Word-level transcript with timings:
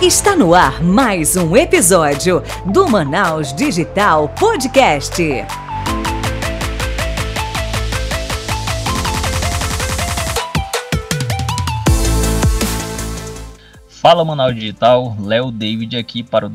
Está 0.00 0.36
no 0.36 0.52
ar 0.52 0.82
mais 0.82 1.36
um 1.36 1.56
episódio 1.56 2.42
do 2.66 2.86
Manaus 2.86 3.50
Digital 3.54 4.28
Podcast. 4.38 5.22
Fala 14.08 14.24
Manaus 14.24 14.54
Digital, 14.54 15.16
Léo 15.20 15.50
David 15.50 15.96
aqui 15.96 16.22
para 16.22 16.46
o 16.46 16.50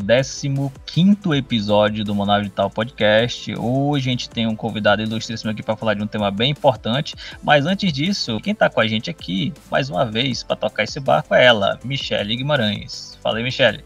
15 0.85 1.37
episódio 1.37 2.01
do 2.05 2.15
Manaus 2.15 2.43
Digital 2.43 2.69
Podcast. 2.69 3.53
Hoje 3.59 4.07
a 4.07 4.11
gente 4.11 4.29
tem 4.29 4.47
um 4.47 4.55
convidado 4.55 5.01
ilustríssimo 5.01 5.51
aqui 5.51 5.61
para 5.61 5.75
falar 5.75 5.95
de 5.95 6.01
um 6.01 6.07
tema 6.07 6.31
bem 6.31 6.51
importante, 6.51 7.13
mas 7.43 7.65
antes 7.65 7.91
disso, 7.91 8.39
quem 8.39 8.53
está 8.53 8.69
com 8.69 8.79
a 8.79 8.87
gente 8.87 9.09
aqui, 9.09 9.53
mais 9.69 9.89
uma 9.89 10.05
vez, 10.05 10.43
para 10.43 10.55
tocar 10.55 10.85
esse 10.85 10.97
barco 11.01 11.35
é 11.35 11.43
ela, 11.43 11.77
Michele 11.83 12.37
Guimarães. 12.37 13.19
Fala 13.21 13.39
aí, 13.39 13.43
Michele. 13.43 13.83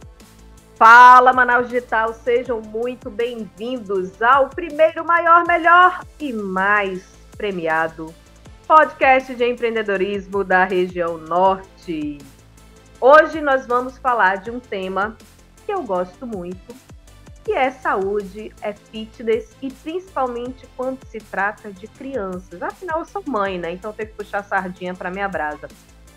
Fala 0.75 1.33
Manaus 1.33 1.67
Digital, 1.67 2.13
sejam 2.13 2.61
muito 2.61 3.09
bem-vindos 3.09 4.21
ao 4.21 4.47
primeiro, 4.47 5.03
maior, 5.03 5.43
melhor 5.47 6.05
e 6.19 6.31
mais 6.31 7.03
premiado 7.35 8.13
podcast 8.67 9.33
de 9.33 9.43
empreendedorismo 9.43 10.43
da 10.43 10.65
região 10.65 11.17
norte. 11.17 12.19
Hoje 13.07 13.39
nós 13.39 13.67
vamos 13.67 13.99
falar 13.99 14.37
de 14.37 14.49
um 14.49 14.59
tema 14.59 15.15
que 15.63 15.71
eu 15.71 15.83
gosto 15.83 16.25
muito, 16.25 16.75
que 17.43 17.51
é 17.51 17.69
saúde, 17.69 18.51
é 18.63 18.73
fitness 18.73 19.55
e 19.61 19.71
principalmente 19.71 20.67
quando 20.75 21.05
se 21.05 21.19
trata 21.19 21.71
de 21.71 21.87
crianças. 21.87 22.63
Afinal, 22.63 23.01
eu 23.01 23.05
sou 23.05 23.21
mãe, 23.27 23.59
né? 23.59 23.69
Então 23.73 23.93
tenho 23.93 24.09
que 24.09 24.15
puxar 24.15 24.43
sardinha 24.43 24.95
para 24.95 25.11
minha 25.11 25.27
brasa. 25.27 25.67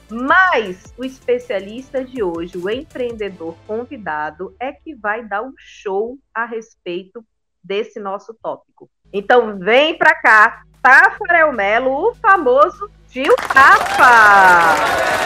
Mas 0.08 0.94
o 0.96 1.04
especialista 1.04 2.02
de 2.02 2.22
hoje, 2.22 2.56
o 2.56 2.70
empreendedor 2.70 3.54
convidado, 3.66 4.56
é 4.58 4.72
que 4.72 4.94
vai 4.94 5.22
dar 5.22 5.42
um 5.42 5.52
show 5.58 6.16
a 6.32 6.46
respeito 6.46 7.22
desse 7.62 8.00
nosso 8.00 8.32
tópico. 8.42 8.88
Então 9.12 9.58
vem 9.58 9.98
para 9.98 10.14
cá, 10.14 10.62
Tafarel 10.80 11.52
Melo, 11.52 12.08
o 12.08 12.14
famoso 12.14 12.90
tio 13.10 13.36
Tafa! 13.52 15.18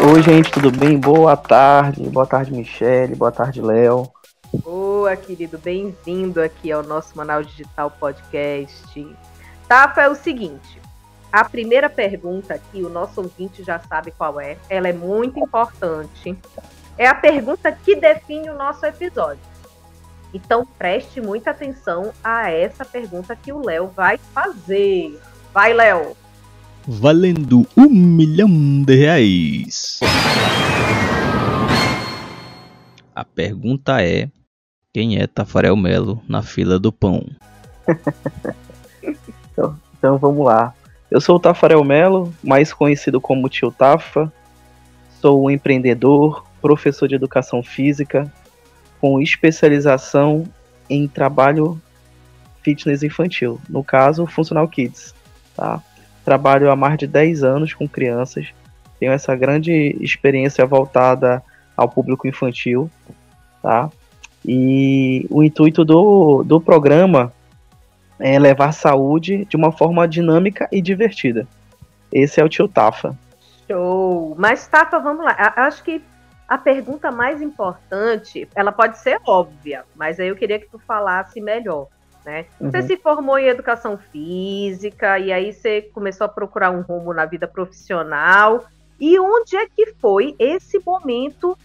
Oi, 0.00 0.22
gente, 0.22 0.52
tudo 0.52 0.70
bem? 0.70 0.96
Boa 0.96 1.36
tarde. 1.36 2.08
Boa 2.08 2.24
tarde, 2.24 2.52
Michele. 2.52 3.16
Boa 3.16 3.32
tarde, 3.32 3.60
Léo. 3.60 4.08
Boa, 4.62 5.16
querido. 5.16 5.58
Bem-vindo 5.58 6.40
aqui 6.40 6.70
ao 6.70 6.84
nosso 6.84 7.18
Manaus 7.18 7.48
Digital 7.48 7.90
Podcast. 7.90 9.16
Tafa, 9.66 10.02
é 10.02 10.08
o 10.08 10.14
seguinte. 10.14 10.80
A 11.32 11.44
primeira 11.44 11.90
pergunta 11.90 12.54
aqui, 12.54 12.84
o 12.84 12.88
nosso 12.88 13.20
ouvinte 13.20 13.64
já 13.64 13.80
sabe 13.80 14.12
qual 14.12 14.40
é. 14.40 14.56
Ela 14.70 14.88
é 14.88 14.92
muito 14.92 15.40
importante. 15.40 16.38
É 16.96 17.08
a 17.08 17.14
pergunta 17.14 17.72
que 17.72 17.96
define 17.96 18.50
o 18.50 18.54
nosso 18.56 18.86
episódio. 18.86 19.42
Então, 20.32 20.64
preste 20.78 21.20
muita 21.20 21.50
atenção 21.50 22.12
a 22.22 22.52
essa 22.52 22.84
pergunta 22.84 23.34
que 23.34 23.52
o 23.52 23.64
Léo 23.64 23.88
vai 23.88 24.16
fazer. 24.32 25.20
Vai, 25.52 25.72
Léo! 25.72 26.16
Valendo 26.88 27.66
um 27.76 27.86
milhão 27.86 28.48
de 28.82 28.96
reais. 28.96 30.00
A 33.14 33.24
pergunta 33.24 34.02
é: 34.02 34.30
quem 34.94 35.18
é 35.18 35.26
Tafarel 35.26 35.76
Melo 35.76 36.22
na 36.26 36.42
fila 36.42 36.78
do 36.78 36.90
pão? 36.90 37.26
então, 39.52 39.78
então, 39.98 40.16
vamos 40.16 40.46
lá. 40.46 40.74
Eu 41.10 41.20
sou 41.20 41.36
o 41.36 41.40
Tafarel 41.40 41.84
Melo, 41.84 42.32
mais 42.42 42.72
conhecido 42.72 43.20
como 43.20 43.50
Tio 43.50 43.70
Tafa. 43.70 44.32
Sou 45.20 45.44
um 45.44 45.50
empreendedor, 45.50 46.46
professor 46.60 47.06
de 47.06 47.14
educação 47.14 47.62
física, 47.62 48.32
com 48.98 49.20
especialização 49.20 50.44
em 50.88 51.06
trabalho 51.06 51.80
fitness 52.62 53.02
infantil, 53.02 53.60
no 53.68 53.84
caso, 53.84 54.26
Funcional 54.26 54.68
Kids. 54.68 55.14
Tá? 55.56 55.82
Trabalho 56.28 56.70
há 56.70 56.76
mais 56.76 56.98
de 56.98 57.06
10 57.06 57.42
anos 57.42 57.72
com 57.72 57.88
crianças. 57.88 58.52
Tenho 59.00 59.12
essa 59.12 59.34
grande 59.34 59.96
experiência 59.98 60.66
voltada 60.66 61.42
ao 61.74 61.88
público 61.88 62.28
infantil, 62.28 62.90
tá? 63.62 63.88
E 64.44 65.26
o 65.30 65.42
intuito 65.42 65.86
do, 65.86 66.42
do 66.44 66.60
programa 66.60 67.32
é 68.20 68.38
levar 68.38 68.72
saúde 68.72 69.46
de 69.46 69.56
uma 69.56 69.72
forma 69.72 70.06
dinâmica 70.06 70.68
e 70.70 70.82
divertida. 70.82 71.48
Esse 72.12 72.42
é 72.42 72.44
o 72.44 72.48
tio 72.50 72.68
Tafa. 72.68 73.16
Show! 73.66 74.36
Mas 74.38 74.66
Tafa, 74.66 74.98
vamos 74.98 75.24
lá. 75.24 75.34
Acho 75.56 75.82
que 75.82 76.02
a 76.46 76.58
pergunta 76.58 77.10
mais 77.10 77.40
importante, 77.40 78.46
ela 78.54 78.70
pode 78.70 78.98
ser 78.98 79.18
óbvia, 79.26 79.82
mas 79.96 80.20
aí 80.20 80.28
eu 80.28 80.36
queria 80.36 80.58
que 80.58 80.68
tu 80.68 80.78
falasse 80.78 81.40
melhor 81.40 81.86
né? 82.24 82.46
Uhum. 82.60 82.70
Você 82.70 82.82
se 82.82 82.96
formou 82.96 83.38
em 83.38 83.46
educação 83.46 83.96
física 83.96 85.18
e 85.18 85.32
aí 85.32 85.52
você 85.52 85.82
começou 85.82 86.24
a 86.24 86.28
procurar 86.28 86.70
um 86.70 86.82
rumo 86.82 87.12
na 87.12 87.24
vida 87.24 87.46
profissional. 87.46 88.66
E 89.00 89.18
onde 89.18 89.56
é 89.56 89.66
que 89.66 89.94
foi 90.00 90.34
esse 90.38 90.80
momento 90.84 91.56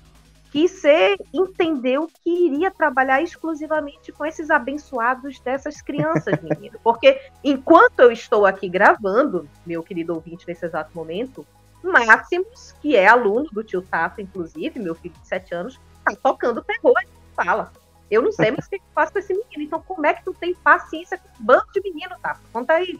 que 0.52 0.68
você 0.68 1.18
entendeu 1.34 2.08
que 2.24 2.30
iria 2.30 2.70
trabalhar 2.70 3.22
exclusivamente 3.22 4.12
com 4.12 4.24
esses 4.24 4.52
abençoados 4.52 5.40
dessas 5.40 5.82
crianças, 5.82 6.38
menino? 6.44 6.78
Porque 6.84 7.20
enquanto 7.44 8.00
eu 8.00 8.12
estou 8.12 8.46
aqui 8.46 8.70
gravando, 8.70 9.50
meu 9.66 9.82
querido 9.82 10.14
ouvinte, 10.14 10.48
nesse 10.48 10.66
exato 10.66 10.92
momento, 10.94 11.46
Máximos, 11.84 12.74
que 12.82 12.96
é 12.96 13.08
aluno 13.08 13.50
do 13.52 13.64
tio 13.64 13.82
Tato, 13.82 14.22
inclusive, 14.22 14.80
meu 14.80 14.96
filho 14.96 15.16
de 15.22 15.28
7 15.28 15.54
anos, 15.54 15.80
tá 16.06 16.16
tocando 16.16 16.64
terror 16.64 16.94
em 17.02 17.44
sala. 17.44 17.72
Eu 18.10 18.22
não 18.22 18.32
sei 18.32 18.52
mais 18.52 18.66
o 18.66 18.70
que 18.70 18.76
eu 18.76 18.82
faço 18.94 19.12
com 19.14 19.20
esse 19.20 19.34
menino. 19.34 19.64
Então, 19.64 19.82
como 19.82 20.06
é 20.06 20.14
que 20.14 20.24
tu 20.24 20.34
tem 20.34 20.54
paciência 20.56 21.18
com 21.18 21.28
um 21.28 21.46
bando 21.46 21.66
de 21.74 21.82
menino, 21.82 22.16
tá? 22.22 22.38
Conta 22.52 22.74
aí. 22.74 23.00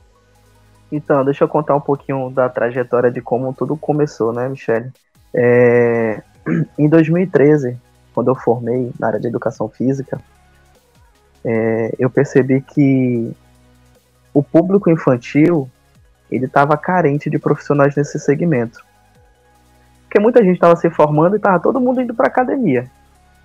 Então, 0.92 1.24
deixa 1.26 1.44
eu 1.44 1.48
contar 1.48 1.76
um 1.76 1.82
pouquinho 1.82 2.30
da 2.30 2.50
trajetória 2.50 3.12
de 3.12 3.22
como 3.22 3.54
tudo 3.54 3.76
começou, 3.76 4.34
né, 4.34 4.48
Michele? 4.48 4.92
É... 5.34 6.22
Em 6.78 6.88
2013, 6.88 7.78
quando 8.14 8.30
eu 8.30 8.36
formei 8.36 8.92
na 9.00 9.08
área 9.08 9.20
de 9.20 9.28
educação 9.28 9.68
física, 9.68 10.20
é... 11.44 11.94
eu 11.98 12.10
percebi 12.10 12.62
que 12.62 13.36
o 14.34 14.42
público 14.42 14.90
infantil 14.90 15.70
ele 16.32 16.46
estava 16.46 16.76
carente 16.76 17.30
de 17.30 17.38
profissionais 17.38 17.96
nesse 17.96 18.20
segmento. 18.20 18.84
Porque 20.04 20.20
muita 20.20 20.44
gente 20.44 20.56
estava 20.56 20.76
se 20.76 20.90
formando 20.90 21.36
e 21.36 21.38
estava 21.38 21.60
todo 21.60 21.80
mundo 21.80 22.02
indo 22.02 22.14
para 22.14 22.28
academia. 22.28 22.90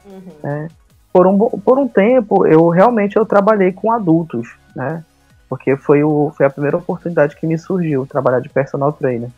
Uhum. 0.04 0.32
Né? 0.42 0.68
Por 1.12 1.26
um, 1.26 1.38
por 1.38 1.78
um 1.78 1.88
tempo 1.88 2.46
eu 2.46 2.68
realmente 2.68 3.16
eu 3.16 3.24
trabalhei 3.24 3.72
com 3.72 3.90
adultos, 3.90 4.48
né? 4.74 5.04
Porque 5.48 5.76
foi, 5.76 6.04
o, 6.04 6.30
foi 6.36 6.44
a 6.46 6.50
primeira 6.50 6.76
oportunidade 6.76 7.36
que 7.36 7.46
me 7.46 7.58
surgiu, 7.58 8.06
trabalhar 8.06 8.40
de 8.40 8.50
personal 8.50 8.92
trainer. 8.92 9.30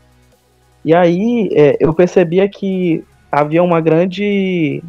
E 0.84 0.94
aí 0.94 1.48
é, 1.53 1.76
eu 1.78 1.94
percebia 1.94 2.48
que 2.48 3.04
havia 3.30 3.62
uma 3.62 3.80
grande. 3.80 4.82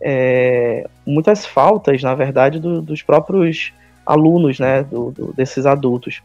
É, 0.00 0.86
muitas 1.06 1.46
faltas, 1.46 2.02
na 2.02 2.14
verdade, 2.14 2.60
do, 2.60 2.82
dos 2.82 3.02
próprios 3.02 3.72
alunos, 4.06 4.60
né? 4.60 4.82
Do, 4.82 5.10
do, 5.10 5.32
desses 5.32 5.66
adultos. 5.66 6.22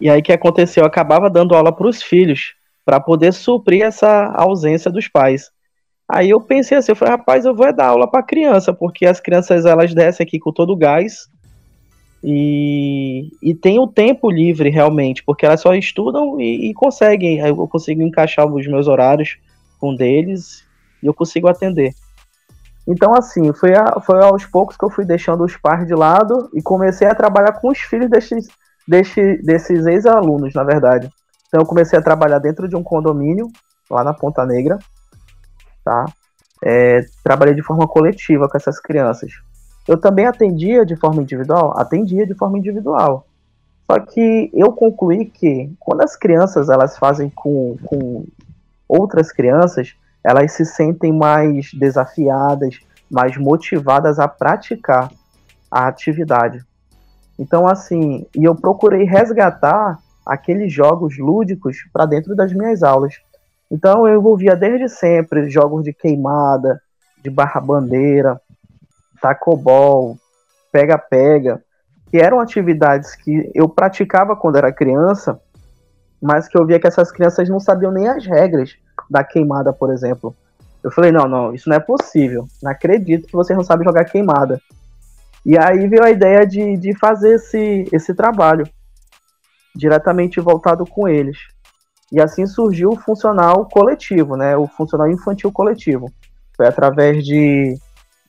E 0.00 0.10
aí 0.10 0.20
que 0.20 0.32
aconteceu? 0.32 0.82
Eu 0.82 0.88
acabava 0.88 1.30
dando 1.30 1.54
aula 1.54 1.70
para 1.70 1.86
os 1.86 2.02
filhos, 2.02 2.54
para 2.84 2.98
poder 2.98 3.32
suprir 3.32 3.82
essa 3.82 4.32
ausência 4.34 4.90
dos 4.90 5.06
pais. 5.06 5.50
Aí 6.08 6.30
eu 6.30 6.40
pensei 6.40 6.76
assim, 6.76 6.92
eu 6.92 6.96
falei, 6.96 7.16
rapaz, 7.16 7.44
eu 7.44 7.54
vou 7.54 7.72
dar 7.72 7.86
aula 7.86 8.10
para 8.10 8.22
criança, 8.22 8.72
porque 8.72 9.06
as 9.06 9.20
crianças 9.20 9.64
elas 9.64 9.94
descem 9.94 10.24
aqui 10.24 10.38
com 10.38 10.52
todo 10.52 10.72
o 10.72 10.76
gás 10.76 11.28
e, 12.22 13.30
e 13.42 13.54
tem 13.54 13.78
o 13.78 13.86
tempo 13.86 14.30
livre 14.30 14.68
realmente, 14.70 15.22
porque 15.24 15.46
elas 15.46 15.60
só 15.60 15.74
estudam 15.74 16.40
e, 16.40 16.70
e 16.70 16.74
conseguem, 16.74 17.38
eu 17.38 17.68
consigo 17.68 18.02
encaixar 18.02 18.46
os 18.46 18.66
meus 18.66 18.86
horários 18.86 19.38
com 19.78 19.94
deles 19.94 20.64
e 21.02 21.06
eu 21.06 21.14
consigo 21.14 21.48
atender. 21.48 21.94
Então, 22.86 23.14
assim, 23.14 23.52
foi, 23.54 23.74
a, 23.74 23.98
foi 24.00 24.22
aos 24.22 24.44
poucos 24.44 24.76
que 24.76 24.84
eu 24.84 24.90
fui 24.90 25.06
deixando 25.06 25.42
os 25.42 25.56
pais 25.56 25.86
de 25.86 25.94
lado 25.94 26.50
e 26.54 26.60
comecei 26.60 27.06
a 27.06 27.14
trabalhar 27.14 27.52
com 27.52 27.68
os 27.68 27.78
filhos 27.78 28.10
desses, 28.10 28.46
desses, 28.86 29.42
desses 29.42 29.86
ex-alunos, 29.86 30.52
na 30.54 30.64
verdade. 30.64 31.10
Então, 31.48 31.60
eu 31.62 31.66
comecei 31.66 31.98
a 31.98 32.02
trabalhar 32.02 32.38
dentro 32.38 32.68
de 32.68 32.76
um 32.76 32.82
condomínio, 32.82 33.50
lá 33.90 34.04
na 34.04 34.12
Ponta 34.12 34.44
Negra, 34.44 34.78
tá? 35.84 36.06
É, 36.62 37.04
trabalhei 37.22 37.54
de 37.54 37.62
forma 37.62 37.86
coletiva 37.86 38.48
com 38.48 38.56
essas 38.56 38.80
crianças. 38.80 39.32
Eu 39.86 40.00
também 40.00 40.26
atendia 40.26 40.84
de 40.84 40.96
forma 40.96 41.22
individual? 41.22 41.78
Atendia 41.78 42.26
de 42.26 42.34
forma 42.34 42.58
individual. 42.58 43.26
Só 43.90 44.00
que 44.00 44.50
eu 44.54 44.72
concluí 44.72 45.26
que 45.26 45.70
quando 45.78 46.02
as 46.02 46.16
crianças 46.16 46.70
elas 46.70 46.96
fazem 46.96 47.28
com, 47.28 47.76
com 47.84 48.24
outras 48.88 49.30
crianças, 49.30 49.94
elas 50.24 50.52
se 50.52 50.64
sentem 50.64 51.12
mais 51.12 51.70
desafiadas, 51.74 52.80
mais 53.10 53.36
motivadas 53.36 54.18
a 54.18 54.26
praticar 54.26 55.12
a 55.70 55.86
atividade. 55.86 56.64
Então, 57.38 57.66
assim, 57.66 58.26
e 58.34 58.44
eu 58.44 58.54
procurei 58.54 59.04
resgatar 59.04 59.98
aqueles 60.24 60.72
jogos 60.72 61.18
lúdicos 61.18 61.76
para 61.92 62.06
dentro 62.06 62.34
das 62.34 62.52
minhas 62.52 62.82
aulas. 62.82 63.20
Então 63.70 64.06
eu 64.06 64.18
envolvia 64.18 64.54
desde 64.54 64.88
sempre 64.88 65.48
jogos 65.48 65.84
de 65.84 65.92
queimada, 65.92 66.80
de 67.22 67.30
barra 67.30 67.60
bandeira, 67.60 68.40
tacobol, 69.20 70.16
pega-pega, 70.70 71.62
que 72.10 72.18
eram 72.18 72.40
atividades 72.40 73.14
que 73.14 73.50
eu 73.54 73.68
praticava 73.68 74.36
quando 74.36 74.56
era 74.56 74.72
criança, 74.72 75.40
mas 76.20 76.46
que 76.46 76.56
eu 76.56 76.66
via 76.66 76.78
que 76.78 76.86
essas 76.86 77.10
crianças 77.10 77.48
não 77.48 77.58
sabiam 77.58 77.90
nem 77.90 78.08
as 78.08 78.26
regras 78.26 78.76
da 79.10 79.24
queimada, 79.24 79.72
por 79.72 79.92
exemplo. 79.92 80.34
Eu 80.82 80.90
falei, 80.90 81.10
não, 81.10 81.26
não, 81.26 81.54
isso 81.54 81.68
não 81.68 81.76
é 81.76 81.80
possível. 81.80 82.46
Não 82.62 82.70
acredito 82.70 83.26
que 83.26 83.32
vocês 83.32 83.56
não 83.56 83.64
sabem 83.64 83.86
jogar 83.86 84.04
queimada. 84.04 84.60
E 85.44 85.58
aí 85.58 85.86
veio 85.88 86.02
a 86.02 86.10
ideia 86.10 86.46
de, 86.46 86.76
de 86.76 86.94
fazer 86.98 87.36
esse, 87.36 87.88
esse 87.92 88.14
trabalho 88.14 88.68
diretamente 89.74 90.40
voltado 90.40 90.86
com 90.86 91.08
eles. 91.08 91.38
E 92.14 92.20
assim 92.20 92.46
surgiu 92.46 92.90
o 92.90 92.96
funcional 92.96 93.68
coletivo, 93.68 94.36
né? 94.36 94.56
O 94.56 94.68
funcional 94.68 95.10
infantil 95.10 95.50
coletivo. 95.50 96.08
Foi 96.56 96.64
através 96.64 97.24
de, 97.24 97.76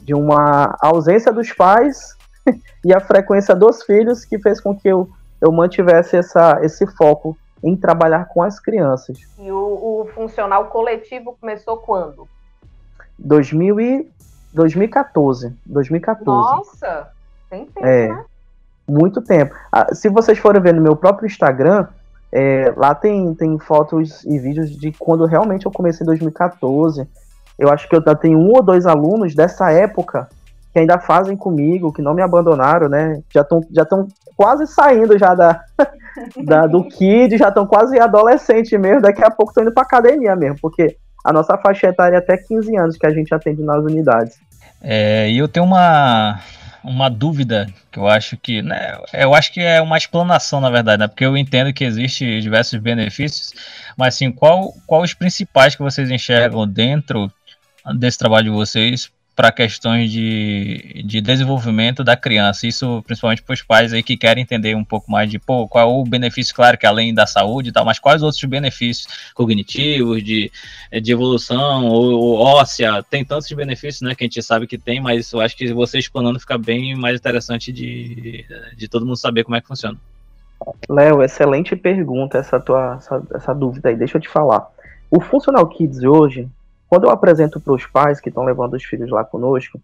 de 0.01 0.11
uma 0.15 0.75
ausência 0.81 1.31
dos 1.31 1.53
pais 1.53 2.17
e 2.83 2.91
a 2.91 2.99
frequência 2.99 3.55
dos 3.55 3.83
filhos 3.83 4.25
que 4.25 4.39
fez 4.39 4.59
com 4.59 4.75
que 4.75 4.87
eu, 4.87 5.07
eu 5.39 5.51
mantivesse 5.51 6.17
essa, 6.17 6.59
esse 6.63 6.87
foco 6.97 7.37
em 7.63 7.75
trabalhar 7.75 8.25
com 8.25 8.41
as 8.41 8.59
crianças. 8.59 9.19
E 9.37 9.51
o, 9.51 10.01
o 10.01 10.09
funcional 10.15 10.65
coletivo 10.65 11.37
começou 11.39 11.77
quando? 11.77 12.27
2000 13.19 13.79
e 13.79 14.11
2014. 14.51 15.55
2014. 15.63 16.25
Nossa, 16.25 17.11
tem 17.51 17.67
tempo, 17.67 17.85
é, 17.85 18.07
né? 18.07 18.25
Muito 18.87 19.21
tempo. 19.21 19.53
Ah, 19.71 19.93
se 19.93 20.09
vocês 20.09 20.39
forem 20.39 20.59
ver 20.59 20.73
no 20.73 20.81
meu 20.81 20.95
próprio 20.95 21.27
Instagram, 21.27 21.87
é, 22.37 22.73
lá 22.75 22.93
tem, 22.93 23.33
tem 23.33 23.57
fotos 23.57 24.25
e 24.25 24.37
vídeos 24.37 24.69
de 24.69 24.91
quando 24.91 25.25
realmente 25.25 25.65
eu 25.65 25.71
comecei 25.71 26.03
em 26.03 26.07
2014. 26.07 27.07
Eu 27.57 27.69
acho 27.69 27.87
que 27.87 27.95
eu 27.95 28.01
tenho 28.17 28.37
um 28.37 28.51
ou 28.51 28.61
dois 28.61 28.85
alunos 28.85 29.33
dessa 29.33 29.71
época 29.71 30.27
que 30.73 30.79
ainda 30.79 30.99
fazem 30.99 31.37
comigo, 31.37 31.93
que 31.93 32.01
não 32.01 32.13
me 32.13 32.21
abandonaram, 32.21 32.89
né? 32.89 33.21
Já 33.33 33.39
estão 33.39 33.61
já 33.71 33.87
quase 34.35 34.67
saindo 34.67 35.17
já 35.17 35.33
da, 35.33 35.61
da 36.43 36.67
do 36.67 36.83
kid, 36.83 37.37
já 37.37 37.47
estão 37.47 37.65
quase 37.65 37.97
adolescente 37.97 38.77
mesmo. 38.77 39.01
Daqui 39.01 39.23
a 39.23 39.31
pouco 39.31 39.51
estão 39.51 39.63
indo 39.63 39.73
para 39.73 39.83
academia 39.83 40.35
mesmo, 40.35 40.57
porque 40.61 40.97
a 41.23 41.31
nossa 41.31 41.57
faixa 41.57 41.87
etária 41.87 42.17
é 42.17 42.19
até 42.19 42.35
15 42.35 42.75
anos 42.75 42.97
que 42.97 43.07
a 43.07 43.11
gente 43.11 43.33
atende 43.33 43.63
nas 43.63 43.81
unidades. 43.81 44.35
É, 44.81 45.29
e 45.29 45.37
eu 45.37 45.47
tenho 45.47 45.65
uma, 45.65 46.37
uma 46.85 47.09
dúvida 47.09 47.67
que 47.91 47.99
eu 47.99 48.07
acho 48.07 48.37
que, 48.37 48.61
né, 48.61 48.97
eu 49.13 49.33
acho 49.33 49.51
que 49.51 49.59
é 49.59 49.81
uma 49.81 49.97
explanação 49.97 50.61
na 50.61 50.69
verdade, 50.69 50.99
né, 50.99 51.07
porque 51.07 51.25
eu 51.25 51.35
entendo 51.35 51.73
que 51.73 51.83
existe 51.83 52.39
diversos 52.41 52.79
benefícios, 52.79 53.53
mas 53.97 54.15
assim, 54.15 54.31
qual, 54.31 54.73
qual 54.85 55.01
os 55.01 55.13
principais 55.13 55.75
que 55.75 55.81
vocês 55.81 56.11
enxergam 56.11 56.67
dentro 56.67 57.31
desse 57.97 58.17
trabalho 58.17 58.45
de 58.45 58.51
vocês 58.51 59.11
para 59.35 59.51
questões 59.51 60.11
de, 60.11 61.03
de 61.05 61.19
desenvolvimento 61.19 62.03
da 62.03 62.15
criança. 62.15 62.65
Isso 62.65 63.03
principalmente 63.05 63.43
para 63.43 63.53
os 63.53 63.61
pais 63.61 63.91
aí 63.91 64.01
que 64.01 64.15
querem 64.15 64.41
entender 64.41 64.75
um 64.75 64.83
pouco 64.83 65.11
mais 65.11 65.29
de 65.29 65.37
pô, 65.37 65.67
qual 65.67 65.99
o 65.99 66.03
benefício, 66.05 66.55
claro 66.55 66.77
que 66.77 66.85
além 66.85 67.13
da 67.13 67.27
saúde 67.27 67.69
e 67.69 67.71
tal, 67.71 67.83
mas 67.83 67.99
quais 67.99 68.23
outros 68.23 68.43
benefícios 68.45 69.07
cognitivos, 69.33 70.23
de, 70.23 70.51
de 71.01 71.11
evolução 71.11 71.85
ou, 71.85 72.19
ou 72.19 72.39
óssea, 72.39 73.03
tem 73.03 73.25
tantos 73.25 73.51
benefícios 73.51 74.01
né, 74.01 74.15
que 74.15 74.23
a 74.23 74.27
gente 74.27 74.41
sabe 74.41 74.67
que 74.67 74.77
tem, 74.77 75.01
mas 75.01 75.31
eu 75.33 75.41
acho 75.41 75.57
que 75.57 75.73
você 75.73 75.99
explanando 75.99 76.39
fica 76.39 76.57
bem 76.57 76.95
mais 76.95 77.19
interessante 77.19 77.73
de, 77.73 78.45
de 78.77 78.87
todo 78.87 79.05
mundo 79.05 79.17
saber 79.17 79.43
como 79.43 79.57
é 79.57 79.61
que 79.61 79.67
funciona. 79.67 79.97
Léo, 80.89 81.21
excelente 81.21 81.75
pergunta 81.75 82.37
essa 82.37 82.59
tua 82.59 82.95
essa, 82.95 83.21
essa 83.33 83.53
dúvida 83.53 83.89
aí, 83.89 83.95
deixa 83.95 84.17
eu 84.17 84.21
te 84.21 84.29
falar. 84.29 84.65
O 85.11 85.19
Funcional 85.19 85.67
Kids 85.67 86.03
hoje, 86.03 86.47
quando 86.89 87.05
eu 87.05 87.09
apresento 87.09 87.59
para 87.59 87.73
os 87.73 87.85
pais 87.85 88.19
que 88.19 88.29
estão 88.29 88.43
levando 88.43 88.75
os 88.75 88.83
filhos 88.83 89.09
lá 89.09 89.23
conosco, 89.23 89.79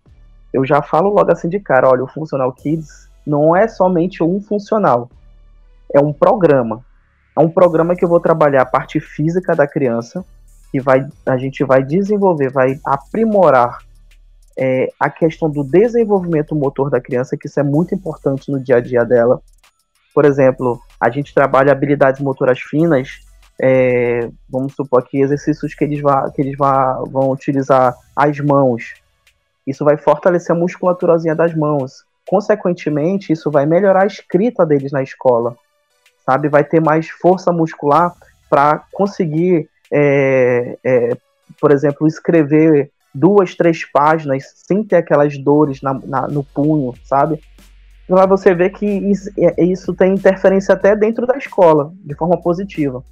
eu 0.53 0.65
já 0.65 0.81
falo 0.81 1.09
logo 1.09 1.31
assim 1.31 1.49
de 1.49 1.59
cara, 1.59 1.89
olha, 1.89 2.03
o 2.03 2.07
Funcional 2.07 2.51
Kids 2.51 3.09
não 3.25 3.55
é 3.55 3.67
somente 3.67 4.23
um 4.23 4.41
funcional, 4.41 5.09
é 5.93 5.99
um 5.99 6.13
programa. 6.13 6.83
É 7.37 7.39
um 7.39 7.49
programa 7.49 7.95
que 7.95 8.03
eu 8.03 8.09
vou 8.09 8.19
trabalhar 8.19 8.63
a 8.63 8.65
parte 8.65 8.99
física 8.99 9.55
da 9.55 9.65
criança, 9.65 10.23
que 10.71 10.81
vai, 10.81 11.07
a 11.25 11.37
gente 11.37 11.63
vai 11.63 11.83
desenvolver, 11.83 12.51
vai 12.51 12.79
aprimorar 12.85 13.79
é, 14.57 14.89
a 14.99 15.09
questão 15.09 15.49
do 15.49 15.63
desenvolvimento 15.63 16.55
motor 16.55 16.89
da 16.89 16.99
criança, 16.99 17.37
que 17.37 17.47
isso 17.47 17.59
é 17.59 17.63
muito 17.63 17.95
importante 17.95 18.51
no 18.51 18.59
dia 18.59 18.77
a 18.77 18.81
dia 18.81 19.03
dela. 19.05 19.41
Por 20.13 20.25
exemplo, 20.25 20.79
a 20.99 21.09
gente 21.09 21.33
trabalha 21.33 21.71
habilidades 21.71 22.21
motoras 22.21 22.59
finas, 22.59 23.21
é, 23.63 24.27
vamos 24.49 24.73
supor 24.73 25.03
aqui, 25.03 25.21
exercícios 25.21 25.75
que 25.75 25.83
eles, 25.83 26.01
vá, 26.01 26.31
que 26.31 26.41
eles 26.41 26.57
vá, 26.57 26.95
vão 27.07 27.29
utilizar 27.29 27.95
as 28.15 28.39
mãos. 28.39 28.95
Isso 29.67 29.85
vai 29.85 29.97
fortalecer 29.97 30.55
a 30.55 30.57
musculaturazinha 30.59 31.35
das 31.35 31.53
mãos. 31.53 32.03
Consequentemente, 32.27 33.31
isso 33.31 33.51
vai 33.51 33.67
melhorar 33.67 34.01
a 34.01 34.07
escrita 34.07 34.65
deles 34.65 34.91
na 34.91 35.03
escola. 35.03 35.55
Sabe? 36.25 36.49
Vai 36.49 36.63
ter 36.63 36.81
mais 36.81 37.09
força 37.09 37.51
muscular 37.51 38.15
para 38.49 38.83
conseguir, 38.91 39.69
é, 39.93 40.77
é, 40.83 41.17
por 41.59 41.71
exemplo, 41.71 42.07
escrever 42.07 42.89
duas, 43.13 43.53
três 43.53 43.85
páginas 43.85 44.43
sem 44.55 44.83
ter 44.83 44.95
aquelas 44.95 45.37
dores 45.37 45.83
na, 45.83 45.93
na, 45.93 46.27
no 46.27 46.43
punho, 46.43 46.95
sabe? 47.03 47.39
Então 48.05 48.27
você 48.27 48.55
vê 48.55 48.71
que 48.71 48.85
isso, 48.85 49.29
é, 49.37 49.63
isso 49.63 49.93
tem 49.93 50.13
interferência 50.13 50.73
até 50.73 50.95
dentro 50.95 51.27
da 51.27 51.37
escola, 51.37 51.93
de 52.03 52.15
forma 52.15 52.41
positiva. 52.41 53.03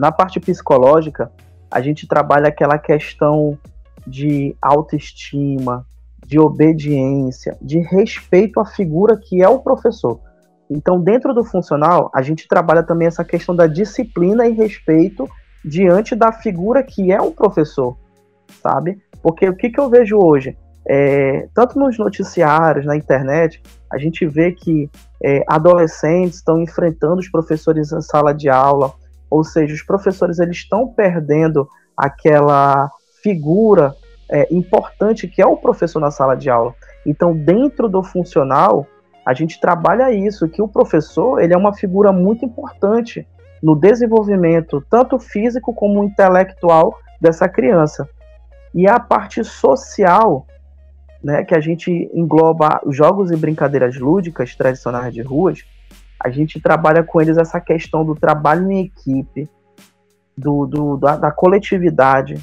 Na 0.00 0.10
parte 0.10 0.40
psicológica, 0.40 1.30
a 1.70 1.78
gente 1.82 2.08
trabalha 2.08 2.48
aquela 2.48 2.78
questão 2.78 3.58
de 4.06 4.56
autoestima, 4.62 5.84
de 6.26 6.38
obediência, 6.38 7.54
de 7.60 7.80
respeito 7.80 8.60
à 8.60 8.64
figura 8.64 9.14
que 9.14 9.42
é 9.42 9.48
o 9.50 9.58
professor. 9.58 10.18
Então, 10.70 10.98
dentro 10.98 11.34
do 11.34 11.44
funcional, 11.44 12.10
a 12.14 12.22
gente 12.22 12.48
trabalha 12.48 12.82
também 12.82 13.08
essa 13.08 13.22
questão 13.22 13.54
da 13.54 13.66
disciplina 13.66 14.46
e 14.46 14.52
respeito 14.52 15.28
diante 15.62 16.16
da 16.16 16.32
figura 16.32 16.82
que 16.82 17.12
é 17.12 17.20
o 17.20 17.32
professor, 17.32 17.94
sabe? 18.62 19.02
Porque 19.22 19.46
o 19.50 19.54
que, 19.54 19.68
que 19.68 19.78
eu 19.78 19.90
vejo 19.90 20.16
hoje? 20.16 20.56
É, 20.88 21.46
tanto 21.52 21.78
nos 21.78 21.98
noticiários, 21.98 22.86
na 22.86 22.96
internet, 22.96 23.62
a 23.92 23.98
gente 23.98 24.26
vê 24.26 24.50
que 24.52 24.88
é, 25.22 25.44
adolescentes 25.46 26.36
estão 26.36 26.58
enfrentando 26.58 27.20
os 27.20 27.28
professores 27.28 27.90
na 27.90 28.00
sala 28.00 28.32
de 28.32 28.48
aula, 28.48 28.94
ou 29.30 29.44
seja, 29.44 29.72
os 29.72 29.82
professores 29.82 30.38
eles 30.38 30.56
estão 30.56 30.88
perdendo 30.88 31.68
aquela 31.96 32.90
figura 33.22 33.94
é, 34.28 34.52
importante 34.52 35.28
que 35.28 35.40
é 35.40 35.46
o 35.46 35.56
professor 35.56 36.00
na 36.00 36.10
sala 36.10 36.34
de 36.34 36.50
aula. 36.50 36.74
Então, 37.06 37.34
dentro 37.34 37.88
do 37.88 38.02
funcional, 38.02 38.86
a 39.24 39.34
gente 39.34 39.60
trabalha 39.60 40.10
isso, 40.10 40.48
que 40.48 40.62
o 40.62 40.68
professor 40.68 41.40
ele 41.40 41.54
é 41.54 41.56
uma 41.56 41.74
figura 41.74 42.12
muito 42.12 42.44
importante 42.44 43.26
no 43.62 43.76
desenvolvimento 43.76 44.84
tanto 44.88 45.18
físico 45.18 45.74
como 45.74 46.02
intelectual 46.02 46.96
dessa 47.20 47.48
criança. 47.48 48.08
E 48.74 48.88
a 48.88 48.98
parte 48.98 49.44
social, 49.44 50.46
né, 51.22 51.44
que 51.44 51.54
a 51.54 51.60
gente 51.60 52.10
engloba 52.14 52.80
jogos 52.88 53.30
e 53.30 53.36
brincadeiras 53.36 53.98
lúdicas 53.98 54.54
tradicionais 54.54 55.12
de 55.12 55.22
ruas, 55.22 55.64
a 56.22 56.28
gente 56.28 56.60
trabalha 56.60 57.02
com 57.02 57.20
eles 57.20 57.38
essa 57.38 57.58
questão 57.58 58.04
do 58.04 58.14
trabalho 58.14 58.70
em 58.70 58.84
equipe, 58.84 59.48
do, 60.36 60.66
do 60.66 60.96
da, 60.98 61.16
da, 61.16 61.30
coletividade, 61.30 62.38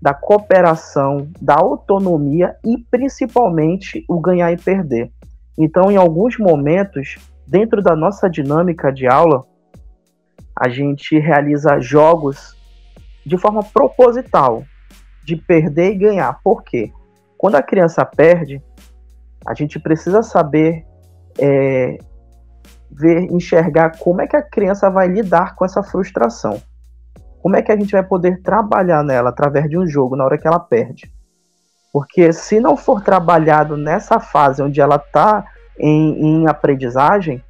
da 0.00 0.14
cooperação, 0.14 1.28
da 1.42 1.56
autonomia 1.56 2.54
e 2.64 2.78
principalmente 2.78 4.04
o 4.08 4.20
ganhar 4.20 4.52
e 4.52 4.56
perder. 4.56 5.10
Então, 5.58 5.90
em 5.90 5.96
alguns 5.96 6.38
momentos, 6.38 7.16
dentro 7.46 7.82
da 7.82 7.96
nossa 7.96 8.30
dinâmica 8.30 8.92
de 8.92 9.08
aula, 9.08 9.44
a 10.54 10.68
gente 10.68 11.18
realiza 11.18 11.80
jogos 11.80 12.56
de 13.24 13.36
forma 13.36 13.62
proposital, 13.64 14.64
de 15.24 15.34
perder 15.34 15.92
e 15.92 15.98
ganhar. 15.98 16.40
Por 16.44 16.62
quê? 16.62 16.92
Quando 17.36 17.56
a 17.56 17.62
criança 17.62 18.04
perde, 18.04 18.62
a 19.44 19.52
gente 19.52 19.80
precisa 19.80 20.22
saber 20.22 20.86
é, 21.38 21.98
ver, 22.90 23.22
enxergar 23.32 23.98
como 23.98 24.20
é 24.20 24.26
que 24.26 24.36
a 24.36 24.42
criança 24.42 24.88
vai 24.90 25.08
lidar 25.08 25.54
com 25.54 25.64
essa 25.64 25.82
frustração. 25.82 26.60
Como 27.42 27.56
é 27.56 27.62
que 27.62 27.70
a 27.70 27.76
gente 27.76 27.92
vai 27.92 28.02
poder 28.02 28.42
trabalhar 28.42 29.04
nela 29.04 29.30
através 29.30 29.68
de 29.68 29.78
um 29.78 29.86
jogo 29.86 30.16
na 30.16 30.24
hora 30.24 30.38
que 30.38 30.46
ela 30.46 30.58
perde? 30.58 31.12
Porque 31.92 32.32
se 32.32 32.60
não 32.60 32.76
for 32.76 33.02
trabalhado 33.02 33.76
nessa 33.76 34.18
fase 34.18 34.62
onde 34.62 34.80
ela 34.80 34.96
está 34.96 35.44
em, 35.78 36.42
em 36.42 36.48
aprendizagem, 36.48 37.42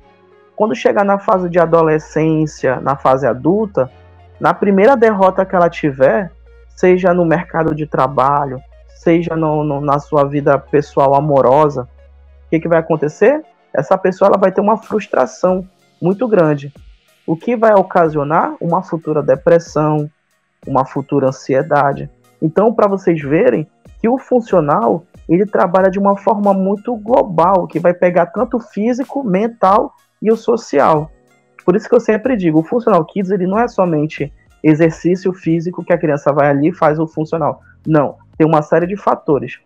quando 0.54 0.74
chegar 0.74 1.04
na 1.04 1.18
fase 1.18 1.48
de 1.48 1.58
adolescência, 1.58 2.80
na 2.80 2.96
fase 2.96 3.26
adulta, 3.26 3.90
na 4.38 4.54
primeira 4.54 4.96
derrota 4.96 5.44
que 5.44 5.54
ela 5.54 5.68
tiver, 5.68 6.30
seja 6.68 7.12
no 7.12 7.24
mercado 7.24 7.74
de 7.74 7.86
trabalho, 7.86 8.60
seja 8.88 9.34
no, 9.34 9.64
no, 9.64 9.80
na 9.80 9.98
sua 9.98 10.24
vida 10.24 10.58
pessoal 10.58 11.14
amorosa, 11.14 11.82
o 12.46 12.50
que, 12.50 12.60
que 12.60 12.68
vai 12.68 12.78
acontecer? 12.78 13.42
Essa 13.76 13.96
pessoa 13.96 14.28
ela 14.28 14.38
vai 14.38 14.50
ter 14.50 14.60
uma 14.60 14.76
frustração 14.76 15.66
muito 16.00 16.26
grande, 16.26 16.72
o 17.26 17.36
que 17.36 17.56
vai 17.56 17.74
ocasionar 17.74 18.54
uma 18.60 18.82
futura 18.82 19.22
depressão, 19.22 20.10
uma 20.66 20.84
futura 20.84 21.28
ansiedade. 21.28 22.10
Então, 22.40 22.72
para 22.72 22.88
vocês 22.88 23.20
verem 23.20 23.66
que 24.00 24.08
o 24.08 24.18
funcional 24.18 25.04
ele 25.28 25.44
trabalha 25.44 25.90
de 25.90 25.98
uma 25.98 26.16
forma 26.16 26.54
muito 26.54 26.94
global, 26.96 27.66
que 27.66 27.80
vai 27.80 27.92
pegar 27.92 28.26
tanto 28.26 28.58
o 28.58 28.60
físico, 28.60 29.24
mental 29.24 29.92
e 30.22 30.30
o 30.30 30.36
social. 30.36 31.10
Por 31.64 31.74
isso 31.74 31.88
que 31.88 31.94
eu 31.94 32.00
sempre 32.00 32.36
digo, 32.36 32.60
o 32.60 32.64
funcional 32.64 33.04
kids 33.04 33.30
ele 33.30 33.46
não 33.46 33.58
é 33.58 33.66
somente 33.66 34.32
exercício 34.62 35.32
físico 35.32 35.84
que 35.84 35.92
a 35.92 35.98
criança 35.98 36.32
vai 36.32 36.48
ali 36.48 36.68
e 36.68 36.72
faz 36.72 36.98
o 36.98 37.08
funcional. 37.08 37.60
Não, 37.84 38.16
tem 38.38 38.46
uma 38.46 38.62
série 38.62 38.86
de 38.86 38.96
fatores. 38.96 39.58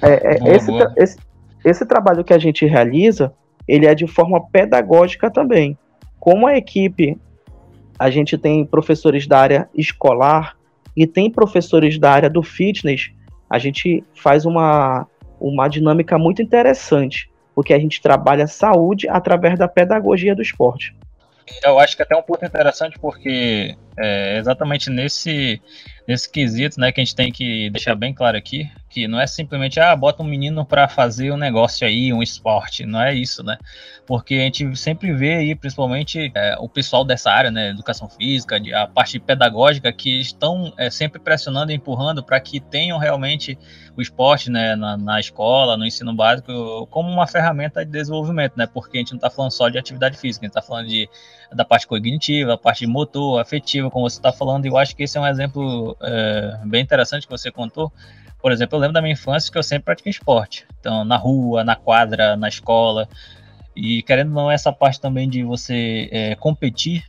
É, 0.00 0.36
é, 0.36 0.38
boa, 0.38 0.56
esse, 0.56 0.66
boa. 0.66 0.92
Esse, 0.96 1.18
esse 1.64 1.86
trabalho 1.86 2.24
que 2.24 2.32
a 2.32 2.38
gente 2.38 2.66
realiza, 2.66 3.32
ele 3.66 3.86
é 3.86 3.94
de 3.94 4.06
forma 4.06 4.44
pedagógica 4.50 5.30
também. 5.30 5.76
Como 6.18 6.46
a 6.46 6.56
equipe, 6.56 7.18
a 7.98 8.10
gente 8.10 8.36
tem 8.36 8.64
professores 8.64 9.26
da 9.26 9.38
área 9.38 9.68
escolar 9.74 10.56
e 10.96 11.06
tem 11.06 11.30
professores 11.30 11.98
da 11.98 12.10
área 12.10 12.28
do 12.28 12.42
fitness, 12.42 13.10
a 13.48 13.58
gente 13.58 14.04
faz 14.14 14.44
uma, 14.44 15.06
uma 15.40 15.68
dinâmica 15.68 16.18
muito 16.18 16.42
interessante, 16.42 17.30
porque 17.54 17.72
a 17.72 17.78
gente 17.78 18.00
trabalha 18.00 18.46
saúde 18.46 19.08
através 19.08 19.58
da 19.58 19.68
pedagogia 19.68 20.34
do 20.34 20.42
esporte. 20.42 20.96
Eu 21.64 21.78
acho 21.78 21.96
que 21.96 22.02
até 22.02 22.16
um 22.16 22.22
ponto 22.22 22.44
interessante, 22.44 22.98
porque 22.98 23.76
é 23.96 24.38
exatamente 24.38 24.90
nesse, 24.90 25.60
nesse 26.06 26.30
quesito, 26.30 26.80
né, 26.80 26.90
que 26.90 27.00
a 27.00 27.04
gente 27.04 27.14
tem 27.14 27.30
que 27.30 27.70
deixar 27.70 27.94
bem 27.94 28.14
claro 28.14 28.36
aqui, 28.36 28.70
que 28.88 29.08
não 29.08 29.20
é 29.20 29.26
simplesmente, 29.26 29.80
ah, 29.80 29.94
bota 29.96 30.22
um 30.22 30.26
menino 30.26 30.64
para 30.64 30.88
fazer 30.88 31.32
um 31.32 31.36
negócio 31.36 31.86
aí, 31.86 32.12
um 32.12 32.22
esporte, 32.22 32.84
não 32.84 33.00
é 33.00 33.14
isso, 33.14 33.42
né? 33.42 33.56
Porque 34.06 34.34
a 34.34 34.40
gente 34.40 34.76
sempre 34.76 35.12
vê 35.14 35.34
aí, 35.34 35.54
principalmente, 35.54 36.30
é, 36.34 36.56
o 36.58 36.68
pessoal 36.68 37.04
dessa 37.04 37.30
área, 37.30 37.50
né, 37.50 37.70
educação 37.70 38.08
física, 38.08 38.60
a 38.74 38.86
parte 38.86 39.18
pedagógica, 39.18 39.92
que 39.92 40.20
estão 40.20 40.72
é, 40.76 40.90
sempre 40.90 41.20
pressionando 41.20 41.72
e 41.72 41.74
empurrando 41.74 42.22
para 42.22 42.38
que 42.40 42.60
tenham 42.60 42.98
realmente 42.98 43.58
o 43.96 44.02
esporte, 44.02 44.50
né, 44.50 44.76
na, 44.76 44.96
na, 44.96 45.20
escola, 45.20 45.76
no 45.76 45.86
ensino 45.86 46.14
básico, 46.14 46.86
como 46.88 47.08
uma 47.08 47.26
ferramenta 47.26 47.84
de 47.84 47.90
desenvolvimento, 47.90 48.54
né? 48.56 48.66
Porque 48.66 48.98
a 48.98 49.00
gente 49.00 49.12
não 49.12 49.18
está 49.18 49.30
falando 49.30 49.52
só 49.52 49.68
de 49.68 49.78
atividade 49.78 50.18
física, 50.18 50.44
a 50.44 50.46
gente 50.46 50.56
está 50.58 50.62
falando 50.62 50.88
de, 50.88 51.08
da 51.54 51.64
parte 51.64 51.86
cognitiva, 51.86 52.54
a 52.54 52.58
parte 52.58 52.86
motor, 52.86 53.40
afetiva, 53.40 53.90
como 53.90 54.08
você 54.08 54.18
está 54.18 54.32
falando, 54.32 54.66
e 54.66 54.68
eu 54.68 54.76
acho 54.76 54.94
que 54.96 55.02
esse 55.02 55.16
é 55.16 55.20
um 55.20 55.26
exemplo 55.26 55.96
é, 56.00 56.58
bem 56.64 56.82
interessante 56.82 57.26
que 57.26 57.30
você 57.30 57.50
contou, 57.50 57.92
por 58.42 58.50
exemplo, 58.50 58.76
eu 58.76 58.80
lembro 58.80 58.94
da 58.94 59.00
minha 59.00 59.12
infância 59.12 59.52
que 59.52 59.56
eu 59.56 59.62
sempre 59.62 59.84
pratiquei 59.84 60.10
esporte. 60.10 60.66
Então, 60.80 61.04
na 61.04 61.16
rua, 61.16 61.62
na 61.62 61.76
quadra, 61.76 62.36
na 62.36 62.48
escola. 62.48 63.08
E 63.74 64.02
querendo 64.02 64.28
ou 64.30 64.34
não, 64.34 64.50
essa 64.50 64.72
parte 64.72 65.00
também 65.00 65.28
de 65.28 65.44
você 65.44 66.08
é, 66.10 66.34
competir 66.34 67.04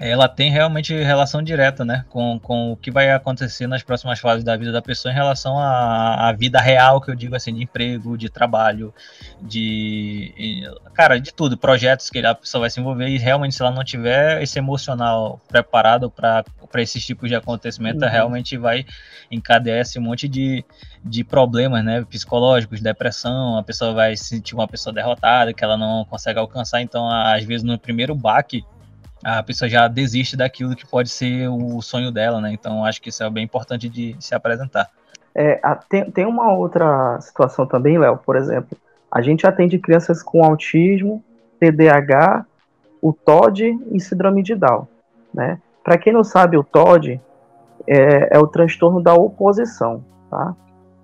ela 0.00 0.28
tem 0.28 0.48
realmente 0.48 0.94
relação 0.94 1.42
direta, 1.42 1.84
né, 1.84 2.04
com, 2.08 2.38
com 2.38 2.70
o 2.72 2.76
que 2.76 2.88
vai 2.88 3.10
acontecer 3.10 3.66
nas 3.66 3.82
próximas 3.82 4.20
fases 4.20 4.44
da 4.44 4.56
vida 4.56 4.70
da 4.70 4.80
pessoa 4.80 5.10
em 5.10 5.14
relação 5.14 5.58
à, 5.58 6.28
à 6.28 6.32
vida 6.32 6.60
real, 6.60 7.00
que 7.00 7.10
eu 7.10 7.16
digo 7.16 7.34
assim, 7.34 7.52
de 7.52 7.64
emprego, 7.64 8.16
de 8.16 8.28
trabalho, 8.28 8.94
de, 9.42 10.64
cara, 10.94 11.18
de 11.18 11.34
tudo, 11.34 11.58
projetos 11.58 12.10
que 12.10 12.20
a 12.20 12.32
pessoa 12.32 12.60
vai 12.60 12.70
se 12.70 12.78
envolver 12.78 13.08
e 13.08 13.18
realmente 13.18 13.56
se 13.56 13.62
ela 13.62 13.72
não 13.72 13.82
tiver 13.82 14.40
esse 14.40 14.56
emocional 14.56 15.40
preparado 15.48 16.08
para 16.08 16.44
esses 16.76 17.04
tipos 17.04 17.28
de 17.28 17.34
acontecimento, 17.34 18.04
uhum. 18.04 18.10
realmente 18.10 18.56
vai 18.56 18.86
encadear 19.28 19.80
esse 19.80 19.98
monte 19.98 20.28
de, 20.28 20.64
de 21.04 21.24
problemas, 21.24 21.84
né, 21.84 22.04
psicológicos, 22.08 22.80
depressão, 22.80 23.58
a 23.58 23.64
pessoa 23.64 23.92
vai 23.92 24.16
se 24.16 24.26
sentir 24.26 24.54
uma 24.54 24.68
pessoa 24.68 24.94
derrotada, 24.94 25.52
que 25.52 25.64
ela 25.64 25.76
não 25.76 26.04
consegue 26.04 26.38
alcançar, 26.38 26.80
então 26.80 27.10
às 27.10 27.42
vezes 27.42 27.64
no 27.64 27.76
primeiro 27.76 28.14
baque 28.14 28.64
a 29.24 29.42
pessoa 29.42 29.68
já 29.68 29.88
desiste 29.88 30.36
daquilo 30.36 30.76
que 30.76 30.86
pode 30.86 31.08
ser 31.08 31.48
o 31.48 31.80
sonho 31.82 32.10
dela, 32.10 32.40
né? 32.40 32.52
Então 32.52 32.84
acho 32.84 33.00
que 33.00 33.08
isso 33.08 33.22
é 33.22 33.30
bem 33.30 33.44
importante 33.44 33.88
de 33.88 34.16
se 34.20 34.34
apresentar. 34.34 34.88
É, 35.34 35.60
tem, 35.88 36.10
tem 36.10 36.26
uma 36.26 36.52
outra 36.52 37.20
situação 37.20 37.66
também, 37.66 37.98
Léo, 37.98 38.18
por 38.18 38.36
exemplo, 38.36 38.76
a 39.10 39.22
gente 39.22 39.46
atende 39.46 39.78
crianças 39.78 40.22
com 40.22 40.44
autismo, 40.44 41.22
TDAH, 41.60 42.44
o 43.00 43.12
TOD 43.12 43.78
e 43.92 44.00
síndrome 44.00 44.42
de 44.42 44.54
Down, 44.54 44.86
né? 45.32 45.60
Para 45.82 45.96
quem 45.96 46.12
não 46.12 46.24
sabe, 46.24 46.56
o 46.56 46.64
TOD 46.64 47.20
é, 47.86 48.36
é, 48.36 48.38
o 48.38 48.46
transtorno 48.46 49.02
da 49.02 49.14
oposição, 49.14 50.04
tá? 50.30 50.54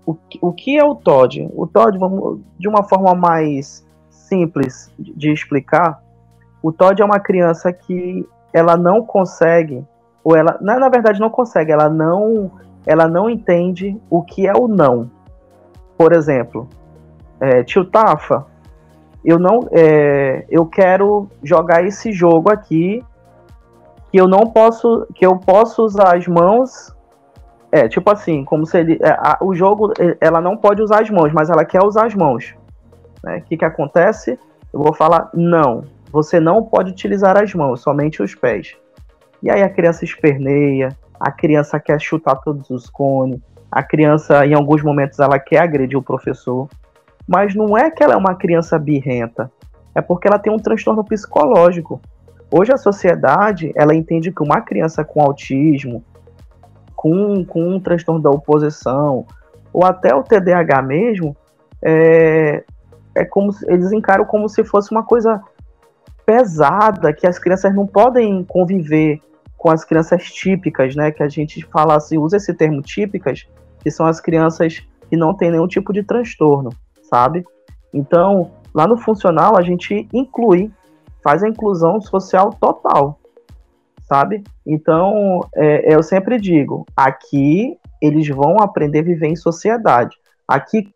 O, 0.06 0.16
o 0.40 0.52
que 0.52 0.76
é 0.76 0.85
o 0.85 0.94
TOD? 0.94 1.49
O 1.54 1.66
TOD, 1.66 1.99
vamos, 1.99 2.40
de 2.59 2.68
uma 2.68 2.83
forma 2.83 3.14
mais 3.14 3.87
simples 4.11 4.92
de 4.99 5.33
explicar, 5.33 6.02
o 6.64 6.73
Todd 6.73 7.02
é 7.02 7.04
uma 7.04 7.21
criança 7.21 7.71
que 7.71 8.26
ela 8.50 8.75
não 8.75 9.04
consegue, 9.04 9.85
ou 10.25 10.35
ela, 10.35 10.56
na, 10.62 10.78
na 10.78 10.88
verdade 10.88 11.21
não 11.21 11.28
consegue, 11.28 11.71
ela 11.71 11.90
não, 11.90 12.50
ela 12.87 13.06
não 13.06 13.28
entende 13.28 14.00
o 14.09 14.23
que 14.23 14.47
é 14.47 14.52
o 14.54 14.66
não. 14.66 15.11
Por 15.94 16.14
exemplo, 16.14 16.66
é, 17.38 17.62
tio 17.62 17.85
Tafa, 17.85 18.47
eu 19.23 19.38
não, 19.38 19.68
é, 19.73 20.47
eu 20.49 20.64
quero 20.64 21.28
jogar 21.42 21.85
esse 21.85 22.11
jogo 22.12 22.50
aqui 22.50 23.04
que 24.11 24.16
eu 24.16 24.26
não 24.26 24.47
posso, 24.47 25.06
que 25.14 25.26
eu 25.26 25.37
posso 25.37 25.83
usar 25.83 26.16
as 26.16 26.26
mãos 26.26 26.97
é, 27.71 27.88
tipo 27.88 28.11
assim, 28.11 28.42
como 28.42 28.64
se 28.64 28.78
ele. 28.78 28.99
É, 29.02 29.11
a, 29.11 29.37
o 29.42 29.54
jogo, 29.54 29.92
ela 30.18 30.40
não 30.40 30.56
pode 30.56 30.80
usar 30.80 31.02
as 31.02 31.11
mãos, 31.11 31.30
mas 31.30 31.50
ela 31.50 31.62
quer 31.62 31.85
usar 31.85 32.06
as 32.06 32.14
mãos. 32.14 32.54
O 33.23 33.26
né? 33.26 33.42
que, 33.42 33.54
que 33.54 33.64
acontece? 33.66 34.38
Eu 34.73 34.80
vou 34.80 34.94
falar 34.94 35.28
não 35.35 35.85
você 36.14 36.38
não 36.38 36.62
pode 36.62 36.92
utilizar 36.92 37.37
as 37.37 37.52
mãos, 37.52 37.80
somente 37.80 38.23
os 38.23 38.37
pés. 38.37 38.76
E 39.42 39.50
aí 39.50 39.62
a 39.64 39.68
criança 39.68 40.04
esperneia, 40.04 40.97
a 41.18 41.33
criança 41.33 41.80
quer 41.80 42.00
chutar 42.00 42.37
todos 42.37 42.71
os 42.71 42.88
cones, 42.88 43.40
a 43.68 43.83
criança, 43.83 44.47
em 44.47 44.54
alguns 44.54 44.80
momentos, 44.80 45.18
ela 45.18 45.40
quer 45.40 45.59
agredir 45.59 45.99
o 45.99 46.02
professor. 46.02 46.68
Mas 47.26 47.52
não 47.52 47.76
é 47.76 47.90
que 47.90 48.00
ela 48.00 48.14
é 48.14 48.16
uma 48.16 48.37
criança 48.37 48.78
birrenta, 48.78 49.50
é 49.92 50.00
porque 50.00 50.28
ela 50.28 50.38
tem 50.38 50.52
um 50.52 50.59
transtorno 50.59 51.02
psicológico. 51.02 52.00
Hoje 52.49 52.73
a 52.73 52.76
sociedade, 52.76 53.73
ela 53.75 53.92
entende 53.92 54.30
que 54.30 54.42
uma 54.42 54.61
criança 54.61 55.04
com 55.04 55.21
autismo, 55.21 56.04
com, 56.94 57.44
com 57.44 57.75
um 57.75 57.80
transtorno 57.80 58.23
da 58.23 58.30
oposição, 58.30 59.26
ou 59.73 59.85
até 59.85 60.14
o 60.14 60.23
TDAH 60.23 60.80
mesmo, 60.80 61.37
é, 61.83 62.62
é 63.16 63.25
como 63.25 63.50
eles 63.66 63.90
encaram 63.90 64.25
como 64.25 64.49
se 64.49 64.62
fosse 64.62 64.92
uma 64.92 65.02
coisa 65.02 65.42
pesada 66.25 67.12
que 67.12 67.26
as 67.26 67.38
crianças 67.38 67.75
não 67.75 67.87
podem 67.87 68.45
conviver 68.45 69.21
com 69.57 69.71
as 69.71 69.85
crianças 69.85 70.25
típicas, 70.25 70.95
né? 70.95 71.11
Que 71.11 71.23
a 71.23 71.28
gente 71.28 71.64
fala 71.66 71.97
assim, 71.97 72.19
usa 72.19 72.37
esse 72.37 72.52
termo 72.52 72.83
típicas, 72.83 73.47
que 73.81 73.90
são 73.90 74.07
as 74.07 74.21
crianças 74.21 74.83
que 75.09 75.16
não 75.16 75.35
têm 75.35 75.50
nenhum 75.50 75.66
tipo 75.66 75.93
de 75.93 76.02
transtorno, 76.02 76.71
sabe? 77.02 77.45
Então, 77.93 78.50
lá 78.75 78.87
no 78.87 78.97
funcional 78.97 79.57
a 79.57 79.62
gente 79.62 80.09
inclui, 80.12 80.71
faz 81.23 81.43
a 81.43 81.49
inclusão 81.49 82.00
social 82.00 82.50
total, 82.61 83.19
sabe? 84.02 84.43
Então, 84.66 85.40
é, 85.54 85.95
eu 85.95 86.02
sempre 86.02 86.40
digo, 86.40 86.85
aqui 86.97 87.78
eles 88.00 88.28
vão 88.28 88.57
aprender 88.59 88.99
a 88.99 89.04
viver 89.04 89.28
em 89.28 89.37
sociedade. 89.37 90.16
Aqui 90.47 90.93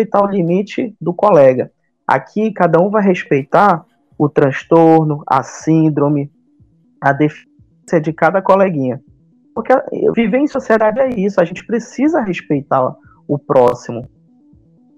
está 0.00 0.22
o 0.22 0.26
limite 0.26 0.94
do 1.00 1.12
colega. 1.12 1.70
Aqui 2.06 2.52
cada 2.52 2.80
um 2.80 2.88
vai 2.88 3.02
respeitar 3.02 3.84
o 4.22 4.28
transtorno, 4.28 5.24
a 5.26 5.42
síndrome, 5.42 6.30
a 7.00 7.12
deficiência 7.12 8.00
de 8.00 8.12
cada 8.12 8.40
coleguinha. 8.40 9.02
Porque 9.52 9.74
viver 10.14 10.38
em 10.38 10.46
sociedade 10.46 11.00
é 11.00 11.08
isso, 11.08 11.40
a 11.40 11.44
gente 11.44 11.66
precisa 11.66 12.20
respeitar 12.20 12.94
o 13.26 13.36
próximo. 13.36 14.08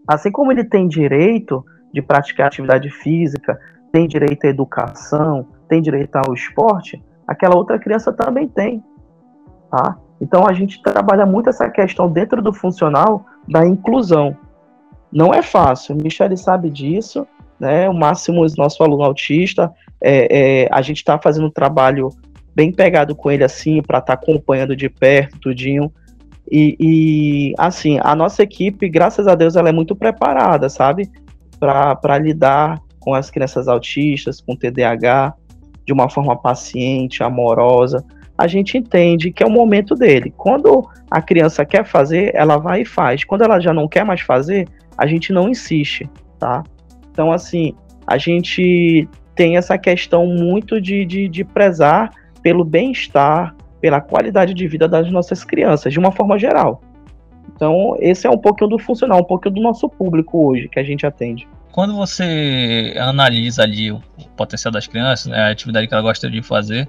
Assim 0.06 0.30
como 0.30 0.52
ele 0.52 0.62
tem 0.62 0.86
direito 0.86 1.64
de 1.90 2.02
praticar 2.02 2.48
atividade 2.48 2.90
física, 2.90 3.58
tem 3.90 4.06
direito 4.06 4.44
à 4.44 4.48
educação, 4.48 5.48
tem 5.68 5.80
direito 5.80 6.16
ao 6.16 6.34
esporte, 6.34 7.02
aquela 7.26 7.56
outra 7.56 7.78
criança 7.78 8.12
também 8.12 8.46
tem. 8.46 8.84
Tá? 9.70 9.96
Então 10.20 10.46
a 10.46 10.52
gente 10.52 10.82
trabalha 10.82 11.24
muito 11.24 11.48
essa 11.48 11.70
questão 11.70 12.12
dentro 12.12 12.42
do 12.42 12.52
funcional 12.52 13.24
da 13.48 13.66
inclusão. 13.66 14.36
Não 15.10 15.32
é 15.32 15.40
fácil, 15.40 15.96
Michele 15.96 16.36
sabe 16.36 16.68
disso, 16.68 17.26
né? 17.58 17.88
O 17.88 17.94
Máximo, 17.94 18.44
nosso 18.56 18.82
aluno 18.82 19.02
autista, 19.02 19.72
é, 20.02 20.62
é, 20.64 20.68
a 20.70 20.82
gente 20.82 20.98
está 20.98 21.18
fazendo 21.18 21.46
um 21.46 21.50
trabalho 21.50 22.10
bem 22.54 22.72
pegado 22.72 23.16
com 23.16 23.30
ele 23.30 23.42
assim, 23.42 23.82
para 23.82 23.98
estar 23.98 24.16
tá 24.16 24.22
acompanhando 24.22 24.76
de 24.76 24.88
perto, 24.88 25.38
tudinho. 25.40 25.92
E, 26.50 26.76
e, 26.78 27.54
assim, 27.58 27.98
a 28.02 28.14
nossa 28.14 28.42
equipe, 28.42 28.88
graças 28.88 29.26
a 29.26 29.34
Deus, 29.34 29.56
ela 29.56 29.68
é 29.68 29.72
muito 29.72 29.96
preparada, 29.96 30.68
sabe? 30.68 31.10
Para 31.58 32.18
lidar 32.18 32.78
com 33.00 33.14
as 33.14 33.30
crianças 33.30 33.66
autistas, 33.66 34.40
com 34.40 34.54
TDAH, 34.54 35.34
de 35.86 35.92
uma 35.92 36.08
forma 36.08 36.36
paciente, 36.36 37.22
amorosa. 37.22 38.04
A 38.36 38.46
gente 38.46 38.76
entende 38.76 39.32
que 39.32 39.42
é 39.42 39.46
o 39.46 39.50
momento 39.50 39.94
dele. 39.94 40.32
Quando 40.36 40.88
a 41.10 41.22
criança 41.22 41.64
quer 41.64 41.84
fazer, 41.84 42.32
ela 42.34 42.56
vai 42.56 42.82
e 42.82 42.84
faz. 42.86 43.24
Quando 43.24 43.42
ela 43.42 43.60
já 43.60 43.72
não 43.72 43.88
quer 43.88 44.04
mais 44.04 44.20
fazer, 44.20 44.68
a 44.98 45.06
gente 45.06 45.32
não 45.32 45.48
insiste, 45.48 46.08
tá? 46.38 46.62
Então, 47.14 47.30
assim, 47.30 47.72
a 48.04 48.18
gente 48.18 49.08
tem 49.36 49.56
essa 49.56 49.78
questão 49.78 50.26
muito 50.26 50.80
de, 50.80 51.04
de, 51.06 51.28
de 51.28 51.44
prezar 51.44 52.10
pelo 52.42 52.64
bem-estar, 52.64 53.54
pela 53.80 54.00
qualidade 54.00 54.52
de 54.52 54.66
vida 54.66 54.88
das 54.88 55.08
nossas 55.12 55.44
crianças, 55.44 55.92
de 55.92 55.98
uma 55.98 56.10
forma 56.10 56.36
geral. 56.36 56.82
Então, 57.54 57.96
esse 58.00 58.26
é 58.26 58.30
um 58.30 58.36
pouquinho 58.36 58.70
do 58.70 58.78
funcional, 58.80 59.20
um 59.20 59.24
pouquinho 59.24 59.54
do 59.54 59.60
nosso 59.60 59.88
público 59.88 60.44
hoje 60.44 60.68
que 60.68 60.80
a 60.80 60.82
gente 60.82 61.06
atende. 61.06 61.46
Quando 61.70 61.94
você 61.94 62.94
analisa 62.98 63.62
ali 63.62 63.92
o 63.92 64.02
potencial 64.36 64.72
das 64.72 64.88
crianças, 64.88 65.26
né, 65.26 65.38
a 65.38 65.50
atividade 65.50 65.86
que 65.86 65.94
ela 65.94 66.02
gosta 66.02 66.28
de 66.28 66.42
fazer, 66.42 66.88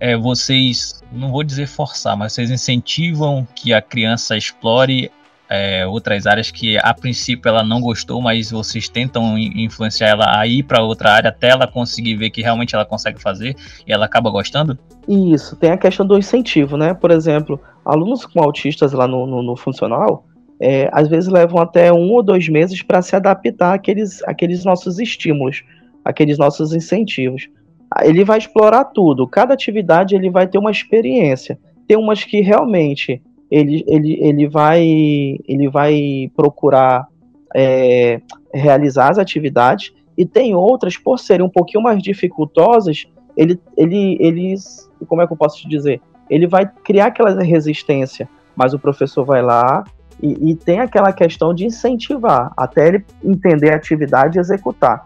é, 0.00 0.16
vocês, 0.16 1.02
não 1.12 1.30
vou 1.30 1.44
dizer 1.44 1.66
forçar, 1.66 2.16
mas 2.16 2.32
vocês 2.32 2.50
incentivam 2.50 3.46
que 3.54 3.74
a 3.74 3.82
criança 3.82 4.36
explore 4.36 5.10
é, 5.54 5.86
outras 5.86 6.26
áreas 6.26 6.50
que 6.50 6.76
a 6.78 6.92
princípio 6.92 7.48
ela 7.48 7.62
não 7.62 7.80
gostou, 7.80 8.20
mas 8.20 8.50
vocês 8.50 8.88
tentam 8.88 9.38
influenciar 9.38 10.08
ela 10.08 10.38
a 10.38 10.46
ir 10.46 10.62
para 10.62 10.82
outra 10.82 11.12
área 11.12 11.28
até 11.30 11.50
ela 11.50 11.66
conseguir 11.66 12.16
ver 12.16 12.30
que 12.30 12.42
realmente 12.42 12.74
ela 12.74 12.84
consegue 12.84 13.20
fazer 13.20 13.56
e 13.86 13.92
ela 13.92 14.06
acaba 14.06 14.30
gostando? 14.30 14.78
Isso, 15.08 15.56
tem 15.56 15.70
a 15.70 15.76
questão 15.76 16.06
do 16.06 16.18
incentivo, 16.18 16.76
né? 16.76 16.94
Por 16.94 17.10
exemplo, 17.10 17.60
alunos 17.84 18.24
com 18.26 18.42
autistas 18.42 18.92
lá 18.92 19.06
no, 19.06 19.26
no, 19.26 19.42
no 19.42 19.56
funcional, 19.56 20.26
é, 20.60 20.88
às 20.92 21.08
vezes 21.08 21.30
levam 21.30 21.60
até 21.60 21.92
um 21.92 22.12
ou 22.12 22.22
dois 22.22 22.48
meses 22.48 22.82
para 22.82 23.02
se 23.02 23.14
adaptar 23.14 23.74
àqueles, 23.74 24.22
àqueles 24.24 24.64
nossos 24.64 24.98
estímulos, 24.98 25.62
aqueles 26.04 26.38
nossos 26.38 26.72
incentivos. 26.72 27.48
Ele 28.02 28.24
vai 28.24 28.38
explorar 28.38 28.86
tudo, 28.86 29.26
cada 29.26 29.54
atividade 29.54 30.14
ele 30.14 30.30
vai 30.30 30.46
ter 30.46 30.58
uma 30.58 30.70
experiência. 30.70 31.58
Tem 31.86 31.96
umas 31.96 32.24
que 32.24 32.40
realmente 32.40 33.22
ele, 33.54 33.84
ele, 33.86 34.18
ele, 34.20 34.48
vai, 34.48 34.84
ele 35.46 35.68
vai 35.68 36.28
procurar 36.34 37.06
é, 37.54 38.20
realizar 38.52 39.10
as 39.10 39.18
atividades, 39.18 39.92
e 40.18 40.26
tem 40.26 40.56
outras, 40.56 40.96
por 40.96 41.20
serem 41.20 41.46
um 41.46 41.48
pouquinho 41.48 41.80
mais 41.82 42.02
dificultosas, 42.02 43.06
ele, 43.36 43.60
ele, 43.76 44.16
eles, 44.18 44.90
como 45.06 45.22
é 45.22 45.26
que 45.26 45.32
eu 45.32 45.36
posso 45.36 45.58
te 45.58 45.68
dizer? 45.68 46.00
Ele 46.28 46.48
vai 46.48 46.68
criar 46.82 47.06
aquela 47.06 47.42
resistência, 47.42 48.28
mas 48.56 48.74
o 48.74 48.78
professor 48.78 49.24
vai 49.24 49.40
lá 49.40 49.84
e, 50.20 50.50
e 50.50 50.56
tem 50.56 50.80
aquela 50.80 51.12
questão 51.12 51.54
de 51.54 51.64
incentivar, 51.64 52.52
até 52.56 52.88
ele 52.88 53.04
entender 53.24 53.72
a 53.72 53.76
atividade 53.76 54.36
e 54.36 54.40
executar. 54.40 55.04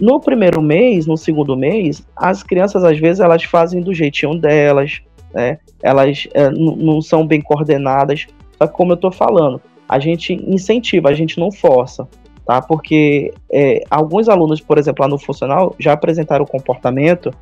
No 0.00 0.18
primeiro 0.18 0.60
mês, 0.60 1.06
no 1.06 1.16
segundo 1.16 1.56
mês, 1.56 2.04
as 2.16 2.42
crianças 2.42 2.82
às 2.82 2.98
vezes 2.98 3.20
elas 3.20 3.44
fazem 3.44 3.80
do 3.80 3.94
jeitinho 3.94 4.40
delas, 4.40 5.02
né? 5.32 5.58
Elas 5.82 6.26
é, 6.34 6.50
não 6.50 7.00
são 7.00 7.26
bem 7.26 7.40
coordenadas. 7.40 8.26
Só 8.58 8.66
que, 8.66 8.74
como 8.74 8.92
eu 8.92 8.96
estou 8.96 9.12
falando, 9.12 9.60
a 9.88 9.98
gente 9.98 10.34
incentiva, 10.46 11.08
a 11.08 11.14
gente 11.14 11.38
não 11.38 11.50
força, 11.50 12.08
tá? 12.46 12.60
Porque 12.60 13.32
é, 13.52 13.82
alguns 13.90 14.28
alunos, 14.28 14.60
por 14.60 14.78
exemplo, 14.78 15.02
lá 15.02 15.08
no 15.08 15.18
funcional, 15.18 15.74
já 15.78 15.92
apresentaram 15.92 16.44
o 16.44 16.48
comportamento 16.48 17.32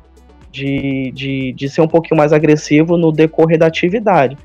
de, 0.51 1.11
de, 1.11 1.53
de 1.53 1.69
ser 1.69 1.81
um 1.81 1.87
pouquinho 1.87 2.17
mais 2.17 2.33
agressivo 2.33 2.97
no 2.97 3.11
decorrer 3.11 3.59
da 3.59 3.67
atividade. 3.67 4.37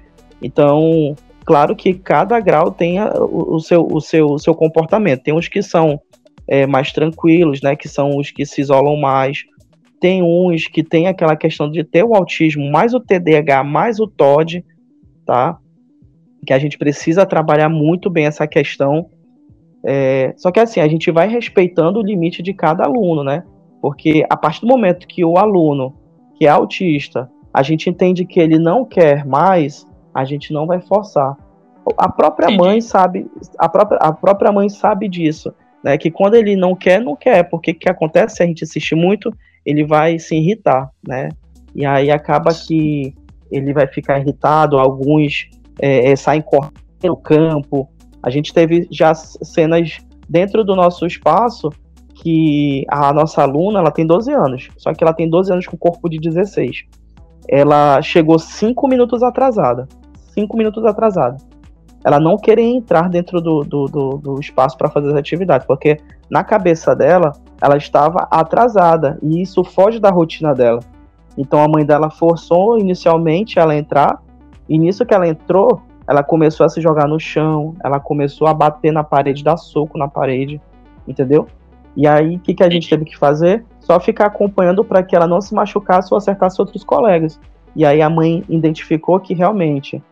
Então, 0.43 1.17
claro 1.45 1.75
que 1.75 1.95
cada 1.95 2.39
grau 2.41 2.71
tem 2.71 2.99
o, 3.03 3.59
seu, 3.61 3.87
o, 3.91 4.01
seu, 4.01 4.27
o 4.33 4.39
seu 4.39 4.55
comportamento. 4.55 5.23
Tem 5.23 5.33
uns 5.33 5.49
que 5.49 5.63
são 5.63 6.01
é, 6.47 6.67
mais 6.67 6.93
tranquilos, 6.93 7.63
né? 7.63 7.75
Que 7.75 7.89
são 7.89 8.19
os 8.19 8.31
que 8.31 8.45
se 8.45 8.61
isolam 8.61 8.97
mais 8.97 9.45
tem 10.05 10.23
uns 10.23 10.67
que 10.67 10.83
tem 10.83 11.07
aquela 11.07 11.35
questão 11.35 11.71
de 11.71 11.83
ter 11.83 12.05
o 12.05 12.15
autismo, 12.15 12.71
mais 12.71 12.93
o 12.93 13.01
TDAH, 13.01 13.65
mais 13.65 13.99
o 13.99 14.07
TOD, 14.07 14.63
tá? 15.25 15.57
Que 16.47 16.53
a 16.53 16.59
gente 16.59 16.77
precisa 16.77 17.25
trabalhar 17.25 17.71
muito 17.71 18.11
bem 18.11 18.27
essa 18.27 18.47
questão. 18.47 19.09
É, 19.83 20.35
só 20.37 20.53
que 20.53 20.61
assim, 20.61 20.79
a 20.79 20.87
gente 20.87 21.11
vai 21.11 21.27
respeitando 21.27 21.99
o 21.99 22.03
limite 22.03 22.43
de 22.43 22.53
cada 22.53 22.85
aluno, 22.85 23.25
né? 23.25 23.45
Porque 23.81 24.27
a 24.29 24.37
partir 24.37 24.61
do 24.61 24.67
momento 24.67 25.07
que 25.07 25.25
o 25.25 25.39
aluno 25.39 25.95
que 26.39 26.45
é 26.45 26.51
autista, 26.51 27.31
a 27.51 27.63
gente 27.63 27.89
entende 27.89 28.27
que 28.27 28.39
ele 28.39 28.59
não 28.59 28.85
quer 28.85 29.25
mais, 29.25 29.87
a 30.13 30.23
gente 30.23 30.53
não 30.53 30.67
vai 30.67 30.83
forçar. 30.83 31.35
A 31.97 32.13
própria 32.13 32.51
mãe 32.51 32.83
sabe, 32.83 33.27
a 33.59 33.71
própria, 33.71 33.99
a 34.01 34.13
própria 34.13 34.53
mãe 34.53 34.69
sabe 34.69 35.09
disso, 35.09 35.55
né? 35.83 35.97
Que 35.97 36.11
quando 36.11 36.35
ele 36.35 36.57
não 36.57 36.75
quer, 36.75 37.01
não 37.01 37.17
quer, 37.17 37.45
porque 37.45 37.71
o 37.71 37.75
que 37.75 37.89
acontece 37.89 38.37
se 38.37 38.43
a 38.43 38.47
gente 38.47 38.65
insiste 38.65 38.95
muito, 38.95 39.35
ele 39.65 39.85
vai 39.85 40.19
se 40.19 40.37
irritar, 40.37 40.91
né? 41.07 41.29
E 41.75 41.85
aí 41.85 42.11
acaba 42.11 42.53
que 42.55 43.15
ele 43.51 43.73
vai 43.73 43.87
ficar 43.87 44.21
irritado, 44.21 44.79
alguns 44.79 45.49
é, 45.81 46.11
é, 46.11 46.17
saem 46.17 46.43
correndo 46.43 46.73
no 47.03 47.17
campo. 47.17 47.89
A 48.23 48.31
gente 48.31 48.53
teve 48.53 48.87
já 48.91 49.15
cenas 49.15 49.99
dentro 50.29 50.65
do 50.65 50.75
nosso 50.75 51.07
espaço 51.07 51.71
que 52.15 52.85
a 52.89 53.13
nossa 53.13 53.43
aluna, 53.43 53.81
ela 53.81 53.91
tem 53.91 54.07
12 54.07 54.33
anos, 54.33 54.69
só 54.77 54.95
que 54.95 55.03
ela 55.03 55.13
tem 55.13 55.29
12 55.29 55.53
anos 55.53 55.67
com 55.67 55.77
corpo 55.77 56.09
de 56.09 56.19
16. 56.19 56.85
Ela 57.49 58.01
chegou 58.01 58.39
5 58.39 58.89
minutos 58.89 59.23
atrasada. 59.23 59.87
5 60.33 60.57
minutos 60.57 60.85
atrasada. 60.85 61.37
Ela 62.05 62.21
não 62.21 62.37
queria 62.37 62.65
entrar 62.65 63.09
dentro 63.09 63.41
do, 63.41 63.63
do, 63.63 63.87
do, 63.87 64.19
do 64.19 64.41
espaço 64.41 64.77
para 64.77 64.91
fazer 64.91 65.09
as 65.09 65.17
atividades, 65.17 65.67
porque 65.67 65.99
na 66.31 66.45
cabeça 66.45 66.95
dela, 66.95 67.33
ela 67.61 67.77
estava 67.77 68.27
atrasada 68.31 69.19
e 69.23 69.41
isso 69.41 69.65
foge 69.65 69.99
da 69.99 70.11
rotina 70.11 70.55
dela. 70.55 70.81
Então 71.37 71.63
a 71.63 71.69
mãe 71.69 71.85
dela 71.85 72.11
forçou 72.11 72.79
inicialmente 72.79 73.59
ela 73.59 73.75
entrar, 73.75 74.23
e 74.69 74.79
nisso 74.79 75.05
que 75.05 75.13
ela 75.13 75.29
entrou, 75.29 75.83
ela 76.07 76.23
começou 76.23 76.65
a 76.65 76.69
se 76.69 76.81
jogar 76.81 77.09
no 77.09 77.19
chão, 77.19 77.75
ela 77.83 77.99
começou 77.99 78.47
a 78.47 78.55
bater 78.55 78.93
na 78.93 79.03
parede, 79.03 79.43
dar 79.43 79.57
soco 79.57 79.99
na 79.99 80.09
parede, 80.09 80.61
entendeu? 81.07 81.47
E 81.97 82.07
aí 82.07 82.37
o 82.37 82.41
que, 82.41 82.55
que 82.55 82.63
a 82.63 82.71
gente 82.71 82.89
teve 82.89 83.05
que 83.05 83.17
fazer? 83.17 83.65
Só 83.81 84.01
ficar 84.01 84.27
acompanhando 84.27 84.85
para 84.85 85.03
que 85.03 85.15
ela 85.15 85.27
não 85.27 85.41
se 85.41 85.55
machucasse 85.55 86.13
ou 86.13 86.19
acertasse 86.19 86.61
outros 86.61 86.83
colegas. 86.83 87.39
E 87.77 87.85
aí 87.85 88.03
a 88.03 88.11
mãe 88.11 88.45
identificou 88.49 89.19
que 89.21 89.35
realmente 89.35 90.03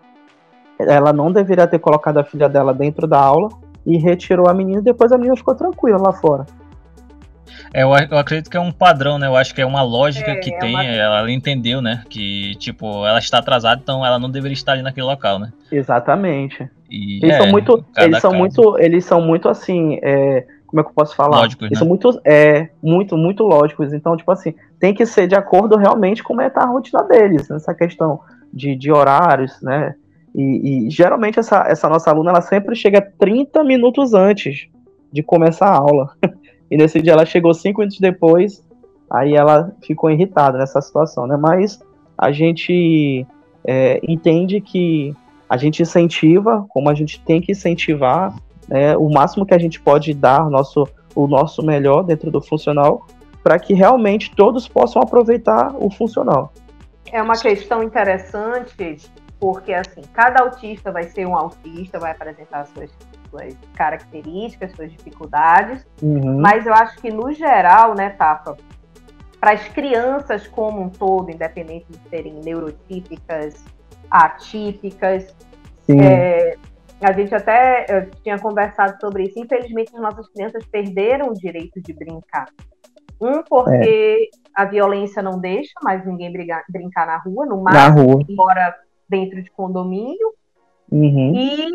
ela 0.78 1.12
não 1.12 1.31
deveria 1.31 1.66
ter 1.66 1.78
colocado 1.78 2.18
a 2.18 2.24
filha 2.24 2.48
dela 2.48 2.74
dentro 2.74 3.07
da 3.07 3.20
aula 3.20 3.48
e 3.85 3.96
retirou 3.96 4.48
a 4.48 4.55
menina 4.55 4.81
depois 4.81 5.12
a 5.12 5.16
menina 5.16 5.37
ficou 5.37 5.55
tranquila 5.55 5.98
lá 5.98 6.12
fora. 6.12 6.46
É, 7.72 7.83
eu, 7.83 7.90
eu, 8.11 8.18
acredito 8.18 8.50
que 8.50 8.57
é 8.57 8.61
um 8.61 8.72
padrão, 8.72 9.18
né? 9.18 9.26
Eu 9.26 9.37
acho 9.37 9.55
que 9.55 9.61
é 9.61 9.66
uma 9.66 9.83
lógica 9.83 10.31
é, 10.31 10.37
que 10.37 10.52
é 10.52 10.59
tem. 10.59 10.74
Uma... 10.74 10.85
Ela 10.85 11.31
entendeu, 11.31 11.81
né? 11.81 12.02
Que, 12.09 12.55
tipo, 12.57 13.07
ela 13.07 13.18
está 13.18 13.38
atrasada, 13.38 13.81
então 13.83 14.05
ela 14.05 14.18
não 14.18 14.31
deveria 14.31 14.55
estar 14.55 14.72
ali 14.72 14.83
naquele 14.83 15.07
local, 15.07 15.38
né? 15.38 15.52
Exatamente. 15.70 16.68
E, 16.90 17.18
eles 17.22 17.35
é, 17.35 17.38
são 17.38 17.46
muito. 17.48 17.85
Eles 17.96 18.20
são 18.20 18.35
muito. 18.35 18.78
Eles 18.78 19.05
são 19.05 19.20
muito 19.20 19.48
assim. 19.48 19.98
É, 20.02 20.46
como 20.66 20.81
é 20.81 20.85
que 20.85 20.90
eu 20.90 20.94
posso 20.94 21.14
falar? 21.14 21.40
Lógicos, 21.40 21.66
eles 21.66 21.72
né? 21.72 21.78
são 21.78 21.88
muito. 21.88 22.20
É, 22.24 22.68
muito, 22.83 23.16
muito 23.16 23.44
lógicos. 23.44 23.92
Então, 23.92 24.16
tipo 24.16 24.31
assim, 24.31 24.55
tem 24.78 24.92
que 24.92 25.07
ser 25.07 25.26
de 25.26 25.35
acordo 25.35 25.76
realmente 25.76 26.22
com 26.22 26.28
como 26.28 26.40
é 26.40 26.50
tá 26.50 26.62
a 26.62 26.66
rotina 26.66 27.02
deles, 27.05 27.48
nessa 27.48 27.74
questão 27.74 28.20
de, 28.52 28.74
de 28.74 28.90
horários, 28.90 29.61
né? 29.62 29.94
E, 30.35 30.87
e, 30.87 30.90
geralmente 30.90 31.38
essa, 31.38 31.64
essa 31.68 31.88
nossa 31.88 32.11
aluna 32.11 32.31
ela 32.31 32.40
sempre 32.40 32.74
chega 32.74 33.00
30 33.00 33.62
minutos 33.64 34.14
antes 34.14 34.66
de 35.12 35.22
começar 35.22 35.66
a 35.66 35.76
aula. 35.76 36.11
E 36.72 36.76
nesse 36.78 37.02
dia 37.02 37.12
ela 37.12 37.26
chegou 37.26 37.52
cinco 37.52 37.80
minutos 37.80 38.00
depois, 38.00 38.64
aí 39.11 39.35
ela 39.35 39.76
ficou 39.82 40.11
irritada 40.11 40.56
nessa 40.56 40.80
situação, 40.80 41.26
né? 41.26 41.37
Mas 41.37 41.78
a 42.16 42.32
gente 42.32 43.26
é, 43.62 44.00
entende 44.08 44.58
que 44.58 45.14
a 45.50 45.58
gente 45.58 45.82
incentiva, 45.82 46.64
como 46.70 46.88
a 46.88 46.94
gente 46.94 47.20
tem 47.20 47.42
que 47.42 47.52
incentivar, 47.52 48.35
né, 48.66 48.96
o 48.96 49.11
máximo 49.11 49.44
que 49.44 49.52
a 49.52 49.58
gente 49.58 49.78
pode 49.78 50.14
dar 50.14 50.48
nosso, 50.48 50.88
o 51.14 51.26
nosso 51.26 51.62
melhor 51.62 52.04
dentro 52.04 52.30
do 52.30 52.40
funcional, 52.40 53.06
para 53.42 53.58
que 53.58 53.74
realmente 53.74 54.35
todos 54.35 54.66
possam 54.66 55.02
aproveitar 55.02 55.74
o 55.78 55.90
funcional. 55.90 56.54
É 57.12 57.20
uma 57.20 57.37
questão 57.37 57.82
interessante 57.82 58.96
porque 59.38 59.74
assim, 59.74 60.00
cada 60.14 60.42
autista 60.42 60.90
vai 60.90 61.02
ser 61.02 61.26
um 61.26 61.37
autista, 61.37 61.98
vai 61.98 62.12
apresentar 62.12 62.64
suas, 62.64 62.90
suas 63.33 63.57
características, 63.75 64.73
suas 64.73 64.92
dificuldades, 64.92 65.87
uhum. 66.03 66.38
mas 66.38 66.66
eu 66.66 66.75
acho 66.75 67.01
que 67.01 67.11
no 67.11 67.33
geral, 67.33 67.95
né, 67.95 68.11
Tafa, 68.11 68.57
para 69.40 69.53
as 69.53 69.66
crianças 69.68 70.47
como 70.47 70.83
um 70.83 70.90
todo, 70.90 71.31
independente 71.31 71.87
de 71.90 71.99
serem 72.11 72.35
neurotípicas, 72.35 73.64
atípicas, 74.11 75.35
é, 75.88 76.57
a 77.01 77.12
gente 77.12 77.35
até 77.35 78.09
tinha 78.23 78.38
conversado 78.38 79.01
sobre 79.01 79.25
isso. 79.25 79.38
Infelizmente, 79.38 79.90
as 79.95 80.01
nossas 80.01 80.29
crianças 80.29 80.64
perderam 80.66 81.31
o 81.31 81.35
direito 81.35 81.81
de 81.81 81.92
brincar. 81.92 82.47
Um, 83.21 83.42
porque 83.42 84.31
é. 84.31 84.38
a 84.55 84.64
violência 84.64 85.23
não 85.23 85.38
deixa 85.40 85.73
mais 85.83 86.05
ninguém 86.05 86.33
brigar, 86.33 86.64
brincar 86.68 87.07
na 87.07 87.18
rua, 87.18 87.47
no 87.47 87.62
máximo, 87.62 88.25
embora 88.29 88.77
dentro 89.09 89.42
de 89.42 89.51
condomínio. 89.51 90.35
Uhum. 90.90 91.35
E 91.35 91.68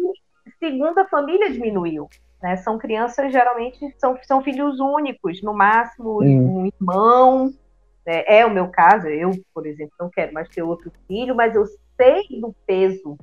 segundo, 0.59 0.97
a 0.99 1.07
família 1.07 1.51
diminuiu. 1.51 2.09
Né? 2.41 2.57
São 2.57 2.77
crianças, 2.77 3.31
geralmente, 3.31 3.79
são, 3.97 4.17
são 4.23 4.43
filhos 4.43 4.79
únicos, 4.79 5.41
no 5.41 5.53
máximo 5.53 6.21
uhum. 6.21 6.61
um 6.61 6.65
irmão. 6.65 7.53
Né? 8.05 8.23
É 8.27 8.45
o 8.45 8.51
meu 8.51 8.69
caso, 8.69 9.07
eu, 9.07 9.31
por 9.53 9.65
exemplo, 9.65 9.93
não 9.99 10.09
quero 10.09 10.33
mais 10.33 10.47
ter 10.49 10.61
outro 10.61 10.91
filho, 11.07 11.35
mas 11.35 11.55
eu 11.55 11.65
sei 11.95 12.23
do 12.39 12.55
peso 12.65 13.17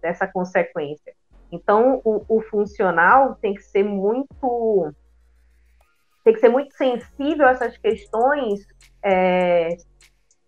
dessa 0.00 0.26
consequência. 0.26 1.12
Então, 1.50 2.00
o, 2.04 2.24
o 2.28 2.40
funcional 2.42 3.36
tem 3.36 3.54
que 3.54 3.62
ser 3.62 3.82
muito 3.82 4.92
tem 6.22 6.34
que 6.34 6.40
ser 6.40 6.50
muito 6.50 6.74
sensível 6.74 7.46
a 7.46 7.52
essas 7.52 7.78
questões 7.78 8.66
é, 9.02 9.78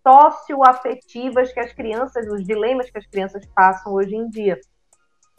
socioafetivas 0.06 1.52
que 1.54 1.60
as 1.60 1.72
crianças, 1.72 2.26
os 2.26 2.44
dilemas 2.44 2.90
que 2.90 2.98
as 2.98 3.06
crianças 3.06 3.46
passam 3.54 3.94
hoje 3.94 4.14
em 4.14 4.28
dia. 4.28 4.60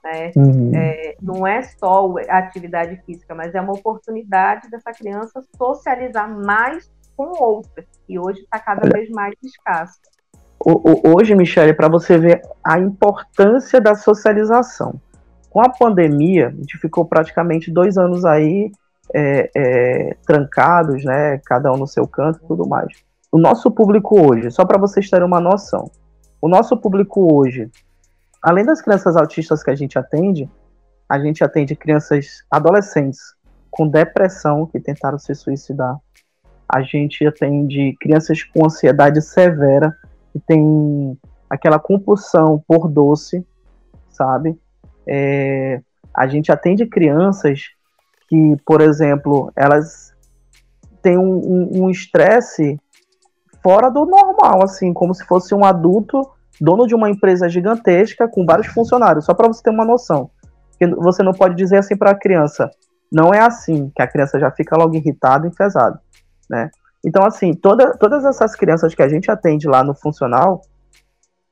Né? 0.04 0.32
Uhum. 0.36 0.72
É, 0.76 1.16
não 1.22 1.46
é 1.46 1.62
só 1.62 2.14
a 2.30 2.38
atividade 2.38 3.02
física, 3.06 3.36
mas 3.36 3.54
é 3.54 3.62
uma 3.62 3.74
oportunidade 3.74 4.70
dessa 4.70 4.92
criança 4.92 5.42
socializar 5.56 6.30
mais 6.30 6.90
com 7.16 7.32
outras, 7.44 7.86
e 8.10 8.18
hoje 8.18 8.40
está 8.40 8.58
cada 8.60 8.90
vez 8.90 9.10
mais 9.10 9.36
escassa. 9.44 10.00
Hoje, 10.64 11.36
Michele, 11.36 11.74
para 11.74 11.88
você 11.88 12.18
ver 12.18 12.42
a 12.64 12.80
importância 12.80 13.82
da 13.82 13.96
socialização. 13.96 15.00
Com 15.50 15.60
a 15.60 15.70
pandemia, 15.70 16.48
a 16.48 16.52
gente 16.52 16.78
ficou 16.78 17.04
praticamente 17.04 17.72
dois 17.72 17.98
anos 17.98 18.24
aí 18.24 18.72
é, 19.14 19.50
é, 19.56 20.16
trancados, 20.26 21.04
né? 21.04 21.40
Cada 21.46 21.72
um 21.72 21.78
no 21.78 21.88
seu 21.88 22.08
canto 22.08 22.40
e 22.44 22.48
tudo 22.48 22.68
mais. 22.68 22.88
O 23.32 23.38
nosso 23.38 23.72
público 23.72 24.20
hoje, 24.20 24.52
só 24.52 24.66
para 24.66 24.80
vocês 24.80 25.10
terem 25.10 25.26
uma 25.26 25.40
noção, 25.40 25.90
o 26.42 26.48
nosso 26.48 26.78
público 26.78 27.34
hoje, 27.34 27.70
além 28.42 28.66
das 28.66 28.82
crianças 28.82 29.16
autistas 29.16 29.64
que 29.64 29.70
a 29.70 29.76
gente 29.76 30.00
atende, 30.00 30.50
a 31.08 31.20
gente 31.20 31.44
atende 31.44 31.76
crianças 31.76 32.44
adolescentes 32.50 33.20
com 33.70 33.88
depressão 33.88 34.66
que 34.66 34.80
tentaram 34.80 35.20
se 35.20 35.36
suicidar. 35.36 35.98
A 36.68 36.82
gente 36.82 37.26
atende 37.26 37.96
crianças 38.00 38.44
com 38.44 38.66
ansiedade 38.66 39.22
severa 39.22 39.96
que 40.32 40.40
tem 40.40 41.18
aquela 41.50 41.78
compulsão 41.78 42.64
por 42.66 42.88
doce, 42.88 43.46
sabe? 44.10 44.58
É, 45.06 45.82
a 46.14 46.28
gente 46.28 46.52
atende 46.52 46.86
crianças 46.86 47.72
que, 48.30 48.56
por 48.66 48.80
exemplo, 48.82 49.52
elas 49.56 50.14
têm 51.02 51.18
um 51.18 51.90
estresse 51.90 52.72
um, 52.72 52.76
um 52.76 53.62
fora 53.62 53.90
do 53.90 54.06
normal, 54.06 54.64
assim, 54.64 54.94
como 54.94 55.14
se 55.14 55.26
fosse 55.26 55.54
um 55.54 55.66
adulto 55.66 56.30
dono 56.62 56.86
de 56.86 56.94
uma 56.94 57.10
empresa 57.10 57.50
gigantesca 57.50 58.28
com 58.28 58.46
vários 58.46 58.68
funcionários, 58.68 59.26
só 59.26 59.34
para 59.34 59.48
você 59.48 59.64
ter 59.64 59.72
uma 59.72 59.84
noção. 59.84 60.30
Que 60.78 60.88
você 60.88 61.24
não 61.24 61.34
pode 61.34 61.56
dizer 61.56 61.78
assim 61.78 61.98
para 61.98 62.12
a 62.12 62.16
criança, 62.16 62.70
não 63.12 63.34
é 63.34 63.40
assim, 63.40 63.92
que 63.96 64.02
a 64.02 64.08
criança 64.08 64.40
já 64.40 64.52
fica 64.52 64.78
logo 64.78 64.96
irritada 64.96 65.48
e 65.48 65.50
enfesada, 65.50 66.00
né? 66.48 66.70
Então, 67.04 67.26
assim, 67.26 67.54
toda, 67.54 67.98
todas 67.98 68.24
essas 68.24 68.56
crianças 68.56 68.94
que 68.94 69.02
a 69.02 69.10
gente 69.10 69.32
atende 69.32 69.68
lá 69.68 69.84
no 69.84 69.96
funcional, 69.96 70.62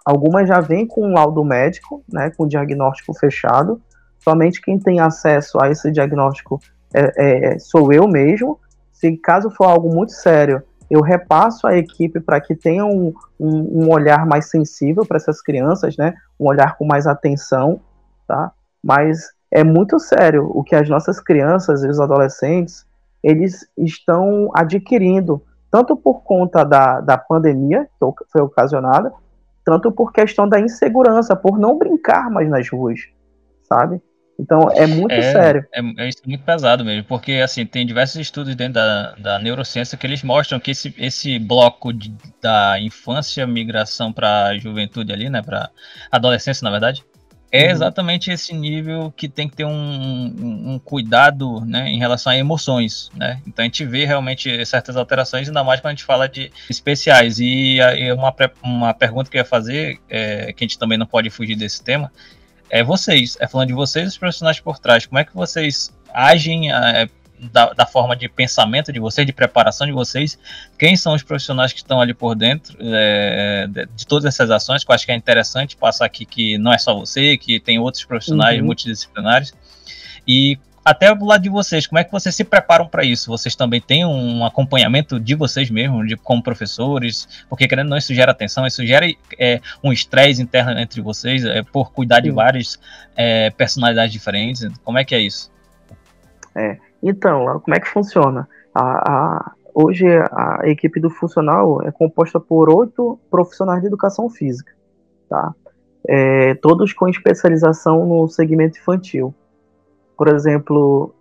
algumas 0.05 0.47
já 0.47 0.59
vêm 0.59 0.85
com 0.85 1.07
um 1.07 1.13
laudo 1.13 1.43
médico, 1.43 2.03
né, 2.07 2.31
com 2.37 2.47
diagnóstico 2.47 3.17
fechado. 3.17 3.81
Somente 4.19 4.61
quem 4.61 4.77
tem 4.77 4.99
acesso 4.99 5.57
a 5.59 5.71
esse 5.71 5.91
diagnóstico 5.91 6.59
é, 6.93 7.53
é, 7.53 7.59
sou 7.59 7.91
eu 7.91 8.07
mesmo. 8.07 8.59
Se 8.91 9.17
caso 9.17 9.49
for 9.49 9.65
algo 9.65 9.93
muito 9.93 10.11
sério, 10.11 10.61
eu 10.89 11.01
repasso 11.01 11.67
à 11.67 11.77
equipe 11.77 12.19
para 12.19 12.41
que 12.41 12.55
tenha 12.55 12.85
um, 12.85 13.13
um, 13.39 13.83
um, 13.83 13.91
olhar 13.91 14.25
mais 14.25 14.49
sensível 14.49 15.05
para 15.05 15.17
essas 15.17 15.41
crianças, 15.41 15.95
né? 15.95 16.15
Um 16.39 16.47
olhar 16.47 16.77
com 16.77 16.85
mais 16.85 17.05
atenção, 17.05 17.79
tá? 18.27 18.51
Mas 18.83 19.31
é 19.51 19.63
muito 19.63 19.99
sério 19.99 20.49
o 20.53 20.63
que 20.63 20.75
as 20.75 20.89
nossas 20.89 21.19
crianças 21.19 21.83
e 21.83 21.87
os 21.87 21.99
adolescentes 21.99 22.87
eles 23.23 23.67
estão 23.77 24.49
adquirindo, 24.53 25.43
tanto 25.69 25.95
por 25.95 26.23
conta 26.23 26.63
da, 26.63 27.01
da 27.01 27.17
pandemia, 27.17 27.87
que 27.99 28.25
foi 28.31 28.41
ocasionada, 28.41 29.13
tanto 29.63 29.91
por 29.91 30.11
questão 30.11 30.47
da 30.47 30.59
insegurança, 30.59 31.35
por 31.35 31.59
não 31.59 31.77
brincar 31.77 32.29
mais 32.29 32.49
nas 32.49 32.69
ruas, 32.69 33.01
sabe? 33.63 34.01
Então 34.39 34.71
é 34.71 34.87
muito 34.87 35.11
é, 35.11 35.33
sério. 35.33 35.67
É, 35.73 35.81
é, 35.81 36.09
é 36.09 36.09
muito 36.25 36.43
pesado 36.43 36.85
mesmo, 36.85 37.03
porque 37.03 37.33
assim 37.33 37.65
tem 37.65 37.85
diversos 37.85 38.15
estudos 38.15 38.55
dentro 38.55 38.75
da, 38.75 39.15
da 39.15 39.39
neurociência 39.39 39.97
que 39.97 40.07
eles 40.07 40.23
mostram 40.23 40.59
que 40.59 40.71
esse, 40.71 40.95
esse 40.97 41.37
bloco 41.37 41.91
de, 41.91 42.13
da 42.41 42.79
infância, 42.79 43.45
migração 43.45 44.13
para 44.13 44.45
a 44.45 44.57
juventude 44.57 45.11
ali, 45.11 45.29
né, 45.29 45.41
para 45.41 45.69
adolescência 46.09 46.63
na 46.63 46.71
verdade, 46.71 47.03
é 47.51 47.65
uhum. 47.65 47.71
exatamente 47.71 48.31
esse 48.31 48.53
nível 48.53 49.11
que 49.15 49.27
tem 49.27 49.49
que 49.49 49.57
ter 49.57 49.65
um, 49.65 49.71
um, 49.71 50.73
um, 50.73 50.79
cuidado 50.79 51.59
né, 51.65 51.89
em 51.89 51.97
relação 51.97 52.31
a 52.31 52.37
emoções. 52.37 53.09
Né? 53.15 53.41
Então 53.45 53.63
a 53.63 53.65
gente 53.65 53.83
vê 53.85 54.05
realmente 54.05 54.63
certas 54.65 54.95
alterações, 54.95 55.47
ainda 55.47 55.63
mais 55.63 55.81
quando 55.81 55.87
a 55.87 55.95
gente 55.95 56.05
fala 56.05 56.29
de 56.29 56.51
especiais. 56.69 57.39
E, 57.39 57.77
e 57.77 58.13
uma, 58.13 58.33
uma 58.63 58.93
pergunta 58.93 59.31
que 59.31 59.37
eu 59.37 59.41
ia 59.41 59.45
fazer, 59.45 59.99
é, 60.07 60.53
que 60.53 60.63
a 60.63 60.67
gente 60.67 60.77
também 60.77 60.97
não 60.97 61.07
pode 61.07 61.31
fugir 61.31 61.55
desse 61.55 61.83
tema, 61.83 62.11
é 62.69 62.83
vocês, 62.83 63.37
é 63.39 63.47
falando 63.47 63.69
de 63.69 63.73
vocês 63.73 64.07
os 64.09 64.17
profissionais 64.17 64.59
por 64.59 64.79
trás. 64.79 65.05
Como 65.05 65.19
é 65.19 65.23
que 65.23 65.33
vocês 65.33 65.91
agem 66.13 66.71
é, 66.71 67.09
da, 67.51 67.73
da, 67.73 67.85
forma 67.85 68.15
de 68.15 68.27
pensamento 68.27 68.91
de 68.91 68.99
vocês, 68.99 69.25
de 69.25 69.33
preparação 69.33 69.87
de 69.87 69.93
vocês, 69.93 70.37
quem 70.77 70.95
são 70.95 71.13
os 71.13 71.23
profissionais 71.23 71.71
que 71.71 71.79
estão 71.79 72.01
ali 72.01 72.13
por 72.13 72.35
dentro 72.35 72.77
é, 72.79 73.67
de, 73.67 74.05
todas 74.05 74.25
essas 74.25 74.51
ações, 74.51 74.83
que 74.83 74.91
eu 74.91 74.95
acho 74.95 75.05
que 75.05 75.11
é 75.11 75.15
interessante 75.15 75.77
passar 75.77 76.05
aqui 76.05 76.25
que 76.25 76.57
não 76.57 76.73
é 76.73 76.77
só 76.77 76.93
você, 76.93 77.37
que 77.37 77.59
tem 77.59 77.79
outros 77.79 78.03
profissionais 78.03 78.59
uhum. 78.59 78.65
multidisciplinares, 78.65 79.53
e 80.27 80.59
até 80.89 81.13
do 81.13 81.23
lado 81.23 81.43
de 81.43 81.49
vocês, 81.49 81.85
como 81.85 81.99
é 81.99 82.03
que 82.03 82.11
vocês 82.11 82.35
se 82.35 82.43
preparam 82.43 82.87
para 82.87 83.03
isso? 83.03 83.29
Vocês 83.29 83.55
também 83.55 83.79
têm 83.79 84.03
um 84.03 84.43
acompanhamento 84.43 85.19
de 85.19 85.35
vocês 85.35 85.69
mesmos, 85.69 86.07
de, 86.07 86.17
como 86.17 86.41
professores? 86.41 87.45
Porque, 87.47 87.67
querendo 87.67 87.85
ou 87.85 87.89
não, 87.91 87.97
isso 87.97 88.11
gera 88.11 88.31
atenção, 88.31 88.65
isso 88.65 88.83
gera 88.83 89.05
é, 89.37 89.61
um 89.83 89.93
estresse 89.93 90.41
interno 90.41 90.79
entre 90.79 90.99
vocês, 90.99 91.45
é, 91.45 91.61
por 91.61 91.91
cuidar 91.91 92.21
de 92.21 92.31
várias 92.31 92.79
é, 93.15 93.51
personalidades 93.51 94.11
diferentes. 94.11 94.67
Como 94.83 94.97
é 94.97 95.05
que 95.05 95.13
é 95.13 95.19
isso? 95.19 95.51
É, 96.55 96.79
então, 97.03 97.59
como 97.59 97.75
é 97.75 97.79
que 97.79 97.87
funciona? 97.87 98.49
A, 98.73 98.81
a, 98.81 99.51
hoje 99.75 100.07
a 100.07 100.61
equipe 100.63 100.99
do 100.99 101.11
funcional 101.11 101.83
é 101.83 101.91
composta 101.91 102.39
por 102.39 102.67
oito 102.67 103.19
profissionais 103.29 103.81
de 103.81 103.87
educação 103.87 104.27
física, 104.27 104.73
tá? 105.29 105.53
É, 106.07 106.55
todos 106.55 106.93
com 106.93 107.07
especialização 107.07 108.07
no 108.07 108.27
segmento 108.27 108.79
infantil. 108.79 109.35
Por 110.19 110.27
exemplo, 110.27 111.15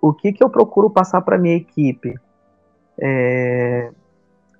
o 0.00 0.12
que, 0.12 0.32
que 0.32 0.44
eu 0.44 0.48
procuro 0.48 0.88
passar 0.88 1.20
para 1.20 1.36
minha 1.36 1.56
equipe? 1.56 2.14
É, 2.96 3.90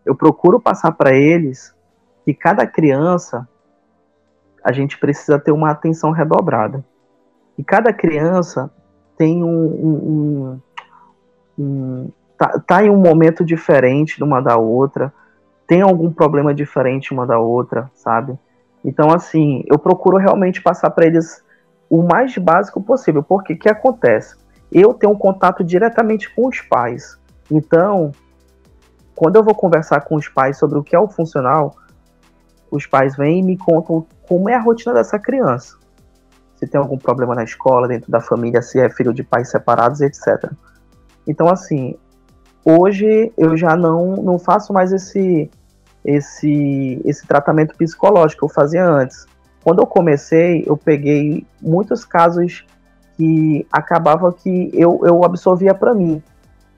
eu 0.05 0.13
procuro 0.17 0.59
passar 0.59 0.91
para 0.91 1.15
eles 1.15 1.73
que 2.25 2.35
cada 2.35 2.67
criança 2.67 3.49
a 4.65 4.73
gente 4.73 4.99
precisa 4.99 5.39
ter 5.39 5.53
uma 5.53 5.71
atenção 5.71 6.11
redobrada. 6.11 6.85
E 7.57 7.63
cada 7.63 7.93
criança 7.93 8.73
tem 9.17 9.45
um, 9.45 9.49
um, 9.49 10.61
um, 11.57 11.63
um 11.63 12.13
tá, 12.37 12.59
tá, 12.59 12.85
em 12.85 12.91
um 12.91 12.97
momento 12.97 13.45
diferente 13.45 14.17
de 14.17 14.25
uma 14.25 14.43
da 14.43 14.57
outra, 14.57 15.15
tem 15.65 15.81
algum 15.81 16.13
problema 16.13 16.53
diferente 16.53 17.15
uma 17.15 17.25
da 17.25 17.39
outra, 17.39 17.89
sabe? 17.95 18.37
Então, 18.85 19.13
assim, 19.13 19.63
eu 19.69 19.79
procuro 19.79 20.17
realmente 20.17 20.61
passar 20.61 20.91
para 20.91 21.07
eles 21.07 21.46
o 21.89 22.03
mais 22.03 22.37
básico 22.37 22.83
possível, 22.83 23.23
porque 23.23 23.55
o 23.55 23.59
que 23.59 23.69
acontece? 23.69 24.37
Eu 24.71 24.95
tenho 24.95 25.13
um 25.13 25.19
contato 25.19 25.63
diretamente 25.63 26.35
com 26.35 26.49
os 26.49 26.61
pais, 26.61 27.19
então, 27.51 28.13
quando 29.15 29.37
eu 29.37 29.45
vou 29.45 29.55
conversar 29.55 30.01
com 30.01 30.17
os 30.17 30.29
pais 30.29 30.59
sobre 30.59 30.79
o 30.79 30.83
que 30.83 30.97
é 30.97 30.99
o 30.99 31.09
funcional, 31.09 31.77
os 32.71 32.87
pais 32.87 33.17
vêm 33.17 33.39
e 33.39 33.43
me 33.43 33.57
contam 33.57 34.07
como 34.29 34.49
é 34.49 34.55
a 34.55 34.61
rotina 34.61 34.93
dessa 34.93 35.19
criança 35.19 35.77
se 36.57 36.67
tem 36.67 36.81
algum 36.81 36.99
problema 36.99 37.35
na 37.35 37.45
escola, 37.45 37.87
dentro 37.87 38.11
da 38.11 38.21
família, 38.21 38.63
se 38.63 38.81
é 38.81 38.89
filho 38.89 39.13
de 39.13 39.23
pais 39.23 39.51
separados, 39.51 40.01
etc. 40.01 40.51
Então, 41.27 41.49
assim, 41.49 41.95
hoje 42.65 43.33
eu 43.37 43.57
já 43.57 43.77
não, 43.77 44.17
não 44.17 44.39
faço 44.39 44.73
mais 44.73 44.93
esse, 44.93 45.51
esse, 46.05 47.01
esse 47.05 47.27
tratamento 47.27 47.77
psicológico 47.77 48.41
que 48.41 48.45
eu 48.45 48.55
fazia 48.55 48.87
antes. 48.87 49.27
Quando 49.67 49.81
eu 49.81 49.87
comecei, 49.89 50.63
eu 50.65 50.77
peguei 50.77 51.45
muitos 51.61 52.05
casos 52.05 52.65
que 53.17 53.67
acabava 53.73 54.33
que 54.33 54.71
eu, 54.73 55.01
eu 55.03 55.25
absorvia 55.25 55.75
para 55.75 55.93
mim. 55.93 56.23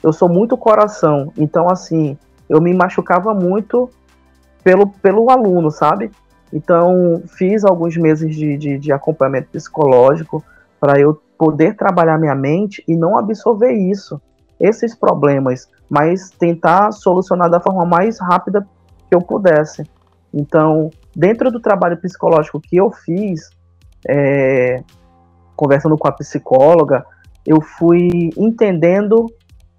Eu 0.03 0.11
sou 0.11 0.27
muito 0.27 0.57
coração, 0.57 1.31
então, 1.37 1.68
assim, 1.68 2.16
eu 2.48 2.62
me 2.62 2.72
machucava 2.72 3.35
muito 3.35 3.90
pelo, 4.64 4.87
pelo 4.87 5.29
aluno, 5.29 5.70
sabe? 5.70 6.11
Então, 6.51 7.22
fiz 7.27 7.62
alguns 7.62 7.94
meses 7.98 8.35
de, 8.35 8.57
de, 8.57 8.79
de 8.79 8.90
acompanhamento 8.90 9.51
psicológico 9.51 10.42
para 10.81 10.98
eu 10.98 11.20
poder 11.37 11.77
trabalhar 11.77 12.16
minha 12.16 12.35
mente 12.35 12.83
e 12.88 12.96
não 12.96 13.18
absorver 13.18 13.72
isso, 13.72 14.18
esses 14.59 14.94
problemas, 14.94 15.68
mas 15.90 16.31
tentar 16.31 16.90
solucionar 16.92 17.51
da 17.51 17.61
forma 17.61 17.85
mais 17.85 18.18
rápida 18.18 18.66
que 19.11 19.14
eu 19.14 19.20
pudesse. 19.20 19.85
Então, 20.33 20.90
dentro 21.18 21.50
do 21.50 21.59
trabalho 21.59 21.96
psicológico 21.96 22.61
que 22.61 22.76
eu 22.76 22.92
fiz, 22.92 23.50
é, 24.09 24.81
conversando 25.57 25.98
com 25.98 26.07
a 26.07 26.12
psicóloga, 26.12 27.04
eu 27.44 27.61
fui 27.61 28.31
entendendo 28.37 29.26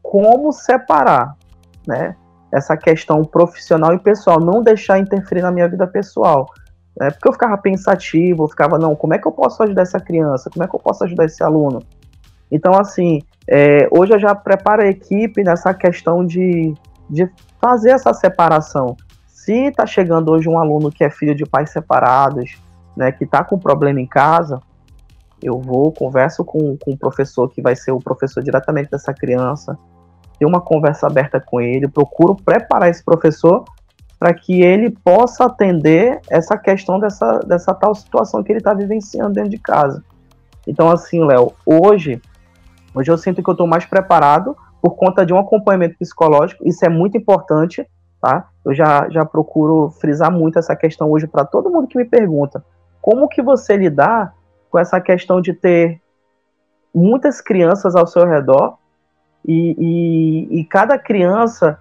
como 0.03 0.51
separar, 0.51 1.37
né? 1.87 2.17
essa 2.51 2.75
questão 2.75 3.23
profissional 3.23 3.93
e 3.93 3.99
pessoal, 3.99 4.39
não 4.39 4.61
deixar 4.61 4.99
interferir 4.99 5.41
na 5.41 5.51
minha 5.51 5.69
vida 5.69 5.87
pessoal. 5.87 6.47
Né? 6.99 7.09
Porque 7.11 7.29
eu 7.29 7.33
ficava 7.33 7.57
pensativo, 7.57 8.43
eu 8.43 8.47
ficava, 8.49 8.77
não, 8.77 8.93
como 8.95 9.13
é 9.13 9.17
que 9.17 9.27
eu 9.27 9.31
posso 9.31 9.63
ajudar 9.63 9.83
essa 9.83 9.99
criança? 9.99 10.49
Como 10.49 10.65
é 10.65 10.67
que 10.67 10.75
eu 10.75 10.79
posso 10.79 11.05
ajudar 11.05 11.25
esse 11.25 11.41
aluno? 11.41 11.81
Então, 12.51 12.73
assim, 12.77 13.21
é, 13.47 13.87
hoje 13.91 14.13
eu 14.13 14.19
já 14.19 14.35
preparo 14.35 14.81
a 14.81 14.87
equipe 14.87 15.43
nessa 15.43 15.73
questão 15.73 16.25
de, 16.25 16.73
de 17.09 17.29
fazer 17.61 17.91
essa 17.91 18.13
separação. 18.13 18.97
Se 19.49 19.65
está 19.65 19.83
chegando 19.83 20.31
hoje 20.31 20.47
um 20.47 20.59
aluno 20.59 20.91
que 20.91 21.03
é 21.03 21.09
filho 21.09 21.33
de 21.33 21.43
pais 21.43 21.71
separados, 21.71 22.61
né, 22.95 23.11
que 23.11 23.23
está 23.23 23.43
com 23.43 23.57
problema 23.57 23.99
em 23.99 24.05
casa, 24.05 24.61
eu 25.41 25.59
vou, 25.59 25.91
converso 25.91 26.45
com, 26.45 26.77
com 26.77 26.91
o 26.91 26.97
professor 26.97 27.49
que 27.49 27.59
vai 27.59 27.75
ser 27.75 27.91
o 27.91 27.97
professor 27.97 28.43
diretamente 28.43 28.91
dessa 28.91 29.11
criança, 29.11 29.75
tenho 30.37 30.47
uma 30.47 30.61
conversa 30.61 31.07
aberta 31.07 31.41
com 31.43 31.59
ele, 31.59 31.87
procuro 31.87 32.35
preparar 32.35 32.91
esse 32.91 33.03
professor 33.03 33.63
para 34.19 34.35
que 34.35 34.61
ele 34.61 34.91
possa 34.91 35.45
atender 35.45 36.21
essa 36.29 36.55
questão 36.55 36.99
dessa, 36.99 37.39
dessa 37.39 37.73
tal 37.73 37.95
situação 37.95 38.43
que 38.43 38.51
ele 38.51 38.59
está 38.59 38.75
vivenciando 38.75 39.33
dentro 39.33 39.49
de 39.49 39.57
casa. 39.57 40.03
Então, 40.67 40.91
assim, 40.91 41.25
Léo, 41.25 41.53
hoje, 41.65 42.21
hoje 42.93 43.09
eu 43.09 43.17
sinto 43.17 43.41
que 43.41 43.49
eu 43.49 43.53
estou 43.53 43.65
mais 43.65 43.83
preparado 43.83 44.55
por 44.79 44.95
conta 44.95 45.25
de 45.25 45.33
um 45.33 45.39
acompanhamento 45.39 45.97
psicológico, 45.97 46.67
isso 46.67 46.85
é 46.85 46.89
muito 46.89 47.17
importante, 47.17 47.83
tá? 48.21 48.49
Eu 48.65 48.73
já, 48.73 49.09
já 49.09 49.25
procuro 49.25 49.89
frisar 49.89 50.31
muito 50.31 50.59
essa 50.59 50.75
questão 50.75 51.09
hoje 51.09 51.27
para 51.27 51.45
todo 51.45 51.69
mundo 51.69 51.87
que 51.87 51.97
me 51.97 52.05
pergunta, 52.05 52.63
como 53.01 53.27
que 53.27 53.41
você 53.41 53.77
lidar 53.77 54.33
com 54.69 54.77
essa 54.77 54.99
questão 54.99 55.41
de 55.41 55.53
ter 55.53 56.01
muitas 56.93 57.41
crianças 57.41 57.95
ao 57.95 58.05
seu 58.05 58.25
redor 58.25 58.77
e, 59.45 59.75
e, 59.79 60.59
e 60.59 60.65
cada 60.65 60.97
criança 60.97 61.79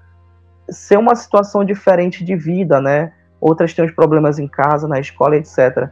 ser 0.68 0.98
uma 0.98 1.14
situação 1.14 1.64
diferente 1.64 2.24
de 2.24 2.36
vida, 2.36 2.80
né? 2.80 3.12
Outras 3.40 3.72
têm 3.72 3.84
os 3.84 3.92
problemas 3.92 4.38
em 4.38 4.46
casa, 4.46 4.86
na 4.86 4.98
escola, 4.98 5.36
etc. 5.36 5.90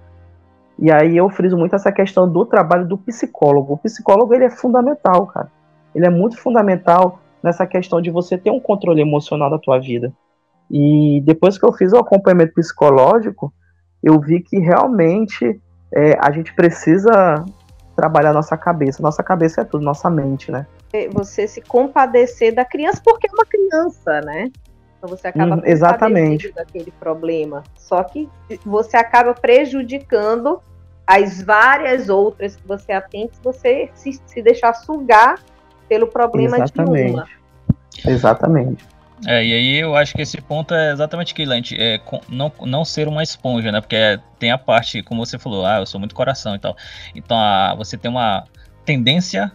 E 0.78 0.92
aí 0.92 1.16
eu 1.16 1.28
friso 1.30 1.56
muito 1.56 1.74
essa 1.74 1.90
questão 1.90 2.30
do 2.30 2.44
trabalho 2.44 2.87
do 2.87 2.98
psicólogo. 2.98 3.74
O 3.74 3.78
psicólogo 3.78 4.35
ele 4.35 4.44
é 4.44 4.50
fundamental, 4.50 5.26
cara. 5.26 5.50
Ele 5.94 6.06
é 6.06 6.11
muito 6.11 6.37
fundamental 6.38 7.20
nessa 7.42 7.66
questão 7.66 8.00
de 8.00 8.11
você 8.11 8.37
ter 8.37 8.50
um 8.50 8.61
controle 8.61 9.00
emocional 9.00 9.48
da 9.48 9.59
tua 9.59 9.78
vida. 9.78 10.12
E 10.70 11.20
depois 11.24 11.59
que 11.59 11.64
eu 11.64 11.72
fiz 11.72 11.92
o 11.92 11.98
acompanhamento 11.98 12.55
psicológico, 12.55 13.52
eu 14.02 14.20
vi 14.20 14.40
que 14.40 14.59
realmente 14.59 15.61
é, 15.92 16.18
a 16.20 16.31
gente 16.31 16.52
precisa 16.55 17.44
trabalhar 17.94 18.33
nossa 18.33 18.57
cabeça. 18.57 19.02
Nossa 19.02 19.22
cabeça 19.22 19.62
é 19.62 19.64
tudo, 19.64 19.85
nossa 19.85 20.11
mente, 20.11 20.50
né? 20.50 20.66
Você 21.12 21.46
se 21.46 21.61
compadecer 21.61 22.55
da 22.55 22.64
criança 22.64 23.00
porque 23.05 23.26
é 23.26 23.31
uma 23.33 23.44
criança, 23.44 24.20
né? 24.22 24.50
Então 24.96 25.11
você 25.11 25.29
acaba 25.29 25.57
hum, 25.57 25.62
exatamente 25.64 26.52
daquele 26.52 26.90
problema. 26.90 27.62
Só 27.74 28.02
que 28.02 28.29
você 28.64 28.96
acaba 28.96 29.35
prejudicando 29.35 30.61
as 31.07 31.42
várias 31.42 32.09
outras 32.09 32.57
que 32.57 32.66
você 32.66 32.92
atende 32.92 33.37
se 33.37 33.42
você 33.42 33.90
se, 33.94 34.20
se 34.26 34.42
deixar 34.42 34.74
sugar 34.74 35.38
pelo 35.88 36.07
problema 36.07 36.57
exatamente. 36.57 37.07
de 37.07 37.12
uma. 37.12 37.26
Exatamente. 38.07 38.95
É, 39.24 39.44
e 39.44 39.52
aí 39.52 39.76
eu 39.79 39.96
acho 39.96 40.14
que 40.14 40.20
esse 40.20 40.40
ponto 40.42 40.74
é 40.74 40.92
exatamente 40.92 41.33
aquilo, 41.33 41.52
a 41.52 41.57
gente, 41.57 41.74
é, 41.81 42.00
não, 42.29 42.52
não 42.66 42.85
ser 42.85 43.09
uma 43.09 43.22
esponja, 43.22 43.72
né? 43.72 43.81
Porque 43.81 44.18
tem 44.38 44.50
a 44.50 44.59
parte, 44.59 45.02
como 45.02 45.24
você 45.24 45.38
falou, 45.38 45.64
ah, 45.64 45.79
eu 45.79 45.87
sou 45.87 45.98
muito 45.98 46.14
coração 46.14 46.55
e 46.55 46.59
tal. 46.59 46.76
Então 47.14 47.38
a, 47.38 47.74
você 47.74 47.96
tem 47.96 48.11
uma 48.11 48.44
tendência 48.85 49.50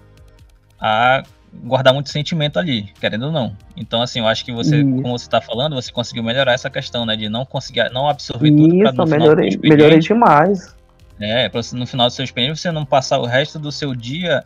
a 0.80 1.24
guardar 1.54 1.94
muito 1.94 2.10
sentimento 2.10 2.58
ali, 2.58 2.90
querendo 3.00 3.26
ou 3.26 3.32
não. 3.32 3.56
Então, 3.76 4.02
assim, 4.02 4.20
eu 4.20 4.28
acho 4.28 4.44
que 4.44 4.52
você, 4.52 4.78
Isso. 4.78 5.02
como 5.02 5.18
você 5.18 5.26
está 5.26 5.42
falando, 5.42 5.76
você 5.76 5.92
conseguiu 5.92 6.24
melhorar 6.24 6.54
essa 6.54 6.70
questão, 6.70 7.06
né? 7.06 7.16
De 7.16 7.30
não 7.30 7.46
conseguir, 7.46 7.90
não 7.92 8.08
absorver 8.08 8.50
Isso, 8.50 8.58
tudo 8.58 8.80
para 8.80 8.92
no 8.94 9.06
melhorei, 9.06 9.60
melhorei 9.62 10.00
demais. 10.00 10.76
É, 11.20 11.48
para 11.50 11.62
no 11.74 11.86
final 11.86 12.08
do 12.08 12.14
seu 12.14 12.26
expediente 12.26 12.60
você 12.60 12.72
não 12.72 12.84
passar 12.84 13.20
o 13.20 13.26
resto 13.26 13.60
do 13.60 13.72
seu 13.72 13.94
dia 13.94 14.44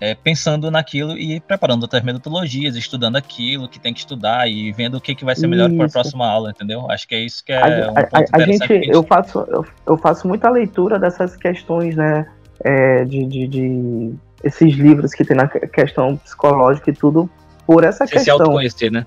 é, 0.00 0.14
pensando 0.14 0.70
naquilo 0.70 1.16
e 1.16 1.40
preparando 1.40 1.82
outras 1.82 2.02
metodologias, 2.02 2.76
estudando 2.76 3.16
aquilo 3.16 3.68
que 3.68 3.78
tem 3.78 3.94
que 3.94 4.00
estudar 4.00 4.48
e 4.48 4.72
vendo 4.72 4.96
o 4.96 5.00
que, 5.00 5.14
que 5.14 5.24
vai 5.24 5.34
ser 5.34 5.46
melhor 5.46 5.70
para 5.70 5.86
a 5.86 5.88
próxima 5.88 6.26
aula, 6.26 6.50
entendeu? 6.50 6.90
Acho 6.90 7.08
que 7.08 7.14
é 7.14 7.20
isso 7.20 7.44
que 7.44 7.52
é 7.52 7.62
a, 7.62 7.90
um 7.90 7.94
ponto 7.94 8.14
a, 8.14 8.24
a 8.32 8.40
gente, 8.40 8.66
gente, 8.66 8.90
eu 8.90 9.02
faço, 9.02 9.38
eu, 9.48 9.64
eu, 9.86 9.96
faço 9.96 10.28
muita 10.28 10.50
leitura 10.50 10.98
dessas 10.98 11.36
questões, 11.36 11.96
né, 11.96 12.26
é, 12.60 13.04
de, 13.04 13.24
de, 13.24 13.46
de, 13.46 14.14
esses 14.44 14.74
livros 14.74 15.12
que 15.12 15.24
tem 15.24 15.36
na 15.36 15.48
questão 15.48 16.16
psicológica 16.16 16.90
e 16.90 16.94
tudo 16.94 17.28
por 17.66 17.82
essa 17.82 18.06
Você 18.06 18.14
questão. 18.14 18.36
Se 18.36 18.42
autoconhecer, 18.42 18.92
né? 18.92 19.06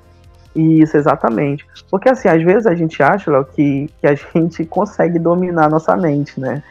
Isso, 0.56 0.98
exatamente. 0.98 1.66
Porque 1.90 2.10
assim, 2.10 2.28
às 2.28 2.44
vezes 2.44 2.66
a 2.66 2.74
gente 2.74 3.02
acha, 3.04 3.30
Léo, 3.30 3.46
que, 3.46 3.90
que 4.02 4.08
a 4.08 4.16
gente 4.34 4.66
consegue 4.66 5.20
dominar 5.20 5.66
a 5.66 5.70
nossa 5.70 5.96
mente, 5.96 6.40
né? 6.40 6.64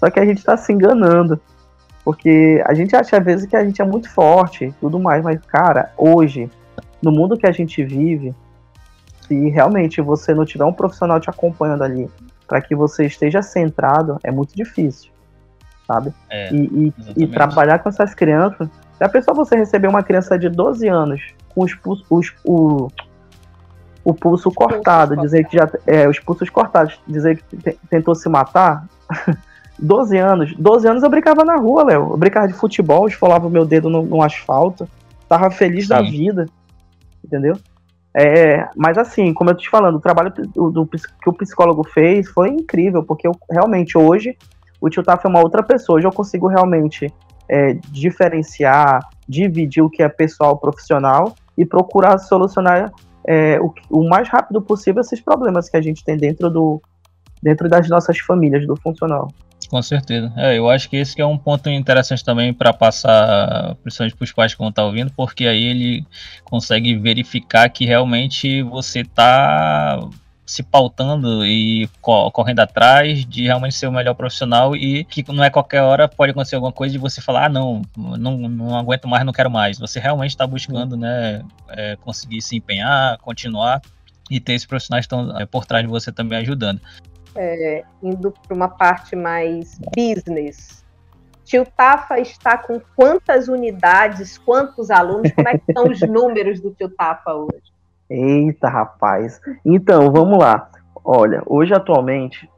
Só 0.00 0.10
que 0.10 0.18
a 0.18 0.24
gente 0.24 0.38
está 0.38 0.56
se 0.56 0.72
enganando. 0.72 1.40
Porque 2.06 2.62
a 2.64 2.72
gente 2.72 2.94
acha 2.94 3.18
às 3.18 3.24
vezes 3.24 3.46
que 3.46 3.56
a 3.56 3.64
gente 3.64 3.82
é 3.82 3.84
muito 3.84 4.08
forte 4.08 4.66
e 4.66 4.72
tudo 4.74 4.96
mais, 4.96 5.24
mas, 5.24 5.40
cara, 5.44 5.90
hoje, 5.98 6.48
no 7.02 7.10
mundo 7.10 7.36
que 7.36 7.48
a 7.48 7.50
gente 7.50 7.82
vive, 7.82 8.32
se 9.26 9.48
realmente 9.48 10.00
você 10.00 10.32
não 10.32 10.44
tiver 10.44 10.64
um 10.64 10.72
profissional 10.72 11.18
te 11.18 11.28
acompanhando 11.28 11.82
ali 11.82 12.08
para 12.46 12.60
que 12.60 12.76
você 12.76 13.06
esteja 13.06 13.42
centrado, 13.42 14.20
é 14.22 14.30
muito 14.30 14.54
difícil, 14.54 15.10
sabe? 15.84 16.14
É, 16.30 16.54
e, 16.54 16.94
e, 17.16 17.24
e, 17.24 17.26
trabalhar 17.26 17.80
com 17.80 17.88
essas 17.88 18.14
crianças. 18.14 18.68
Já 19.00 19.08
pensou 19.08 19.34
você 19.34 19.56
receber 19.56 19.88
uma 19.88 20.04
criança 20.04 20.38
de 20.38 20.48
12 20.48 20.86
anos 20.86 21.34
com 21.52 21.64
os, 21.64 21.76
os, 22.08 22.32
o, 22.44 22.88
o 24.04 24.14
pulso 24.14 24.48
cortado, 24.52 25.16
dizer 25.16 25.44
que 25.48 25.56
já. 25.56 25.68
É, 25.84 26.08
os 26.08 26.20
pulsos 26.20 26.50
cortados, 26.50 27.00
dizer 27.04 27.42
que 27.42 27.76
tentou 27.90 28.14
se 28.14 28.28
matar? 28.28 28.86
12 29.78 30.16
anos. 30.16 30.54
12 30.56 30.88
anos 30.88 31.02
eu 31.02 31.10
brincava 31.10 31.44
na 31.44 31.56
rua, 31.56 31.84
Léo. 31.84 32.10
Eu 32.12 32.16
brincava 32.16 32.48
de 32.48 32.54
futebol, 32.54 33.06
esfolava 33.06 33.46
o 33.46 33.50
meu 33.50 33.64
dedo 33.64 33.88
no, 33.90 34.02
no 34.02 34.22
asfalto. 34.22 34.88
Tava 35.28 35.50
feliz 35.50 35.84
Sim. 35.84 35.88
da 35.88 36.02
vida. 36.02 36.46
Entendeu? 37.24 37.56
É, 38.18 38.66
mas 38.74 38.96
assim, 38.96 39.34
como 39.34 39.50
eu 39.50 39.54
tô 39.54 39.60
te 39.60 39.68
falando, 39.68 39.96
o 39.96 40.00
trabalho 40.00 40.32
do, 40.54 40.70
do, 40.70 40.86
que 40.86 41.28
o 41.28 41.34
psicólogo 41.34 41.84
fez 41.84 42.26
foi 42.30 42.48
incrível, 42.48 43.02
porque 43.02 43.28
eu, 43.28 43.32
realmente 43.50 43.98
hoje 43.98 44.34
o 44.80 44.88
tio 44.88 45.02
Taf 45.02 45.26
é 45.26 45.28
uma 45.28 45.42
outra 45.42 45.62
pessoa. 45.62 45.98
Hoje 45.98 46.06
eu 46.06 46.12
consigo 46.12 46.46
realmente 46.46 47.12
é, 47.46 47.74
diferenciar, 47.90 49.00
dividir 49.28 49.82
o 49.82 49.90
que 49.90 50.02
é 50.02 50.08
pessoal 50.08 50.56
profissional 50.56 51.34
e 51.58 51.66
procurar 51.66 52.16
solucionar 52.16 52.90
é, 53.26 53.60
o, 53.60 53.74
o 53.90 54.08
mais 54.08 54.28
rápido 54.28 54.62
possível 54.62 55.02
esses 55.02 55.20
problemas 55.20 55.68
que 55.68 55.76
a 55.76 55.82
gente 55.82 56.02
tem 56.02 56.16
dentro 56.16 56.48
do 56.48 56.80
dentro 57.42 57.68
das 57.68 57.88
nossas 57.88 58.18
famílias 58.18 58.66
do 58.66 58.76
funcional. 58.76 59.28
Com 59.68 59.82
certeza. 59.82 60.32
É, 60.36 60.56
eu 60.56 60.70
acho 60.70 60.88
que 60.88 60.96
esse 60.96 61.14
que 61.14 61.20
é 61.20 61.26
um 61.26 61.36
ponto 61.36 61.68
interessante 61.68 62.24
também 62.24 62.52
para 62.52 62.72
passar, 62.72 63.74
para 63.76 64.06
os 64.20 64.32
pais 64.32 64.54
que 64.54 64.58
vão 64.58 64.68
estar 64.68 64.82
tá 64.82 64.86
ouvindo, 64.86 65.10
porque 65.16 65.46
aí 65.46 65.64
ele 65.64 66.06
consegue 66.44 66.94
verificar 66.96 67.68
que 67.68 67.84
realmente 67.84 68.62
você 68.62 69.00
está 69.00 69.98
se 70.46 70.62
pautando 70.62 71.44
e 71.44 71.90
correndo 72.00 72.60
atrás 72.60 73.26
de 73.26 73.42
realmente 73.42 73.74
ser 73.74 73.88
o 73.88 73.92
melhor 73.92 74.14
profissional 74.14 74.76
e 74.76 75.02
que 75.04 75.24
não 75.32 75.42
é 75.42 75.50
qualquer 75.50 75.82
hora 75.82 76.06
pode 76.06 76.30
acontecer 76.30 76.54
alguma 76.54 76.70
coisa 76.70 76.92
de 76.92 76.98
você 76.98 77.20
falar, 77.20 77.46
ah, 77.46 77.48
não, 77.48 77.82
não, 77.96 78.38
não 78.48 78.78
aguento 78.78 79.08
mais, 79.08 79.24
não 79.24 79.32
quero 79.32 79.50
mais. 79.50 79.76
Você 79.76 79.98
realmente 79.98 80.30
está 80.30 80.46
buscando, 80.46 80.96
né, 80.96 81.42
é, 81.70 81.96
conseguir 81.96 82.40
se 82.40 82.56
empenhar, 82.56 83.18
continuar 83.18 83.82
e 84.30 84.38
ter 84.38 84.52
esses 84.52 84.66
profissionais 84.66 85.04
estão 85.04 85.36
é, 85.36 85.44
por 85.44 85.66
trás 85.66 85.84
de 85.84 85.90
você 85.90 86.12
também 86.12 86.38
ajudando 86.38 86.80
é, 87.36 87.84
indo 88.02 88.32
para 88.32 88.54
uma 88.54 88.68
parte 88.68 89.14
mais 89.14 89.78
business, 89.94 90.84
Tio 91.44 91.64
Tafa 91.64 92.18
está 92.18 92.58
com 92.58 92.80
quantas 92.96 93.46
unidades, 93.46 94.36
quantos 94.36 94.90
alunos? 94.90 95.30
Como 95.30 95.48
é 95.48 95.56
que 95.56 95.64
estão 95.68 95.84
os 95.88 96.00
números 96.02 96.60
do 96.60 96.72
Tio 96.72 96.88
Tafa 96.88 97.34
hoje? 97.34 97.72
Eita, 98.10 98.68
rapaz. 98.68 99.40
Então, 99.64 100.10
vamos 100.10 100.38
lá. 100.38 100.68
Olha, 101.04 101.42
hoje 101.46 101.72
atualmente 101.72 102.50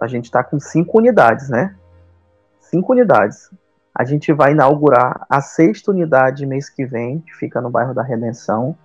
a 0.00 0.06
gente 0.06 0.26
está 0.26 0.44
com 0.44 0.60
cinco 0.60 0.98
unidades, 0.98 1.48
né? 1.48 1.74
Cinco 2.60 2.92
unidades. 2.92 3.50
A 3.92 4.04
gente 4.04 4.32
vai 4.32 4.52
inaugurar 4.52 5.26
a 5.28 5.40
sexta 5.40 5.90
unidade 5.90 6.46
mês 6.46 6.70
que 6.70 6.86
vem, 6.86 7.18
que 7.20 7.32
fica 7.34 7.60
no 7.60 7.70
bairro 7.70 7.92
da 7.92 8.02
Redenção, 8.02 8.76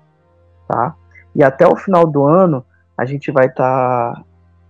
tá? 0.67 0.95
E 1.35 1.43
até 1.43 1.67
o 1.67 1.75
final 1.75 2.07
do 2.07 2.23
ano 2.23 2.65
a 2.97 3.05
gente 3.05 3.31
vai 3.31 3.45
estar 3.45 4.15
tá 4.15 4.23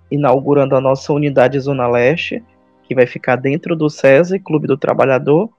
inaugurando 0.09 0.75
a 0.75 0.81
nossa 0.81 1.11
unidade 1.13 1.59
Zona 1.59 1.87
Leste, 1.87 2.43
que 2.83 2.95
vai 2.95 3.05
ficar 3.05 3.35
dentro 3.35 3.75
do 3.75 3.89
SESI, 3.89 4.39
Clube 4.39 4.67
do 4.67 4.77
Trabalhador. 4.77 5.49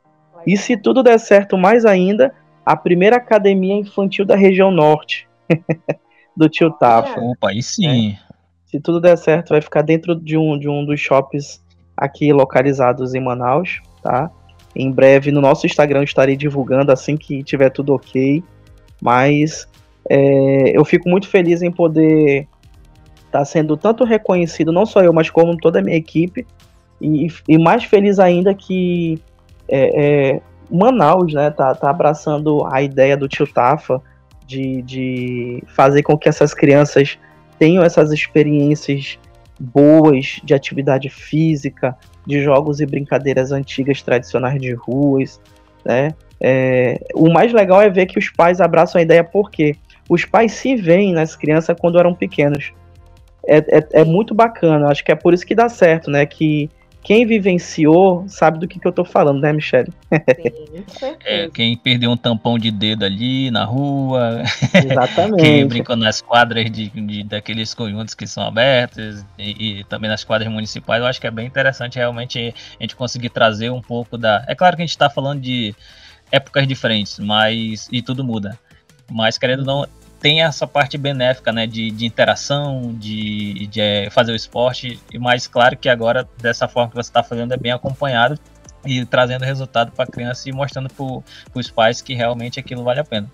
E 0.47 0.57
se 0.57 0.77
tudo 0.77 1.03
der 1.03 1.19
certo, 1.19 1.59
mais 1.59 1.85
ainda, 1.85 2.35
a 2.65 2.77
primeira 2.77 3.17
academia 3.17 3.75
infantil 3.75 4.25
da 4.25 4.37
região 4.37 4.71
norte, 4.71 5.29
do 6.37 6.49
Tio 6.49 6.71
Tafa. 6.71 7.21
Opa, 7.21 7.51
aí 7.51 7.63
sim. 7.63 8.13
É. 8.13 8.29
Se 8.67 8.81
tudo 8.81 9.01
der 9.01 9.17
certo, 9.17 9.51
vai 9.51 9.61
ficar 9.61 9.83
dentro 9.83 10.15
de 10.15 10.37
um, 10.37 10.59
de 10.59 10.69
um 10.69 10.85
dos 10.85 11.01
shops 11.01 11.65
aqui 11.97 12.33
localizados 12.33 13.15
em 13.15 13.21
Manaus, 13.21 13.81
tá? 14.03 14.31
Em 14.77 14.91
breve 14.91 15.33
no 15.33 15.41
nosso 15.41 15.67
Instagram 15.67 16.05
estarei 16.05 16.37
divulgando 16.37 16.93
assim 16.93 17.17
que 17.17 17.43
tiver 17.43 17.71
tudo 17.71 17.95
ok. 17.95 18.43
Mas 19.01 19.67
é, 20.09 20.77
eu 20.77 20.85
fico 20.85 21.09
muito 21.09 21.29
feliz 21.29 21.63
em 21.63 21.71
poder 21.71 22.47
está 23.29 23.45
sendo 23.45 23.77
tanto 23.77 24.05
reconhecido, 24.05 24.73
não 24.73 24.85
só 24.85 25.01
eu, 25.01 25.13
mas 25.13 25.31
como 25.31 25.57
toda 25.57 25.79
a 25.79 25.83
minha 25.83 25.97
equipe, 25.97 26.47
e, 27.01 27.29
e 27.47 27.57
mais 27.57 27.85
feliz 27.85 28.19
ainda 28.19 28.53
que 28.55 29.23
é, 29.69 30.33
é, 30.35 30.41
Manaus 30.71 31.33
né, 31.33 31.51
tá, 31.51 31.75
tá 31.75 31.91
abraçando 31.91 32.67
a 32.67 32.83
ideia 32.83 33.17
do 33.17 33.29
tio 33.29 33.47
Tafa 33.47 34.03
de, 34.47 34.83
de 34.83 35.63
fazer 35.69 36.03
com 36.03 36.17
que 36.17 36.29
essas 36.29 36.53
crianças 36.53 37.19
tenham 37.59 37.85
essas 37.85 38.11
experiências 38.11 39.19
boas 39.61 40.41
de 40.43 40.55
atividade 40.55 41.09
física, 41.09 41.97
de 42.27 42.43
jogos 42.43 42.81
e 42.81 42.87
brincadeiras 42.87 43.53
antigas 43.53 44.03
tradicionais 44.03 44.61
de 44.61 44.73
ruas, 44.73 45.41
né? 45.85 46.15
É, 46.41 47.01
o 47.15 47.29
mais 47.33 47.53
legal 47.53 47.83
é 47.83 47.91
ver 47.91 48.07
que 48.07 48.19
os 48.19 48.31
pais 48.31 48.61
abraçam 48.61 49.01
a 49.01 49.03
ideia 49.03 49.25
porque 49.25 49.75
os 50.09 50.25
pais 50.25 50.53
se 50.53 50.77
veem 50.77 51.13
nas 51.13 51.35
crianças 51.35 51.77
quando 51.79 51.99
eram 51.99 52.15
pequenos. 52.15 52.73
É, 53.49 53.79
é, 53.79 53.89
é, 54.03 54.05
muito 54.05 54.35
bacana, 54.35 54.89
acho 54.89 55.03
que 55.03 55.11
é 55.11 55.15
por 55.15 55.33
isso 55.33 55.47
que 55.47 55.55
dá 55.55 55.71
certo, 55.71 56.11
né? 56.11 56.27
Que 56.27 56.69
quem 57.03 57.25
vivenciou 57.25 58.27
sabe 58.29 58.59
do 58.59 58.69
que, 58.69 58.79
que 58.79 58.87
eu 58.87 58.93
tô 58.93 59.03
falando, 59.03 59.41
né, 59.41 59.51
Michelle? 59.51 59.91
Sim, 60.89 61.17
é, 61.25 61.49
quem 61.49 61.75
perdeu 61.75 62.11
um 62.11 62.17
tampão 62.17 62.59
de 62.59 62.71
dedo 62.71 63.07
ali 63.07 63.51
na 63.51 63.65
rua, 63.65 64.43
Exatamente. 64.75 65.43
quem 65.43 65.67
brincou 65.67 65.97
nas 65.97 66.21
quadras 66.21 66.71
de, 66.71 66.91
de 66.91 67.23
daqueles 67.25 67.73
conjuntos 67.73 68.15
que 68.15 68.27
são 68.27 68.43
abertos 68.43 69.25
e, 69.39 69.79
e, 69.79 69.85
também 69.85 70.11
nas 70.11 70.23
quadras 70.23 70.53
municipais, 70.53 71.01
eu 71.01 71.07
acho 71.07 71.19
que 71.19 71.27
é 71.27 71.31
bem 71.31 71.47
interessante 71.47 71.97
realmente 71.97 72.55
a 72.79 72.83
gente 72.83 72.95
conseguir 72.95 73.31
trazer 73.31 73.71
um 73.71 73.81
pouco 73.81 74.19
da. 74.19 74.45
É 74.47 74.55
claro 74.55 74.77
que 74.77 74.83
a 74.83 74.85
gente 74.85 74.91
está 74.91 75.09
falando 75.09 75.41
de 75.41 75.75
épocas 76.31 76.69
diferentes, 76.69 77.19
mas 77.19 77.89
e 77.91 78.03
tudo 78.03 78.23
muda. 78.23 78.59
Mas 79.11 79.39
querendo 79.39 79.61
ou 79.61 79.65
não, 79.65 79.87
tem 80.21 80.43
essa 80.43 80.67
parte 80.67 80.99
benéfica, 80.99 81.53
né, 81.53 81.67
de, 81.67 81.91
de 81.91 82.05
interação, 82.05 82.93
de, 82.95 83.67
de 83.69 83.81
é, 83.81 84.11
fazer 84.11 84.33
o 84.33 84.37
esporte, 84.37 85.01
e 85.13 85.19
mais 85.19 85.47
claro 85.47 85.77
que 85.77 85.89
agora, 85.89 86.29
dessa 86.41 86.67
forma 86.67 86.91
que 86.91 86.97
você 86.97 87.09
está 87.09 87.23
fazendo, 87.23 87.55
é 87.55 87.57
bem 87.57 87.73
acompanhado 87.73 88.39
e 88.85 89.05
trazendo 89.05 89.45
resultado 89.45 89.93
para 89.93 90.05
a 90.05 90.09
criança 90.09 90.49
e 90.49 90.53
mostrando 90.53 90.89
para 90.89 91.23
os 91.55 91.71
pais 91.71 92.01
que 92.01 92.15
realmente 92.15 92.59
aquilo 92.59 92.83
vale 92.83 93.01
a 93.01 93.05
pena. 93.05 93.29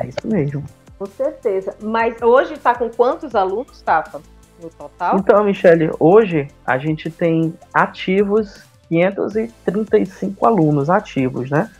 É 0.00 0.06
isso 0.06 0.26
mesmo. 0.26 0.64
Com 0.98 1.06
certeza. 1.06 1.76
Mas 1.82 2.20
hoje 2.22 2.54
está 2.54 2.74
com 2.74 2.88
quantos 2.88 3.34
alunos, 3.34 3.82
Tafa, 3.82 4.20
no 4.62 4.70
total? 4.70 5.18
Então, 5.18 5.44
Michele, 5.44 5.90
hoje 5.98 6.48
a 6.64 6.78
gente 6.78 7.10
tem 7.10 7.54
ativos 7.72 8.64
535 8.88 10.46
alunos 10.46 10.88
ativos, 10.88 11.50
né? 11.50 11.70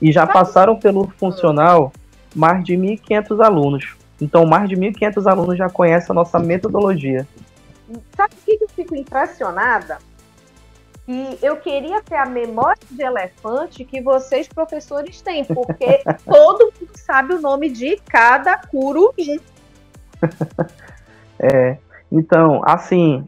E 0.00 0.12
já 0.12 0.26
passaram 0.26 0.78
pelo 0.78 1.08
funcional 1.18 1.92
mais 2.34 2.64
de 2.64 2.74
1.500 2.74 3.44
alunos. 3.44 3.96
Então, 4.20 4.44
mais 4.44 4.68
de 4.68 4.76
1.500 4.76 5.30
alunos 5.30 5.56
já 5.56 5.68
conhecem 5.68 6.12
a 6.12 6.14
nossa 6.14 6.38
metodologia. 6.38 7.26
Sabe 8.14 8.34
o 8.34 8.44
que 8.44 8.64
eu 8.64 8.68
fico 8.68 8.94
impressionada? 8.94 9.98
E 11.08 11.38
eu 11.42 11.56
queria 11.56 12.00
ter 12.02 12.16
a 12.16 12.26
memória 12.26 12.82
de 12.88 13.02
elefante 13.02 13.84
que 13.84 14.00
vocês, 14.00 14.46
professores, 14.46 15.20
têm, 15.20 15.44
porque 15.44 16.02
todo 16.24 16.72
mundo 16.78 16.90
sabe 16.94 17.34
o 17.34 17.40
nome 17.40 17.68
de 17.70 17.96
cada 18.08 18.58
curumim. 18.58 19.40
é, 21.38 21.78
então, 22.12 22.62
assim, 22.64 23.24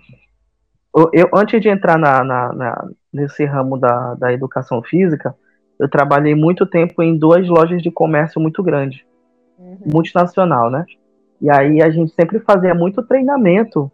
eu, 0.94 1.10
eu, 1.12 1.30
antes 1.34 1.60
de 1.60 1.68
entrar 1.68 1.98
na, 1.98 2.22
na, 2.22 2.52
na, 2.52 2.88
nesse 3.12 3.44
ramo 3.44 3.78
da, 3.78 4.14
da 4.14 4.32
educação 4.32 4.82
física, 4.82 5.34
eu 5.78 5.88
trabalhei 5.88 6.34
muito 6.34 6.66
tempo 6.66 7.02
em 7.02 7.16
duas 7.16 7.46
lojas 7.48 7.82
de 7.82 7.90
comércio 7.90 8.40
muito 8.40 8.62
grandes, 8.62 9.00
uhum. 9.58 9.78
multinacional, 9.92 10.70
né? 10.70 10.84
E 11.40 11.50
aí 11.50 11.82
a 11.82 11.90
gente 11.90 12.12
sempre 12.14 12.38
fazia 12.38 12.74
muito 12.74 13.02
treinamento 13.02 13.90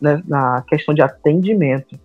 né, 0.00 0.20
na 0.26 0.62
questão 0.66 0.92
de 0.92 1.02
atendimento. 1.02 1.98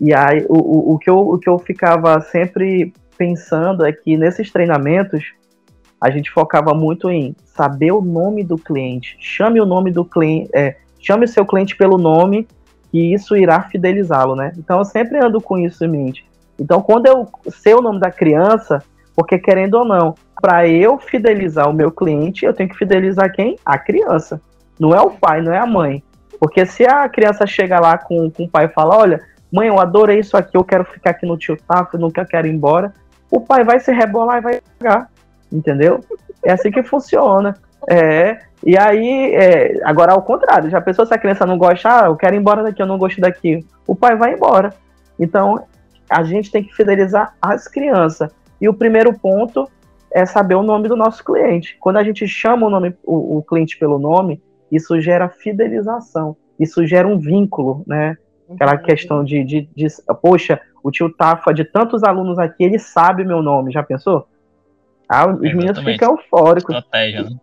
E 0.00 0.14
aí 0.14 0.46
o, 0.48 0.56
o, 0.56 0.94
o, 0.94 0.98
que 0.98 1.10
eu, 1.10 1.18
o 1.18 1.38
que 1.38 1.48
eu 1.48 1.58
ficava 1.58 2.20
sempre 2.20 2.92
pensando 3.16 3.84
é 3.84 3.92
que 3.92 4.16
nesses 4.16 4.50
treinamentos 4.50 5.24
a 6.00 6.10
gente 6.10 6.30
focava 6.30 6.74
muito 6.74 7.08
em 7.08 7.34
saber 7.44 7.92
o 7.92 8.00
nome 8.00 8.42
do 8.42 8.56
cliente, 8.56 9.16
chame 9.20 9.60
o 9.60 9.66
nome 9.66 9.92
do 9.92 10.04
cliente, 10.04 10.50
é, 10.52 10.76
chame 10.98 11.24
o 11.24 11.28
seu 11.28 11.46
cliente 11.46 11.76
pelo 11.76 11.96
nome 11.96 12.48
e 12.92 13.14
isso 13.14 13.36
irá 13.36 13.62
fidelizá-lo, 13.62 14.34
né? 14.34 14.52
Então 14.58 14.78
eu 14.78 14.84
sempre 14.84 15.18
ando 15.18 15.40
com 15.40 15.56
isso 15.58 15.84
em 15.84 15.88
mente. 15.88 16.24
Então, 16.62 16.80
quando 16.80 17.06
eu 17.06 17.28
sei 17.50 17.74
o 17.74 17.82
nome 17.82 17.98
da 17.98 18.08
criança, 18.08 18.80
porque 19.16 19.36
querendo 19.36 19.74
ou 19.74 19.84
não, 19.84 20.14
para 20.40 20.64
eu 20.68 20.96
fidelizar 20.96 21.68
o 21.68 21.72
meu 21.72 21.90
cliente, 21.90 22.44
eu 22.44 22.54
tenho 22.54 22.68
que 22.68 22.78
fidelizar 22.78 23.32
quem? 23.32 23.58
A 23.64 23.76
criança. 23.76 24.40
Não 24.78 24.94
é 24.94 25.00
o 25.00 25.10
pai, 25.10 25.42
não 25.42 25.52
é 25.52 25.58
a 25.58 25.66
mãe. 25.66 26.04
Porque 26.38 26.64
se 26.64 26.86
a 26.86 27.08
criança 27.08 27.44
chega 27.48 27.80
lá 27.80 27.98
com, 27.98 28.30
com 28.30 28.44
o 28.44 28.48
pai 28.48 28.66
e 28.66 28.68
fala: 28.68 28.96
Olha, 28.96 29.20
mãe, 29.52 29.66
eu 29.66 29.80
adorei 29.80 30.20
isso 30.20 30.36
aqui, 30.36 30.56
eu 30.56 30.62
quero 30.62 30.84
ficar 30.84 31.10
aqui 31.10 31.26
no 31.26 31.36
tio 31.36 31.56
Tafo, 31.66 31.98
nunca 31.98 32.24
quero 32.24 32.46
ir 32.46 32.54
embora. 32.54 32.94
O 33.28 33.40
pai 33.40 33.64
vai 33.64 33.80
se 33.80 33.90
rebolar 33.90 34.38
e 34.38 34.42
vai 34.42 34.60
pagar. 34.78 35.10
Entendeu? 35.52 36.00
É 36.44 36.52
assim 36.52 36.70
que 36.70 36.84
funciona. 36.84 37.56
É, 37.90 38.38
e 38.64 38.78
aí, 38.78 39.34
é, 39.34 39.80
agora 39.84 40.12
ao 40.12 40.22
contrário, 40.22 40.70
já 40.70 40.80
pensou 40.80 41.04
se 41.04 41.12
a 41.12 41.18
criança 41.18 41.44
não 41.44 41.58
gosta, 41.58 41.88
ah, 41.88 42.06
eu 42.06 42.14
quero 42.14 42.36
ir 42.36 42.38
embora 42.38 42.62
daqui, 42.62 42.80
eu 42.80 42.86
não 42.86 42.98
gosto 42.98 43.20
daqui. 43.20 43.66
O 43.84 43.96
pai 43.96 44.14
vai 44.14 44.34
embora. 44.34 44.72
Então, 45.18 45.64
a 46.12 46.22
gente 46.22 46.50
tem 46.50 46.62
que 46.62 46.74
fidelizar 46.74 47.34
as 47.40 47.66
crianças. 47.66 48.30
E 48.60 48.68
o 48.68 48.74
primeiro 48.74 49.12
ponto 49.18 49.68
é 50.10 50.26
saber 50.26 50.54
o 50.54 50.62
nome 50.62 50.88
do 50.88 50.96
nosso 50.96 51.24
cliente. 51.24 51.76
Quando 51.80 51.96
a 51.96 52.04
gente 52.04 52.26
chama 52.28 52.66
o, 52.66 52.70
nome, 52.70 52.94
o, 53.02 53.38
o 53.38 53.42
cliente 53.42 53.78
pelo 53.78 53.98
nome, 53.98 54.42
isso 54.70 55.00
gera 55.00 55.28
fidelização, 55.28 56.36
isso 56.58 56.86
gera 56.86 57.08
um 57.08 57.18
vínculo, 57.18 57.82
né? 57.86 58.16
Aquela 58.50 58.74
uhum. 58.74 58.82
questão 58.82 59.24
de, 59.24 59.42
de, 59.42 59.68
de, 59.74 59.86
poxa, 60.20 60.60
o 60.82 60.90
tio 60.90 61.10
Tafa, 61.10 61.52
de 61.54 61.64
tantos 61.64 62.04
alunos 62.04 62.38
aqui, 62.38 62.62
ele 62.62 62.78
sabe 62.78 63.24
meu 63.24 63.42
nome, 63.42 63.72
já 63.72 63.82
pensou? 63.82 64.26
Ah, 65.08 65.26
os 65.26 65.42
Exatamente. 65.42 65.56
meninos 65.56 65.78
ficam 65.80 66.10
eufóricos. 66.10 66.74
Estratégia, 66.74 67.22
né? 67.24 67.36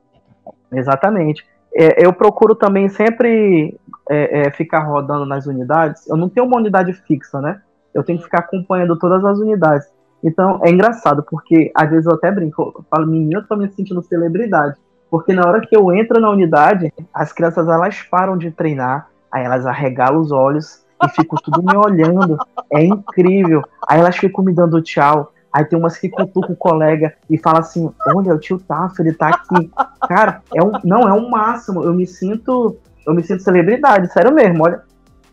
Exatamente. 0.72 1.46
É, 1.74 2.06
eu 2.06 2.14
procuro 2.14 2.56
também 2.56 2.90
sempre 2.90 3.76
é, 4.10 4.42
é, 4.42 4.52
ficar 4.52 4.80
rodando 4.80 5.26
nas 5.26 5.46
unidades. 5.46 6.08
Eu 6.08 6.18
não 6.18 6.30
tenho 6.30 6.46
uma 6.46 6.58
unidade 6.58 6.94
fixa, 6.94 7.40
né? 7.42 7.62
Eu 7.94 8.04
tenho 8.04 8.20
que 8.20 8.26
ficar 8.26 8.40
acompanhando 8.40 8.98
todas 8.98 9.24
as 9.24 9.40
unidades. 9.40 9.88
Então 10.24 10.60
é 10.64 10.70
engraçado, 10.70 11.24
porque 11.24 11.72
às 11.76 11.90
vezes 11.90 12.06
eu 12.06 12.14
até 12.14 12.32
brinco, 12.32 12.74
eu 12.76 12.86
falo, 12.90 13.08
menino, 13.08 13.40
eu 13.40 13.48
tô 13.48 13.56
me 13.56 13.70
sentindo 13.70 14.02
celebridade. 14.02 14.76
Porque 15.10 15.34
na 15.34 15.48
hora 15.48 15.62
que 15.62 15.76
eu 15.76 15.92
entro 15.92 16.20
na 16.20 16.30
unidade, 16.30 16.94
as 17.14 17.34
crianças 17.34 17.68
elas 17.68 18.02
param 18.04 18.38
de 18.38 18.52
treinar, 18.52 19.08
aí 19.32 19.44
elas 19.44 19.66
arregalam 19.66 20.22
os 20.22 20.32
olhos 20.32 20.86
e 21.04 21.10
ficam 21.10 21.40
tudo 21.44 21.64
me 21.64 21.76
olhando. 21.76 22.38
É 22.72 22.84
incrível. 22.84 23.64
Aí 23.88 24.00
elas 24.00 24.18
ficam 24.18 24.44
me 24.44 24.54
dando 24.54 24.82
tchau. 24.82 25.32
Aí 25.52 25.66
tem 25.66 25.80
umas 25.80 25.98
que 25.98 26.10
cutucam 26.10 26.54
o 26.54 26.58
colega 26.58 27.14
e 27.28 27.38
fala 27.38 27.60
assim: 27.60 27.92
Olha, 28.08 28.36
o 28.36 28.40
tio 28.40 28.60
Tafo, 28.60 29.02
ele 29.02 29.14
tá 29.14 29.30
aqui. 29.30 29.72
Cara, 30.08 30.42
é 30.54 30.64
um, 30.64 30.72
não, 30.84 31.08
é 31.08 31.14
um 31.14 31.28
máximo. 31.28 31.84
Eu 31.84 31.94
me 31.94 32.06
sinto, 32.06 32.78
eu 33.06 33.14
me 33.16 33.24
sinto 33.24 33.42
celebridade, 33.42 34.14
sério 34.14 34.32
mesmo. 34.32 34.64
Olha, 34.64 34.84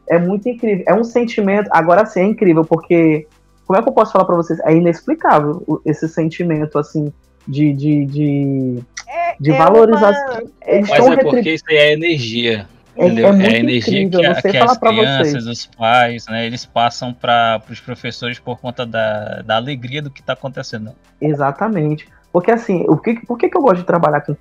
é 0.08 0.18
muito 0.18 0.48
incrível. 0.48 0.84
É 0.86 0.94
um 0.94 1.04
sentimento. 1.04 1.68
Agora 1.72 2.04
sim, 2.06 2.20
é 2.20 2.24
incrível, 2.24 2.64
porque. 2.64 3.26
Como 3.66 3.76
é 3.76 3.82
que 3.82 3.88
eu 3.88 3.92
posso 3.92 4.12
falar 4.12 4.24
para 4.24 4.36
vocês? 4.36 4.60
É 4.60 4.72
inexplicável 4.72 5.80
esse 5.84 6.08
sentimento, 6.08 6.78
assim, 6.78 7.12
de. 7.46 7.72
de, 7.72 8.06
de, 8.06 8.82
é, 9.08 9.34
de 9.40 9.52
é 9.52 9.58
valorização. 9.58 10.38
Uma... 10.38 10.80
Mas 10.88 11.08
é 11.08 11.16
porque 11.16 11.50
isso 11.50 11.64
aí 11.68 11.76
é 11.76 11.92
energia. 11.92 12.66
É, 12.96 13.06
entendeu? 13.06 13.28
é, 13.28 13.42
é 13.42 13.56
a 13.56 13.58
energia 13.58 14.02
incrível, 14.02 14.34
que, 14.36 14.50
que 14.50 14.56
as 14.56 14.78
crianças, 14.78 15.32
vocês. 15.32 15.46
os 15.46 15.66
pais, 15.66 16.26
né, 16.28 16.46
eles 16.46 16.64
passam 16.64 17.12
para 17.12 17.62
os 17.68 17.78
professores 17.78 18.38
por 18.38 18.58
conta 18.58 18.86
da, 18.86 19.42
da 19.42 19.56
alegria 19.56 20.00
do 20.00 20.10
que 20.10 20.20
está 20.20 20.32
acontecendo. 20.32 20.92
Exatamente. 21.20 22.08
Porque 22.32 22.50
assim, 22.50 22.84
o 22.88 22.96
que, 22.96 23.14
por 23.26 23.36
que, 23.36 23.48
que 23.48 23.56
eu 23.56 23.62
gosto 23.62 23.78
de 23.78 23.84
trabalhar 23.84 24.22
com 24.22 24.34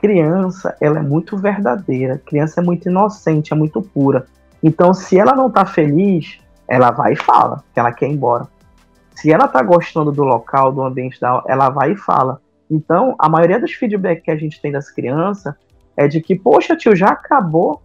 criança? 0.00 0.76
Ela 0.80 1.00
é 1.00 1.02
muito 1.02 1.36
verdadeira, 1.36 2.20
criança 2.24 2.60
é 2.60 2.64
muito 2.64 2.88
inocente, 2.88 3.52
é 3.52 3.56
muito 3.56 3.82
pura. 3.82 4.26
Então, 4.64 4.94
se 4.94 5.18
ela 5.18 5.36
não 5.36 5.50
tá 5.50 5.66
feliz, 5.66 6.40
ela 6.66 6.90
vai 6.90 7.12
e 7.12 7.16
fala 7.16 7.62
que 7.74 7.78
ela 7.78 7.92
quer 7.92 8.08
ir 8.08 8.14
embora. 8.14 8.48
Se 9.10 9.30
ela 9.30 9.46
tá 9.46 9.62
gostando 9.62 10.10
do 10.10 10.24
local, 10.24 10.72
do 10.72 10.82
ambiente 10.82 11.20
dela, 11.20 11.44
ela 11.46 11.68
vai 11.68 11.92
e 11.92 11.96
fala. 11.96 12.40
Então, 12.70 13.14
a 13.18 13.28
maioria 13.28 13.60
dos 13.60 13.72
feedbacks 13.72 14.24
que 14.24 14.30
a 14.30 14.36
gente 14.36 14.58
tem 14.62 14.72
das 14.72 14.90
crianças 14.90 15.54
é 15.94 16.08
de 16.08 16.18
que, 16.22 16.34
poxa, 16.34 16.74
tio, 16.74 16.96
já 16.96 17.08
acabou. 17.08 17.82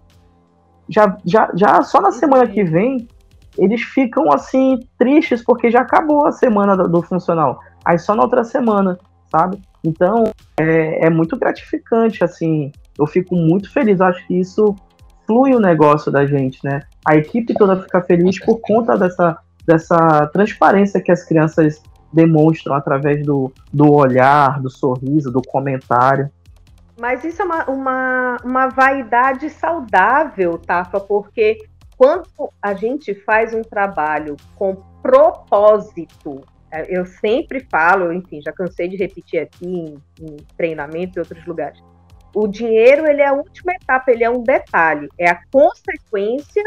Já, 0.87 1.17
já, 1.25 1.51
já 1.53 1.83
só 1.83 1.99
na 1.99 2.13
semana 2.13 2.47
que 2.47 2.63
vem 2.63 3.07
eles 3.57 3.81
ficam 3.81 4.31
assim 4.31 4.79
tristes 4.97 5.43
porque 5.43 5.69
já 5.69 5.81
acabou 5.81 6.25
a 6.25 6.31
semana 6.31 6.77
do, 6.77 6.87
do 6.87 7.01
funcional. 7.01 7.59
Aí 7.83 7.99
só 7.99 8.15
na 8.15 8.23
outra 8.23 8.43
semana, 8.45 8.97
sabe? 9.29 9.59
Então 9.83 10.31
é, 10.57 11.07
é 11.07 11.09
muito 11.09 11.37
gratificante, 11.37 12.23
assim. 12.23 12.71
Eu 12.97 13.05
fico 13.05 13.35
muito 13.35 13.71
feliz. 13.71 13.99
Eu 13.99 14.05
acho 14.05 14.25
que 14.25 14.39
isso 14.39 14.75
flui 15.29 15.53
o 15.53 15.59
negócio 15.59 16.11
da 16.11 16.25
gente, 16.25 16.59
né? 16.63 16.81
A 17.07 17.15
equipe 17.15 17.53
toda 17.53 17.79
fica 17.79 18.01
feliz 18.01 18.43
por 18.43 18.59
conta 18.59 18.97
dessa, 18.97 19.37
dessa 19.63 20.25
transparência 20.33 20.99
que 20.99 21.11
as 21.11 21.23
crianças 21.23 21.83
demonstram 22.11 22.73
através 22.73 23.23
do, 23.23 23.53
do 23.71 23.93
olhar, 23.93 24.59
do 24.59 24.71
sorriso, 24.71 25.31
do 25.31 25.43
comentário. 25.43 26.31
Mas 26.99 27.23
isso 27.23 27.43
é 27.43 27.45
uma, 27.45 27.65
uma, 27.65 28.37
uma 28.43 28.67
vaidade 28.69 29.51
saudável, 29.51 30.57
Tafa, 30.57 30.99
porque 30.99 31.59
quando 31.95 32.27
a 32.59 32.73
gente 32.73 33.13
faz 33.13 33.53
um 33.53 33.61
trabalho 33.61 34.35
com 34.55 34.77
propósito, 34.99 36.41
é, 36.71 36.87
eu 36.89 37.05
sempre 37.05 37.67
falo, 37.69 38.11
enfim, 38.11 38.41
já 38.41 38.51
cansei 38.51 38.87
de 38.87 38.97
repetir 38.97 39.41
aqui 39.41 39.67
em, 39.67 39.97
em 40.19 40.37
treinamento 40.57 41.17
e 41.17 41.19
outros 41.19 41.45
lugares, 41.45 41.79
o 42.33 42.47
dinheiro 42.47 43.07
ele 43.07 43.21
é 43.21 43.27
a 43.27 43.33
última 43.33 43.73
etapa, 43.73 44.11
ele 44.11 44.23
é 44.23 44.29
um 44.29 44.43
detalhe, 44.43 45.09
é 45.17 45.29
a 45.29 45.39
consequência 45.51 46.63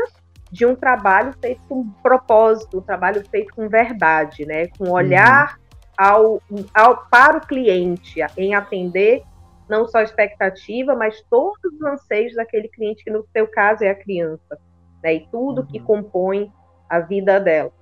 de 0.51 0.67
um 0.67 0.75
trabalho 0.75 1.33
feito 1.41 1.63
com 1.69 1.89
propósito, 2.03 2.79
um 2.79 2.83
trabalho 2.83 3.25
feito 3.31 3.55
com 3.55 3.69
verdade, 3.69 4.45
né? 4.45 4.67
Com 4.79 4.91
olhar 4.91 5.59
uhum. 5.59 5.97
ao, 5.97 6.43
ao, 6.75 7.07
para 7.07 7.39
o 7.39 7.47
cliente, 7.47 8.21
em 8.37 8.55
atender 8.55 9.23
não 9.69 9.89
só 9.89 9.99
a 9.99 10.03
expectativa, 10.03 10.95
mas 10.95 11.23
todos 11.31 11.59
os 11.65 11.83
anseios 11.83 12.35
daquele 12.35 12.69
cliente, 12.69 13.03
que 13.03 13.11
no 13.11 13.25
seu 13.33 13.47
caso 13.47 13.83
é 13.83 13.91
a 13.91 13.95
criança, 13.95 14.59
né? 15.03 15.15
E 15.15 15.27
tudo 15.29 15.63
uhum. 15.63 15.67
que 15.67 15.81
compõe 15.81 16.53
a 16.89 17.01
vida 17.01 17.41
dela. 17.41 17.73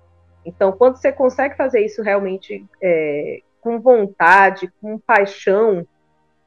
Então, 0.45 0.70
quando 0.70 0.97
você 0.97 1.11
consegue 1.11 1.57
fazer 1.57 1.85
isso 1.85 2.03
realmente 2.03 2.64
é, 2.81 3.41
com 3.61 3.81
vontade, 3.81 4.72
com 4.81 4.99
paixão, 4.99 5.87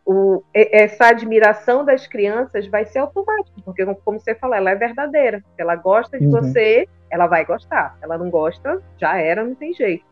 o, 0.05 0.43
essa 0.53 1.07
admiração 1.07 1.85
das 1.85 2.05
crianças 2.07 2.67
vai 2.67 2.85
ser 2.85 2.99
automática, 2.99 3.61
porque, 3.63 3.85
como 4.03 4.19
você 4.19 4.35
falou, 4.35 4.55
ela 4.55 4.71
é 4.71 4.75
verdadeira. 4.75 5.39
Se 5.55 5.61
ela 5.61 5.75
gosta 5.75 6.19
de 6.19 6.25
uhum. 6.25 6.31
você, 6.31 6.87
ela 7.09 7.27
vai 7.27 7.45
gostar. 7.45 7.95
Se 7.97 8.03
ela 8.03 8.17
não 8.17 8.29
gosta, 8.29 8.81
já 8.97 9.17
era, 9.17 9.43
não 9.43 9.55
tem 9.55 9.73
jeito. 9.73 10.03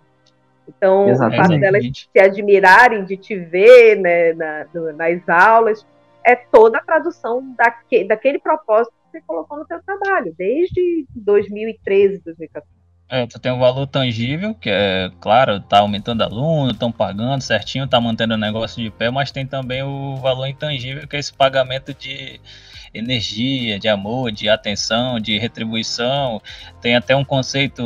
Então, 0.67 1.09
Exatamente. 1.09 1.39
o 1.39 1.43
fato 1.43 1.59
delas 1.59 1.85
se 1.85 2.19
admirarem 2.19 3.03
de 3.03 3.17
te 3.17 3.35
ver 3.35 3.97
né, 3.97 4.33
na, 4.33 4.65
nas 4.95 5.27
aulas 5.27 5.85
é 6.23 6.35
toda 6.35 6.77
a 6.77 6.83
tradução 6.83 7.53
daque, 7.57 8.03
daquele 8.05 8.39
propósito 8.39 8.93
que 8.93 9.17
você 9.17 9.23
colocou 9.25 9.57
no 9.57 9.65
seu 9.65 9.81
trabalho, 9.83 10.33
desde 10.37 11.05
2013, 11.15 12.19
2014. 12.23 12.80
É, 13.11 13.27
tu 13.27 13.37
tem 13.37 13.51
um 13.51 13.59
valor 13.59 13.85
tangível, 13.87 14.55
que 14.55 14.69
é, 14.69 15.11
claro, 15.19 15.59
tá 15.59 15.79
aumentando 15.79 16.23
aluno, 16.23 16.71
estão 16.71 16.89
pagando 16.89 17.41
certinho, 17.41 17.85
tá 17.85 17.99
mantendo 17.99 18.35
o 18.35 18.37
negócio 18.37 18.81
de 18.81 18.89
pé, 18.89 19.11
mas 19.11 19.31
tem 19.31 19.45
também 19.45 19.83
o 19.83 20.15
valor 20.15 20.47
intangível, 20.47 21.05
que 21.05 21.17
é 21.17 21.19
esse 21.19 21.33
pagamento 21.33 21.93
de 21.93 22.39
energia, 22.93 23.77
de 23.77 23.89
amor, 23.89 24.31
de 24.31 24.47
atenção, 24.47 25.19
de 25.19 25.37
retribuição. 25.37 26.41
Tem 26.81 26.95
até 26.95 27.13
um 27.13 27.25
conceito 27.25 27.83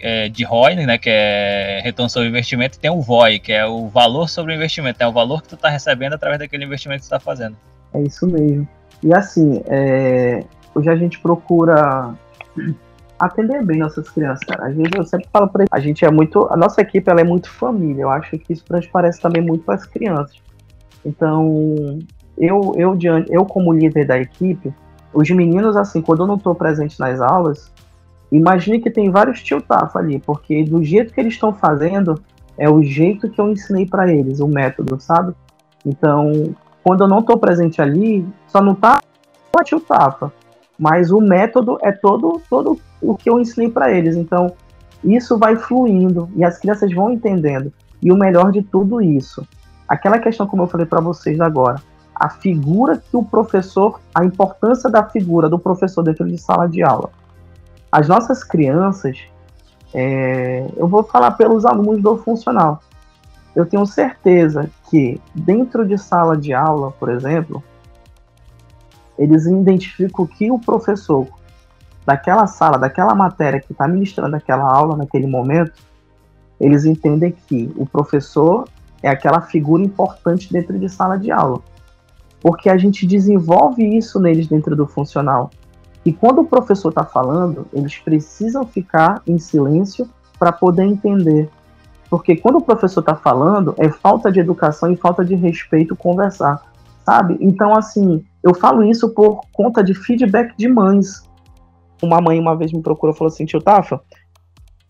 é, 0.00 0.30
de 0.30 0.42
ROI, 0.42 0.74
né, 0.86 0.96
que 0.96 1.10
é 1.10 1.82
retorno 1.84 2.08
sobre 2.08 2.30
investimento, 2.30 2.78
e 2.78 2.80
tem 2.80 2.90
o 2.90 3.02
VOI, 3.02 3.40
que 3.40 3.52
é 3.52 3.66
o 3.66 3.88
valor 3.88 4.26
sobre 4.26 4.54
o 4.54 4.56
investimento, 4.56 5.02
é 5.02 5.06
o 5.06 5.12
valor 5.12 5.42
que 5.42 5.48
tu 5.48 5.56
tá 5.58 5.68
recebendo 5.68 6.14
através 6.14 6.38
daquele 6.38 6.64
investimento 6.64 7.02
que 7.02 7.08
tu 7.08 7.10
tá 7.10 7.20
fazendo. 7.20 7.58
É 7.92 8.00
isso 8.00 8.26
mesmo. 8.26 8.66
E 9.02 9.12
assim, 9.12 9.62
é, 9.66 10.42
hoje 10.74 10.88
a 10.88 10.96
gente 10.96 11.18
procura 11.18 12.14
atender 13.22 13.64
bem 13.64 13.78
nossas 13.78 14.08
crianças, 14.10 14.44
cara. 14.44 14.66
Às 14.66 14.74
vezes 14.74 14.90
eu 14.96 15.04
sempre 15.04 15.28
falo 15.32 15.48
pra 15.48 15.64
a 15.70 15.78
gente 15.78 16.04
é 16.04 16.10
muito, 16.10 16.46
a 16.50 16.56
nossa 16.56 16.80
equipe 16.80 17.08
ela 17.08 17.20
é 17.20 17.24
muito 17.24 17.48
família. 17.48 18.02
Eu 18.02 18.10
acho 18.10 18.36
que 18.36 18.52
isso 18.52 18.64
transparece 18.64 19.20
também 19.20 19.40
muito 19.40 19.64
para 19.64 19.76
as 19.76 19.86
crianças. 19.86 20.36
Então, 21.04 22.00
eu 22.36 22.74
eu 22.76 22.96
diante, 22.96 23.32
eu 23.32 23.44
como 23.44 23.72
líder 23.72 24.06
da 24.06 24.18
equipe, 24.18 24.74
os 25.14 25.30
meninos 25.30 25.76
assim, 25.76 26.02
quando 26.02 26.22
eu 26.22 26.26
não 26.26 26.34
estou 26.34 26.54
presente 26.54 26.98
nas 26.98 27.20
aulas, 27.20 27.72
imagine 28.30 28.80
que 28.80 28.90
tem 28.90 29.10
vários 29.10 29.40
tio 29.40 29.62
Tafa 29.62 30.00
ali, 30.00 30.18
porque 30.18 30.64
do 30.64 30.82
jeito 30.82 31.14
que 31.14 31.20
eles 31.20 31.34
estão 31.34 31.52
fazendo 31.52 32.20
é 32.58 32.68
o 32.68 32.82
jeito 32.82 33.30
que 33.30 33.40
eu 33.40 33.48
ensinei 33.48 33.86
para 33.86 34.12
eles, 34.12 34.40
o 34.40 34.48
método, 34.48 35.00
sabe? 35.00 35.32
Então, 35.86 36.54
quando 36.82 37.04
eu 37.04 37.08
não 37.08 37.20
estou 37.20 37.38
presente 37.38 37.80
ali, 37.80 38.26
só 38.48 38.60
não 38.60 38.74
tá 38.74 39.00
o 39.56 39.62
tio 39.62 39.80
Tafa, 39.80 40.32
mas 40.76 41.12
o 41.12 41.20
método 41.20 41.78
é 41.82 41.92
todo 41.92 42.40
todo 42.50 42.80
o 43.02 43.16
que 43.16 43.28
eu 43.28 43.40
ensinei 43.40 43.68
para 43.68 43.90
eles. 43.90 44.16
Então, 44.16 44.52
isso 45.02 45.36
vai 45.36 45.56
fluindo 45.56 46.30
e 46.36 46.44
as 46.44 46.58
crianças 46.58 46.94
vão 46.94 47.10
entendendo. 47.10 47.72
E 48.00 48.12
o 48.12 48.16
melhor 48.16 48.52
de 48.52 48.62
tudo 48.62 49.00
isso, 49.02 49.46
aquela 49.88 50.18
questão 50.18 50.46
como 50.46 50.62
eu 50.62 50.66
falei 50.66 50.86
para 50.86 51.00
vocês 51.00 51.40
agora, 51.40 51.82
a 52.14 52.28
figura 52.28 52.98
que 52.98 53.16
o 53.16 53.24
professor, 53.24 54.00
a 54.14 54.24
importância 54.24 54.88
da 54.88 55.02
figura 55.04 55.48
do 55.48 55.58
professor 55.58 56.02
dentro 56.02 56.26
de 56.28 56.38
sala 56.38 56.68
de 56.68 56.82
aula. 56.82 57.10
As 57.90 58.08
nossas 58.08 58.44
crianças, 58.44 59.18
é, 59.92 60.66
eu 60.76 60.86
vou 60.86 61.02
falar 61.02 61.32
pelos 61.32 61.64
alunos 61.64 62.00
do 62.00 62.16
funcional. 62.16 62.80
Eu 63.54 63.66
tenho 63.66 63.84
certeza 63.84 64.70
que 64.88 65.20
dentro 65.34 65.86
de 65.86 65.98
sala 65.98 66.36
de 66.36 66.54
aula, 66.54 66.92
por 66.92 67.10
exemplo, 67.10 67.62
eles 69.18 69.44
identificam 69.46 70.26
que 70.26 70.50
o 70.50 70.58
professor 70.58 71.26
daquela 72.04 72.46
sala, 72.46 72.78
daquela 72.78 73.14
matéria 73.14 73.60
que 73.60 73.72
está 73.72 73.86
ministrando 73.86 74.36
aquela 74.36 74.64
aula 74.64 74.96
naquele 74.96 75.26
momento, 75.26 75.72
eles 76.60 76.84
entendem 76.84 77.32
que 77.32 77.72
o 77.76 77.86
professor 77.86 78.68
é 79.02 79.08
aquela 79.08 79.40
figura 79.40 79.82
importante 79.82 80.52
dentro 80.52 80.78
de 80.78 80.88
sala 80.88 81.18
de 81.18 81.30
aula. 81.30 81.60
Porque 82.40 82.68
a 82.68 82.76
gente 82.76 83.06
desenvolve 83.06 83.84
isso 83.96 84.20
neles 84.20 84.46
dentro 84.46 84.74
do 84.74 84.86
funcional. 84.86 85.50
E 86.04 86.12
quando 86.12 86.40
o 86.40 86.44
professor 86.44 86.88
está 86.88 87.04
falando, 87.04 87.66
eles 87.72 87.96
precisam 87.98 88.66
ficar 88.66 89.22
em 89.26 89.38
silêncio 89.38 90.08
para 90.38 90.52
poder 90.52 90.84
entender. 90.84 91.48
Porque 92.10 92.36
quando 92.36 92.58
o 92.58 92.62
professor 92.62 93.00
está 93.00 93.14
falando, 93.14 93.74
é 93.78 93.88
falta 93.88 94.30
de 94.30 94.40
educação 94.40 94.92
e 94.92 94.96
falta 94.96 95.24
de 95.24 95.34
respeito 95.34 95.96
conversar, 95.96 96.60
sabe? 97.04 97.38
Então, 97.40 97.74
assim, 97.74 98.24
eu 98.42 98.52
falo 98.54 98.82
isso 98.82 99.10
por 99.10 99.42
conta 99.52 99.82
de 99.82 99.94
feedback 99.94 100.54
de 100.56 100.68
mães 100.68 101.22
uma 102.02 102.20
mãe 102.20 102.38
uma 102.38 102.56
vez 102.56 102.72
me 102.72 102.82
procurou 102.82 103.14
e 103.14 103.18
falou 103.18 103.32
assim, 103.32 103.44
tio 103.44 103.60
Tafa, 103.60 104.00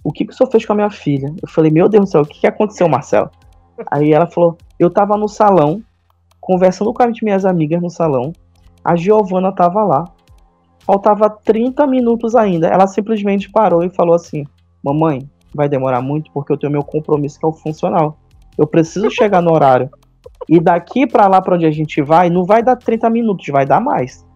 o 0.04 0.12
que, 0.12 0.24
que 0.24 0.32
o 0.32 0.36
senhor 0.36 0.50
fez 0.50 0.64
com 0.64 0.72
a 0.72 0.76
minha 0.76 0.90
filha? 0.90 1.32
Eu 1.42 1.48
falei, 1.48 1.70
meu 1.70 1.88
Deus 1.88 2.04
do 2.04 2.10
céu, 2.10 2.22
o 2.22 2.26
que, 2.26 2.40
que 2.40 2.46
aconteceu, 2.46 2.88
Marcelo? 2.88 3.30
Aí 3.90 4.12
ela 4.12 4.26
falou, 4.26 4.56
eu 4.78 4.90
tava 4.90 5.16
no 5.16 5.28
salão, 5.28 5.82
conversando 6.40 6.92
com 6.92 7.02
as 7.02 7.20
minhas 7.20 7.44
amigas 7.44 7.80
no 7.80 7.90
salão, 7.90 8.32
a 8.84 8.96
Giovana 8.96 9.52
tava 9.52 9.84
lá, 9.84 10.04
faltava 10.84 11.30
30 11.30 11.86
minutos 11.86 12.34
ainda, 12.34 12.66
ela 12.66 12.86
simplesmente 12.86 13.50
parou 13.50 13.84
e 13.84 13.90
falou 13.90 14.14
assim, 14.14 14.44
mamãe, 14.82 15.28
vai 15.54 15.68
demorar 15.68 16.00
muito 16.00 16.30
porque 16.32 16.52
eu 16.52 16.58
tenho 16.58 16.72
meu 16.72 16.82
compromisso 16.82 17.38
que 17.38 17.44
é 17.44 17.48
o 17.48 17.52
funcional. 17.52 18.18
Eu 18.56 18.66
preciso 18.66 19.10
chegar 19.12 19.40
no 19.40 19.52
horário. 19.52 19.90
E 20.48 20.58
daqui 20.58 21.06
para 21.06 21.28
lá 21.28 21.40
para 21.40 21.54
onde 21.54 21.66
a 21.66 21.70
gente 21.70 22.02
vai, 22.02 22.28
não 22.28 22.44
vai 22.44 22.62
dar 22.62 22.76
30 22.76 23.08
minutos, 23.10 23.46
vai 23.48 23.64
dar 23.64 23.80
mais. 23.80 24.26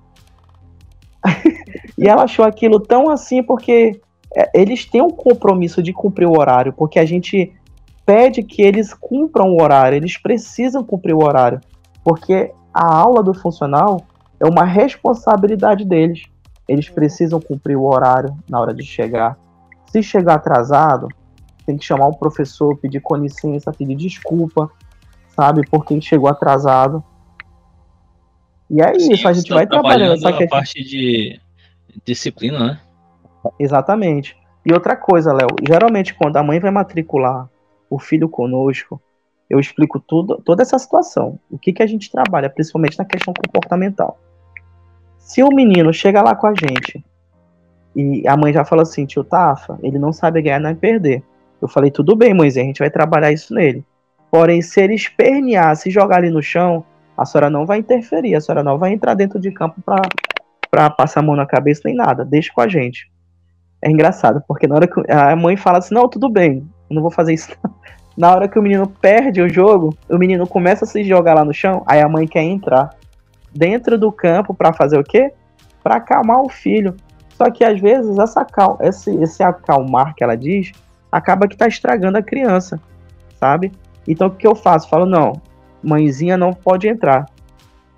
e 1.99 2.09
ela 2.09 2.25
achou 2.25 2.45
aquilo 2.45 2.79
tão 2.79 3.11
assim 3.11 3.43
porque 3.43 4.01
é, 4.35 4.51
eles 4.55 4.85
têm 4.85 5.01
um 5.01 5.11
compromisso 5.11 5.83
de 5.83 5.93
cumprir 5.93 6.27
o 6.27 6.39
horário, 6.39 6.73
porque 6.73 6.99
a 6.99 7.07
gente 7.07 7.53
pede 8.05 8.43
que 8.43 8.63
eles 8.63 8.93
cumpram 8.93 9.51
o 9.51 9.63
horário, 9.63 9.97
eles 9.97 10.17
precisam 10.17 10.85
cumprir 10.85 11.15
o 11.15 11.25
horário, 11.25 11.61
porque 12.05 12.53
a 12.73 12.95
aula 12.95 13.23
do 13.23 13.33
funcional 13.33 14.05
é 14.39 14.47
uma 14.47 14.65
responsabilidade 14.65 15.85
deles. 15.85 16.23
Eles 16.69 16.89
precisam 16.89 17.41
cumprir 17.41 17.77
o 17.77 17.85
horário 17.85 18.37
na 18.49 18.61
hora 18.61 18.75
de 18.75 18.83
chegar. 18.83 19.39
Se 19.91 20.03
chegar 20.03 20.35
atrasado, 20.35 21.09
tem 21.65 21.77
que 21.77 21.85
chamar 21.85 22.09
o 22.09 22.17
professor, 22.17 22.77
pedir 22.77 23.01
com 23.01 23.17
licença, 23.17 23.73
pedir 23.73 23.97
desculpa, 23.97 24.71
sabe, 25.35 25.63
porque 25.71 25.99
chegou 26.01 26.29
atrasado. 26.29 27.03
E 28.69 28.83
é 28.83 28.99
Sim, 28.99 29.13
isso, 29.13 29.27
a 29.27 29.33
gente 29.33 29.49
vai 29.53 29.67
trabalhando 29.67 30.15
essa 30.15 30.33
questão. 30.33 30.59
parte 30.59 30.83
de 30.83 31.41
disciplina, 32.05 32.59
né? 32.59 32.81
Exatamente. 33.59 34.37
E 34.65 34.73
outra 34.73 34.97
coisa, 34.97 35.33
Léo, 35.33 35.49
geralmente 35.67 36.15
quando 36.15 36.37
a 36.37 36.43
mãe 36.43 36.59
vai 36.59 36.71
matricular 36.71 37.49
o 37.89 37.99
filho 37.99 38.29
conosco, 38.29 39.01
eu 39.49 39.61
explico 39.61 40.01
tudo, 40.01 40.43
toda 40.45 40.63
essa 40.63 40.79
situação. 40.79 41.39
O 41.51 41.59
que, 41.59 41.73
que 41.73 41.83
a 41.83 41.87
gente 41.87 42.11
trabalha, 42.11 42.51
principalmente 42.51 42.99
na 42.99 43.05
questão 43.05 43.33
comportamental. 43.33 44.19
Se 45.19 45.43
o 45.43 45.49
menino 45.49 45.93
chega 45.93 46.23
lá 46.23 46.35
com 46.35 46.47
a 46.47 46.55
gente 46.55 47.05
e 47.95 48.27
a 48.27 48.37
mãe 48.37 48.53
já 48.53 48.65
fala 48.65 48.83
assim, 48.83 49.07
tio 49.07 49.25
Tafa, 49.25 49.79
ele 49.83 49.99
não 49.99 50.13
sabe 50.13 50.43
ganhar 50.43 50.61
nem 50.61 50.75
perder. 50.75 51.23
Eu 51.63 51.69
falei, 51.69 51.91
tudo 51.91 52.15
bem, 52.15 52.35
mãezinha, 52.35 52.65
a 52.65 52.67
gente 52.67 52.81
vai 52.81 52.91
trabalhar 52.91 53.33
isso 53.33 53.55
nele. 53.55 53.85
Porém, 54.31 54.61
se 54.61 54.81
ele 54.81 54.95
espernear, 54.95 55.75
se 55.77 55.91
jogar 55.91 56.19
ali 56.19 56.31
no 56.31 56.43
chão, 56.43 56.85
a 57.17 57.25
senhora 57.25 57.49
não 57.49 57.65
vai 57.65 57.79
interferir, 57.79 58.35
a 58.35 58.41
senhora 58.41 58.63
não 58.63 58.79
vai 58.79 58.93
entrar 58.93 59.15
dentro 59.15 59.41
de 59.41 59.51
campo 59.51 59.81
para 59.81 60.03
passar 60.69 61.21
a 61.21 61.23
mão 61.23 61.37
na 61.37 61.47
cabeça 61.47 61.83
nem 61.85 61.95
nada, 61.95 62.25
deixa 62.25 62.53
com 62.53 62.61
a 62.61 62.69
gente. 62.69 63.11
É 63.83 63.91
engraçado, 63.91 64.43
porque 64.47 64.67
na 64.67 64.75
hora 64.75 64.87
que 64.87 65.01
a 65.11 65.37
mãe 65.37 65.57
fala 65.57 65.79
assim, 65.79 65.95
não, 65.95 66.09
tudo 66.09 66.29
bem, 66.29 66.69
não 66.91 67.03
vou 67.03 67.11
fazer 67.11 67.35
isso. 67.35 67.51
Na 68.17 68.33
hora 68.33 68.49
que 68.49 68.59
o 68.59 68.63
menino 68.63 68.87
perde 68.87 69.43
o 69.43 69.49
jogo, 69.49 69.95
o 70.09 70.17
menino 70.17 70.47
começa 70.47 70.87
a 70.87 70.89
se 70.89 71.05
jogar 71.05 71.35
lá 71.35 71.45
no 71.45 71.53
chão, 71.53 71.83
aí 71.87 72.01
a 72.01 72.09
mãe 72.09 72.27
quer 72.27 72.43
entrar 72.43 72.95
dentro 73.55 73.99
do 73.99 74.11
campo 74.11 74.55
para 74.55 74.73
fazer 74.73 74.99
o 74.99 75.05
quê? 75.05 75.35
Para 75.83 75.97
acalmar 75.97 76.41
o 76.41 76.49
filho. 76.49 76.97
Só 77.35 77.51
que 77.51 77.63
às 77.63 77.79
vezes 77.79 78.19
essa 78.19 78.43
cal 78.43 78.79
esse, 78.81 79.15
esse 79.23 79.43
acalmar 79.43 80.15
que 80.15 80.25
ela 80.25 80.35
diz 80.35 80.73
acaba 81.13 81.47
que 81.47 81.57
tá 81.57 81.69
estragando 81.69 82.17
a 82.17 82.23
criança, 82.23 82.81
sabe? 83.39 83.71
Então 84.09 84.29
o 84.29 84.31
que 84.31 84.47
eu 84.47 84.55
faço? 84.55 84.89
Falo, 84.89 85.05
não, 85.05 85.35
mãezinha 85.83 86.39
não 86.39 86.55
pode 86.55 86.89
entrar. 86.89 87.27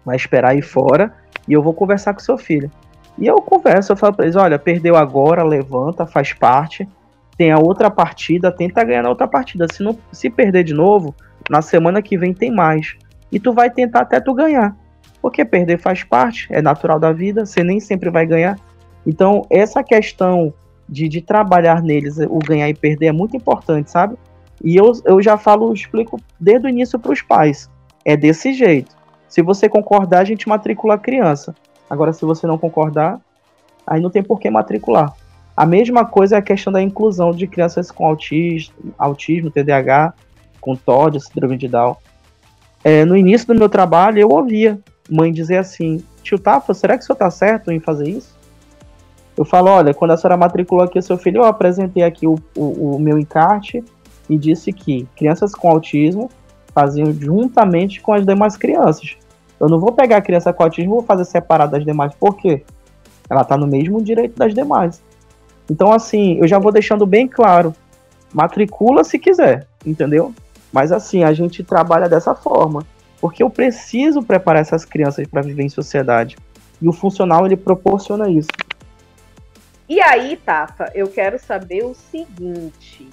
Vai 0.04 0.16
esperar 0.16 0.50
aí 0.50 0.62
fora 0.62 1.14
e 1.48 1.52
eu 1.52 1.62
vou 1.62 1.72
conversar 1.72 2.12
com 2.14 2.20
seu 2.20 2.36
filho. 2.36 2.70
E 3.18 3.26
eu 3.26 3.36
converso, 3.40 3.92
eu 3.92 3.96
falo 3.96 4.14
pra 4.14 4.24
eles, 4.26 4.36
olha, 4.36 4.58
perdeu 4.58 4.94
agora, 4.94 5.42
levanta, 5.42 6.06
faz 6.06 6.32
parte. 6.32 6.88
Tem 7.36 7.50
a 7.50 7.58
outra 7.58 7.90
partida, 7.90 8.52
tenta 8.52 8.84
ganhar 8.84 9.02
na 9.02 9.08
outra 9.08 9.26
partida. 9.26 9.66
Se, 9.72 9.82
não, 9.82 9.98
se 10.12 10.30
perder 10.30 10.62
de 10.62 10.74
novo, 10.74 11.14
na 11.50 11.62
semana 11.62 12.02
que 12.02 12.16
vem 12.16 12.32
tem 12.32 12.50
mais. 12.50 12.96
E 13.32 13.40
tu 13.40 13.52
vai 13.52 13.70
tentar 13.70 14.02
até 14.02 14.20
tu 14.20 14.34
ganhar. 14.34 14.76
porque 15.20 15.44
perder 15.44 15.78
faz 15.78 16.04
parte, 16.04 16.46
é 16.50 16.62
natural 16.62 17.00
da 17.00 17.12
vida, 17.12 17.44
você 17.44 17.64
nem 17.64 17.80
sempre 17.80 18.08
vai 18.08 18.24
ganhar. 18.24 18.56
Então, 19.04 19.42
essa 19.50 19.82
questão 19.82 20.52
de, 20.88 21.08
de 21.08 21.20
trabalhar 21.20 21.82
neles, 21.82 22.18
o 22.18 22.38
ganhar 22.38 22.68
e 22.68 22.74
perder, 22.74 23.06
é 23.06 23.12
muito 23.12 23.36
importante, 23.36 23.90
sabe? 23.90 24.16
E 24.62 24.76
eu, 24.76 24.92
eu 25.04 25.20
já 25.22 25.36
falo, 25.36 25.72
explico 25.72 26.20
desde 26.38 26.66
o 26.66 26.70
início 26.70 26.98
para 26.98 27.12
os 27.12 27.22
pais. 27.22 27.70
É 28.04 28.16
desse 28.16 28.52
jeito. 28.52 28.96
Se 29.28 29.42
você 29.42 29.68
concordar, 29.68 30.20
a 30.20 30.24
gente 30.24 30.48
matricula 30.48 30.94
a 30.94 30.98
criança. 30.98 31.54
Agora, 31.88 32.12
se 32.12 32.24
você 32.24 32.46
não 32.46 32.58
concordar, 32.58 33.20
aí 33.86 34.00
não 34.00 34.10
tem 34.10 34.22
por 34.22 34.40
que 34.40 34.50
matricular. 34.50 35.12
A 35.56 35.66
mesma 35.66 36.04
coisa 36.04 36.36
é 36.36 36.38
a 36.38 36.42
questão 36.42 36.72
da 36.72 36.80
inclusão 36.80 37.32
de 37.32 37.46
crianças 37.46 37.90
com 37.90 38.06
autismo, 38.06 38.74
autismo 38.96 39.50
TDAH, 39.50 40.14
com 40.60 40.76
TOD, 40.76 41.20
síndrome 41.20 41.56
de 41.56 41.68
Down. 41.68 41.96
É, 42.84 43.04
no 43.04 43.16
início 43.16 43.48
do 43.48 43.58
meu 43.58 43.68
trabalho, 43.68 44.20
eu 44.20 44.28
ouvia 44.28 44.78
mãe 45.10 45.32
dizer 45.32 45.56
assim: 45.56 46.02
Tio 46.22 46.38
Tafa, 46.38 46.72
será 46.74 46.96
que 46.96 47.02
o 47.02 47.06
senhor 47.06 47.14
está 47.14 47.30
certo 47.30 47.72
em 47.72 47.80
fazer 47.80 48.08
isso? 48.08 48.36
Eu 49.36 49.44
falo: 49.44 49.70
Olha, 49.70 49.92
quando 49.92 50.12
a 50.12 50.16
senhora 50.16 50.36
matriculou 50.36 50.84
aqui 50.84 50.98
o 50.98 51.02
seu 51.02 51.18
filho, 51.18 51.38
eu 51.38 51.44
apresentei 51.44 52.02
aqui 52.02 52.26
o, 52.26 52.36
o, 52.56 52.96
o 52.96 52.98
meu 52.98 53.18
encarte 53.18 53.82
e 54.28 54.38
disse 54.38 54.72
que 54.72 55.08
crianças 55.16 55.54
com 55.54 55.68
autismo 55.68 56.30
faziam 56.78 57.12
juntamente 57.12 58.00
com 58.00 58.12
as 58.12 58.24
demais 58.24 58.56
crianças. 58.56 59.16
Eu 59.58 59.68
não 59.68 59.80
vou 59.80 59.90
pegar 59.90 60.18
a 60.18 60.22
criança 60.22 60.52
com 60.52 60.62
autismo 60.62 60.92
e 60.92 60.94
vou 60.94 61.02
fazer 61.02 61.24
separado 61.24 61.72
das 61.72 61.84
demais, 61.84 62.14
por 62.14 62.36
quê? 62.36 62.62
Ela 63.28 63.42
está 63.42 63.56
no 63.56 63.66
mesmo 63.66 64.00
direito 64.00 64.38
das 64.38 64.54
demais. 64.54 65.02
Então, 65.68 65.92
assim, 65.92 66.38
eu 66.38 66.46
já 66.46 66.56
vou 66.60 66.70
deixando 66.70 67.04
bem 67.04 67.26
claro: 67.26 67.74
matricula 68.32 69.02
se 69.02 69.18
quiser, 69.18 69.66
entendeu? 69.84 70.32
Mas, 70.72 70.92
assim, 70.92 71.24
a 71.24 71.32
gente 71.32 71.64
trabalha 71.64 72.08
dessa 72.08 72.32
forma, 72.32 72.86
porque 73.20 73.42
eu 73.42 73.50
preciso 73.50 74.22
preparar 74.22 74.62
essas 74.62 74.84
crianças 74.84 75.26
para 75.26 75.42
viver 75.42 75.64
em 75.64 75.68
sociedade. 75.68 76.36
E 76.80 76.88
o 76.88 76.92
funcional 76.92 77.44
ele 77.44 77.56
proporciona 77.56 78.30
isso. 78.30 78.50
E 79.88 80.00
aí, 80.00 80.36
Tafa, 80.36 80.92
eu 80.94 81.08
quero 81.08 81.40
saber 81.40 81.84
o 81.84 81.92
seguinte: 81.92 83.08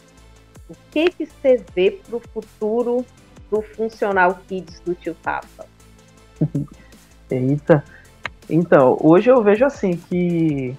o 0.70 0.76
que 0.92 1.10
que 1.10 1.26
você 1.26 1.64
vê 1.74 1.90
para 1.90 2.18
o 2.18 2.22
futuro 2.32 3.04
do 3.56 3.62
Funcional 3.62 4.38
Kids 4.48 4.82
do 4.82 4.94
Tio 4.94 5.16
Tafa? 5.16 5.66
Eita. 7.32 7.84
Então, 8.50 8.98
hoje 9.02 9.30
eu 9.30 9.42
vejo 9.42 9.66
assim 9.66 9.96
que 9.96 10.76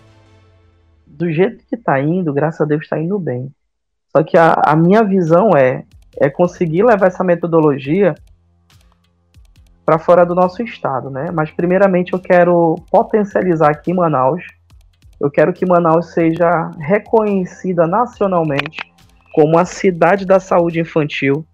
do 1.06 1.32
jeito 1.32 1.64
que 1.66 1.76
tá 1.76 1.98
indo, 1.98 2.32
graças 2.34 2.60
a 2.60 2.64
Deus 2.66 2.82
está 2.82 3.00
indo 3.00 3.18
bem. 3.18 3.50
Só 4.14 4.22
que 4.22 4.36
a, 4.36 4.52
a, 4.64 4.76
minha 4.76 5.02
visão 5.02 5.56
é 5.56 5.84
é 6.18 6.30
conseguir 6.30 6.82
levar 6.82 7.06
essa 7.06 7.24
metodologia 7.24 8.14
para 9.84 9.98
fora 9.98 10.24
do 10.24 10.34
nosso 10.34 10.62
estado, 10.62 11.10
né? 11.10 11.30
Mas 11.32 11.50
primeiramente 11.50 12.12
eu 12.12 12.18
quero 12.18 12.76
potencializar 12.90 13.70
aqui 13.70 13.92
Manaus. 13.92 14.44
Eu 15.18 15.30
quero 15.30 15.52
que 15.52 15.66
Manaus 15.66 16.12
seja 16.12 16.70
reconhecida 16.78 17.86
nacionalmente 17.86 18.78
como 19.32 19.58
a 19.58 19.64
cidade 19.64 20.24
da 20.24 20.40
saúde 20.40 20.80
infantil, 20.80 21.46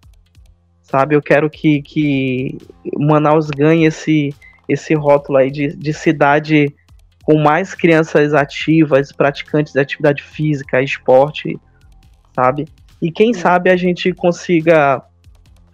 sabe? 0.93 1.15
Eu 1.15 1.23
quero 1.23 1.49
que, 1.49 1.81
que 1.81 2.55
Manaus 2.95 3.49
ganhe 3.49 3.87
esse, 3.87 4.31
esse 4.69 4.93
rótulo 4.93 5.39
aí 5.39 5.49
de, 5.49 5.75
de 5.75 5.91
cidade 5.91 6.71
com 7.23 7.39
mais 7.39 7.73
crianças 7.73 8.31
ativas, 8.31 9.11
praticantes 9.11 9.73
de 9.73 9.79
atividade 9.79 10.21
física, 10.21 10.83
esporte, 10.83 11.59
sabe? 12.35 12.67
E 13.01 13.11
quem 13.11 13.33
sabe 13.33 13.71
a 13.71 13.75
gente 13.75 14.13
consiga 14.13 15.01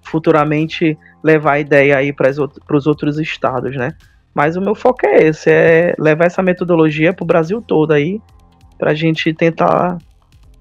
futuramente 0.02 0.98
levar 1.22 1.54
a 1.54 1.60
ideia 1.60 1.98
aí 1.98 2.14
para 2.14 2.30
os 2.78 2.88
outros 2.88 3.20
estados, 3.20 3.76
né? 3.76 3.94
Mas 4.34 4.56
o 4.56 4.62
meu 4.62 4.74
foco 4.74 5.06
é 5.06 5.24
esse, 5.24 5.52
é 5.52 5.96
levar 6.00 6.28
essa 6.28 6.42
metodologia 6.42 7.12
para 7.12 7.24
o 7.26 7.28
Brasil 7.28 7.62
todo 7.62 7.92
aí, 7.92 8.22
para 8.78 8.92
a 8.92 8.96
gente 8.96 9.34
tentar 9.34 9.98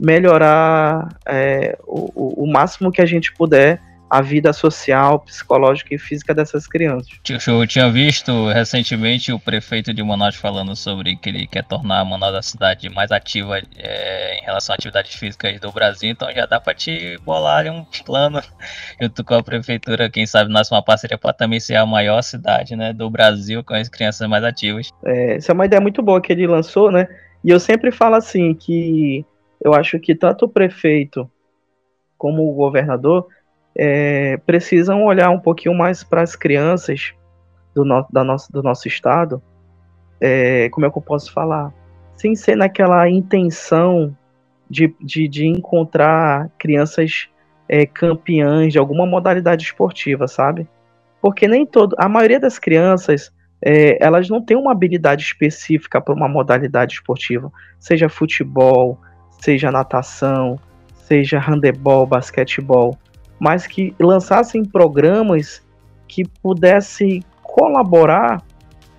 melhorar 0.00 1.16
é, 1.24 1.78
o, 1.86 2.42
o 2.42 2.52
máximo 2.52 2.90
que 2.90 3.00
a 3.00 3.06
gente 3.06 3.32
puder 3.34 3.86
a 4.10 4.22
vida 4.22 4.52
social, 4.52 5.20
psicológica 5.20 5.94
e 5.94 5.98
física 5.98 6.34
dessas 6.34 6.66
crianças. 6.66 7.08
Eu 7.46 7.66
tinha 7.66 7.90
visto 7.90 8.48
recentemente 8.48 9.32
o 9.32 9.38
prefeito 9.38 9.92
de 9.92 10.02
Manaus 10.02 10.36
falando 10.36 10.74
sobre 10.74 11.16
que 11.16 11.28
ele 11.28 11.46
quer 11.46 11.64
tornar 11.64 12.04
Manaus 12.04 12.34
a 12.34 12.42
cidade 12.42 12.88
mais 12.88 13.12
ativa 13.12 13.60
é, 13.76 14.38
em 14.38 14.44
relação 14.44 14.74
às 14.74 14.78
atividades 14.78 15.14
físicas 15.14 15.60
do 15.60 15.70
Brasil, 15.70 16.10
então 16.10 16.32
já 16.32 16.46
dá 16.46 16.58
para 16.58 16.74
te 16.74 17.18
bolar 17.24 17.66
um 17.66 17.84
plano 18.04 18.40
junto 19.00 19.24
com 19.24 19.34
a 19.34 19.42
prefeitura, 19.42 20.08
quem 20.08 20.26
sabe 20.26 20.50
nasce 20.50 20.72
uma 20.72 20.82
parceria 20.82 21.18
para 21.18 21.32
também 21.32 21.60
ser 21.60 21.76
a 21.76 21.84
maior 21.84 22.22
cidade 22.22 22.74
né, 22.74 22.92
do 22.92 23.10
Brasil 23.10 23.62
com 23.62 23.74
as 23.74 23.88
crianças 23.88 24.28
mais 24.28 24.42
ativas. 24.42 24.90
É, 25.04 25.36
essa 25.36 25.52
é 25.52 25.54
uma 25.54 25.66
ideia 25.66 25.80
muito 25.80 26.02
boa 26.02 26.20
que 26.20 26.32
ele 26.32 26.46
lançou, 26.46 26.90
né? 26.90 27.08
E 27.44 27.50
eu 27.50 27.60
sempre 27.60 27.92
falo 27.92 28.16
assim 28.16 28.54
que 28.54 29.24
eu 29.62 29.74
acho 29.74 29.98
que 29.98 30.14
tanto 30.14 30.46
o 30.46 30.48
prefeito 30.48 31.30
como 32.16 32.50
o 32.50 32.54
governador 32.54 33.28
é, 33.76 34.36
precisam 34.38 35.04
olhar 35.04 35.30
um 35.30 35.38
pouquinho 35.38 35.74
mais 35.74 36.02
para 36.02 36.22
as 36.22 36.34
crianças 36.34 37.12
do, 37.74 37.84
no, 37.84 38.06
da 38.10 38.24
nosso, 38.24 38.50
do 38.52 38.62
nosso 38.62 38.88
estado. 38.88 39.42
É, 40.20 40.68
como 40.70 40.86
é 40.86 40.90
que 40.90 40.98
eu 40.98 41.02
posso 41.02 41.32
falar? 41.32 41.72
Sem 42.14 42.34
ser 42.34 42.56
naquela 42.56 43.08
intenção 43.08 44.16
de, 44.68 44.92
de, 45.00 45.28
de 45.28 45.46
encontrar 45.46 46.50
crianças 46.58 47.28
é, 47.68 47.86
campeãs 47.86 48.72
de 48.72 48.78
alguma 48.78 49.06
modalidade 49.06 49.64
esportiva, 49.64 50.26
sabe? 50.26 50.66
Porque 51.20 51.46
nem 51.46 51.64
todo. 51.64 51.94
A 51.98 52.08
maioria 52.08 52.40
das 52.40 52.58
crianças. 52.58 53.32
É, 53.60 53.98
elas 54.00 54.28
não 54.28 54.40
têm 54.40 54.56
uma 54.56 54.70
habilidade 54.70 55.24
específica 55.24 56.00
para 56.00 56.14
uma 56.14 56.28
modalidade 56.28 56.94
esportiva, 56.94 57.50
seja 57.76 58.08
futebol, 58.08 58.96
seja 59.40 59.72
natação, 59.72 60.60
seja 60.94 61.40
handebol, 61.40 62.06
basquetebol 62.06 62.96
mas 63.38 63.66
que 63.66 63.94
lançassem 63.98 64.64
programas 64.64 65.62
que 66.06 66.24
pudessem 66.42 67.22
colaborar 67.42 68.42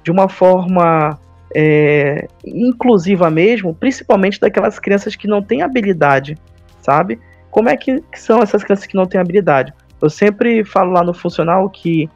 de 0.04 0.12
uma 0.12 0.30
forma 0.30 1.20
é, 1.56 2.28
inclusiva 2.46 3.30
mesmo, 3.30 3.74
principalmente 3.74 4.40
daquelas 4.40 4.80
crianças 4.80 5.16
que 5.16 5.28
não 5.28 5.42
têm 5.42 5.62
habilidade, 5.62 6.38
sabe? 6.82 7.20
Como 7.52 7.70
é 7.70 7.76
que, 7.76 8.04
são 8.14 8.42
essas 8.42 8.64
crianças 8.64 8.86
que 8.86 8.96
não 8.96 9.06
têm 9.06 9.20
habilidade? 9.20 9.74
Eu 10.02 10.10
sempre 10.10 10.64
falo 10.64 10.92
lá 10.92 11.04
no 11.04 11.14
funcional 11.14 11.70
que 11.70 12.10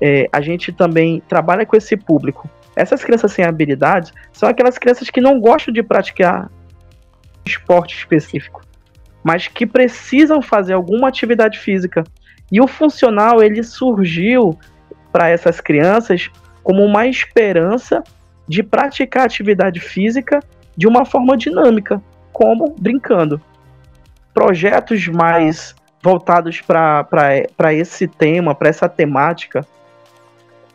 é, 0.00 0.28
a 0.32 0.40
gente 0.40 0.72
também 0.72 1.22
trabalha 1.28 1.66
com 1.66 1.76
esse 1.76 1.96
público. 1.96 2.48
Essas 2.74 3.02
crianças 3.02 3.32
sem 3.32 3.44
habilidade 3.44 4.12
são 4.32 4.48
aquelas 4.48 4.78
crianças 4.78 5.10
que 5.10 5.20
não 5.20 5.40
gostam 5.40 5.72
de 5.72 5.82
praticar 5.82 6.50
esporte 7.44 7.96
específico 7.96 8.65
mas 9.26 9.48
que 9.48 9.66
precisam 9.66 10.40
fazer 10.40 10.74
alguma 10.74 11.08
atividade 11.08 11.58
física. 11.58 12.04
E 12.52 12.60
o 12.60 12.68
funcional 12.68 13.42
ele 13.42 13.60
surgiu 13.60 14.56
para 15.10 15.28
essas 15.28 15.60
crianças 15.60 16.30
como 16.62 16.84
uma 16.84 17.08
esperança 17.08 18.04
de 18.46 18.62
praticar 18.62 19.26
atividade 19.26 19.80
física 19.80 20.38
de 20.76 20.86
uma 20.86 21.04
forma 21.04 21.36
dinâmica, 21.36 22.00
como 22.32 22.72
brincando. 22.78 23.40
Projetos 24.32 25.08
mais 25.08 25.74
voltados 26.00 26.60
para 26.60 27.74
esse 27.74 28.06
tema, 28.06 28.54
para 28.54 28.68
essa 28.68 28.88
temática 28.88 29.66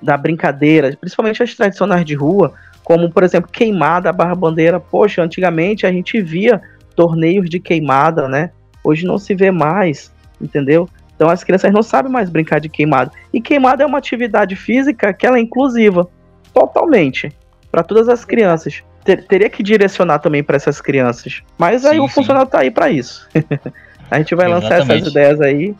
da 0.01 0.17
brincadeira, 0.17 0.97
principalmente 0.99 1.41
as 1.41 1.55
tradicionais 1.55 2.03
de 2.03 2.15
rua, 2.15 2.53
como 2.83 3.09
por 3.09 3.23
exemplo 3.23 3.49
queimada, 3.49 4.11
barra 4.11 4.35
bandeira. 4.35 4.77
Poxa, 4.77 5.23
antigamente 5.23 5.87
a 5.87 5.91
gente 5.93 6.21
via 6.21 6.61
torneios 6.95 7.49
de 7.49 7.59
queimada, 7.59 8.27
né? 8.27 8.51
Hoje 8.83 9.05
não 9.05 9.17
se 9.17 9.35
vê 9.35 9.51
mais, 9.51 10.11
entendeu? 10.39 10.89
Então 11.15 11.29
as 11.29 11.43
crianças 11.43 11.71
não 11.71 11.83
sabem 11.83 12.11
mais 12.11 12.29
brincar 12.29 12.59
de 12.59 12.69
queimada. 12.69 13.11
E 13.33 13.39
queimada 13.39 13.83
é 13.83 13.85
uma 13.85 13.97
atividade 13.97 14.55
física 14.55 15.13
que 15.13 15.25
ela 15.25 15.37
é 15.37 15.41
inclusiva, 15.41 16.07
totalmente, 16.53 17.31
para 17.71 17.83
todas 17.83 18.09
as 18.09 18.25
crianças. 18.25 18.83
Ter, 19.03 19.25
teria 19.25 19.49
que 19.49 19.63
direcionar 19.63 20.19
também 20.19 20.43
para 20.43 20.55
essas 20.55 20.81
crianças. 20.81 21.41
Mas 21.57 21.85
aí 21.85 21.97
sim, 21.97 21.99
o 21.99 22.07
funcionário 22.07 22.45
está 22.45 22.59
aí 22.59 22.71
para 22.71 22.89
isso. 22.89 23.27
a 24.09 24.17
gente 24.17 24.35
vai 24.35 24.47
Exatamente. 24.47 24.79
lançar 24.79 24.95
essas 24.95 25.07
ideias 25.07 25.41
aí 25.41 25.75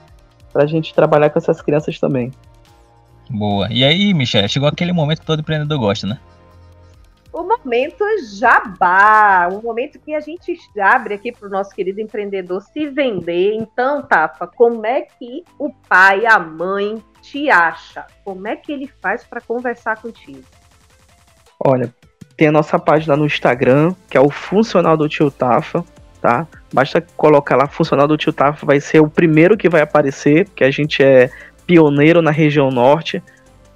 para 0.54 0.64
a 0.64 0.68
gente 0.68 0.94
trabalhar 0.94 1.30
com 1.30 1.40
essas 1.40 1.62
crianças 1.62 2.00
também. 2.00 2.32
Boa. 3.30 3.68
E 3.72 3.84
aí, 3.84 4.14
Michelle, 4.14 4.50
chegou 4.50 4.68
aquele 4.68 4.92
momento 4.92 5.22
que 5.22 5.26
todo 5.26 5.40
empreendedor 5.40 5.80
gosta, 5.80 6.06
né? 6.06 6.20
O 7.34 7.44
momento 7.44 8.04
jabá, 8.34 9.48
o 9.52 9.62
momento 9.62 10.00
que 10.00 10.14
a 10.14 10.20
gente 10.20 10.58
abre 10.80 11.14
aqui 11.14 11.32
para 11.32 11.48
o 11.48 11.52
nosso 11.52 11.74
querido 11.74 12.02
empreendedor 12.02 12.62
se 12.62 12.88
vender. 12.90 13.54
Então, 13.54 14.02
Tafa, 14.02 14.48
como 14.48 14.86
é 14.86 15.02
que 15.02 15.44
o 15.58 15.72
pai, 15.88 16.26
a 16.26 16.38
mãe 16.38 17.02
te 17.22 17.50
acha? 17.50 18.06
Como 18.26 18.48
é 18.48 18.56
que 18.56 18.72
ele 18.72 18.90
faz 19.02 19.24
para 19.24 19.40
conversar 19.40 20.02
contigo? 20.02 20.44
Olha, 21.60 21.94
tem 22.36 22.50
a 22.50 22.52
nossa 22.52 22.78
página 22.78 23.16
no 23.16 23.26
Instagram, 23.26 23.96
que 24.10 24.18
é 24.18 24.22
o 24.22 24.30
Funcional 24.30 24.98
do 24.98 25.08
Tio 25.08 25.32
Tafa, 25.32 25.86
tá? 26.20 26.48
Basta 26.74 27.00
colocar 27.16 27.56
lá 27.56 27.68
Funcional 27.68 28.08
do 28.08 28.18
Tio 28.18 28.34
Tafa, 28.34 28.66
vai 28.66 28.82
ser 28.82 29.00
o 29.00 29.10
primeiro 29.10 29.56
que 29.56 29.70
vai 29.70 29.82
aparecer, 29.82 30.46
porque 30.46 30.64
a 30.64 30.72
gente 30.72 31.02
é 31.02 31.30
pioneiro 31.66 32.22
na 32.22 32.32
região 32.32 32.70
norte, 32.70 33.24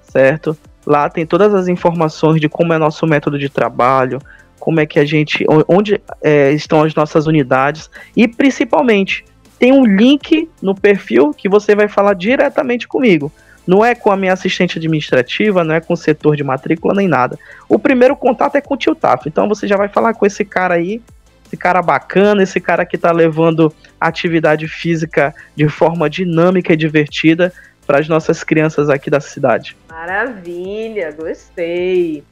certo? 0.02 0.58
Lá 0.86 1.10
tem 1.10 1.26
todas 1.26 1.54
as 1.54 1.68
informações 1.68 2.40
de 2.40 2.48
como 2.48 2.74
é 2.74 2.78
nosso 2.78 3.06
método 3.08 3.40
de 3.40 3.50
trabalho, 3.50 4.20
como 4.60 4.80
é 4.80 4.86
que 4.86 5.00
a 5.00 5.06
gente, 5.06 5.46
onde 5.68 6.02
é, 6.22 6.52
estão 6.52 6.84
as 6.84 6.94
nossas 6.96 7.28
unidades 7.28 7.90
e 8.16 8.28
principalmente 8.28 9.26
tem 9.60 9.72
um 9.72 9.86
link 9.86 10.50
no 10.62 10.76
perfil 10.76 11.34
que 11.34 11.48
você 11.48 11.76
vai 11.76 11.88
falar 11.88 12.14
diretamente 12.14 12.88
comigo. 12.88 13.32
Não 13.66 13.84
é 13.84 13.96
com 13.96 14.12
a 14.12 14.18
minha 14.18 14.34
assistente 14.34 14.78
administrativa, 14.78 15.64
não 15.64 15.74
é 15.74 15.82
com 15.82 15.94
o 15.94 15.98
setor 15.98 16.36
de 16.36 16.44
matrícula 16.44 16.94
nem 16.94 17.08
nada. 17.08 17.38
O 17.68 17.80
primeiro 17.80 18.16
contato 18.16 18.56
é 18.56 18.62
com 18.62 18.76
o 18.76 18.78
tio 18.78 18.94
Tafo. 18.94 19.28
Então 19.28 19.48
você 19.48 19.68
já 19.68 19.76
vai 19.76 19.88
falar 19.88 20.14
com 20.14 20.26
esse 20.26 20.46
cara 20.46 20.76
aí, 20.76 21.02
esse 21.46 21.58
cara 21.58 21.82
bacana, 21.82 22.44
esse 22.44 22.60
cara 22.60 22.86
que 22.86 22.96
está 22.96 23.12
levando 23.12 23.74
atividade 24.00 24.68
física 24.68 25.34
de 25.56 25.68
forma 25.68 26.10
dinâmica 26.10 26.74
e 26.74 26.78
divertida 26.78 27.52
para 27.86 28.00
as 28.00 28.08
nossas 28.08 28.44
crianças 28.44 28.90
aqui 28.90 29.10
da 29.10 29.20
cidade. 29.20 29.78
Maravilha, 29.90 31.12
gostei. 31.12 32.24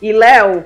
E 0.00 0.12
Léo, 0.12 0.64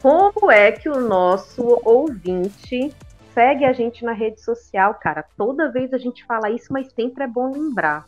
como 0.00 0.50
é 0.50 0.72
que 0.72 0.88
o 0.88 1.00
nosso 1.00 1.80
ouvinte 1.84 2.92
segue 3.32 3.64
a 3.64 3.72
gente 3.72 4.04
na 4.04 4.12
rede 4.12 4.40
social, 4.40 4.94
cara? 4.94 5.24
Toda 5.36 5.70
vez 5.70 5.92
a 5.92 5.98
gente 5.98 6.24
fala 6.24 6.50
isso, 6.50 6.72
mas 6.72 6.92
sempre 6.92 7.24
é 7.24 7.26
bom 7.26 7.52
lembrar. 7.52 8.06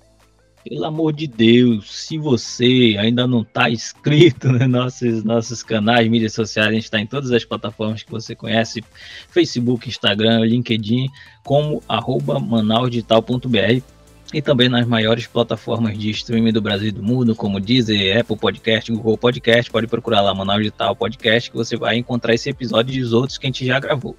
Pelo 0.69 0.85
amor 0.85 1.13
de 1.13 1.29
Deus, 1.29 2.07
se 2.07 2.19
você 2.19 2.97
ainda 2.99 3.25
não 3.25 3.43
está 3.43 3.71
inscrito 3.71 4.49
nos 4.53 4.69
nossos, 4.69 5.23
nossos 5.23 5.63
canais, 5.63 6.09
mídias 6.09 6.33
sociais, 6.33 6.69
a 6.69 6.73
gente 6.73 6.85
está 6.85 6.99
em 6.99 7.07
todas 7.07 7.31
as 7.31 7.45
plataformas 7.45 8.03
que 8.03 8.11
você 8.11 8.35
conhece, 8.35 8.83
Facebook, 9.31 9.89
Instagram, 9.89 10.41
LinkedIn, 10.41 11.09
como 11.45 11.81
arroba 11.89 12.41
manausdigital.br 12.41 13.96
e 14.33 14.43
também 14.43 14.69
nas 14.69 14.87
maiores 14.87 15.27
plataformas 15.27 15.97
de 15.97 16.11
streaming 16.11 16.53
do 16.53 16.61
Brasil 16.61 16.89
e 16.89 16.93
do 16.93 17.03
mundo, 17.03 17.35
como 17.35 17.61
Deezer, 17.61 18.21
Apple 18.21 18.37
Podcast, 18.37 18.91
Google 18.93 19.17
Podcast, 19.17 19.71
pode 19.71 19.87
procurar 19.87 20.21
lá 20.21 20.35
Manaus 20.35 20.59
Digital 20.59 20.97
Podcast 20.97 21.51
que 21.51 21.57
você 21.57 21.77
vai 21.77 21.97
encontrar 21.97 22.35
esse 22.35 22.51
episódio 22.51 22.95
e 22.95 23.03
os 23.03 23.13
outros 23.13 23.39
que 23.39 23.47
a 23.47 23.49
gente 23.49 23.65
já 23.65 23.79
gravou. 23.79 24.17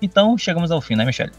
Então, 0.00 0.36
chegamos 0.36 0.70
ao 0.70 0.80
fim, 0.80 0.96
né, 0.96 1.04
Michelle? 1.04 1.32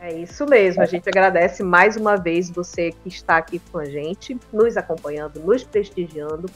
É 0.00 0.12
isso 0.12 0.44
mesmo, 0.44 0.82
a 0.82 0.86
gente 0.86 1.08
agradece 1.08 1.62
mais 1.62 1.96
uma 1.96 2.16
vez 2.16 2.50
você 2.50 2.90
que 2.90 3.08
está 3.08 3.38
aqui 3.38 3.58
com 3.72 3.78
a 3.78 3.86
gente, 3.86 4.36
nos 4.52 4.76
acompanhando, 4.76 5.40
nos 5.40 5.64
prestigiando. 5.64 6.50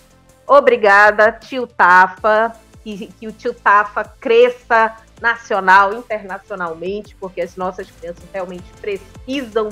Obrigada, 0.47 1.33
tio 1.33 1.67
Tafa, 1.67 2.55
que, 2.85 3.07
que 3.07 3.27
o 3.27 3.33
tio 3.33 3.55
Tafa 3.55 4.05
cresça 4.05 4.97
nacional, 5.23 5.95
internacionalmente, 5.95 7.17
porque 7.17 7.41
as 7.41 7.57
nossas 7.57 7.91
crianças 7.91 8.25
realmente 8.33 8.67
precisam 8.81 9.71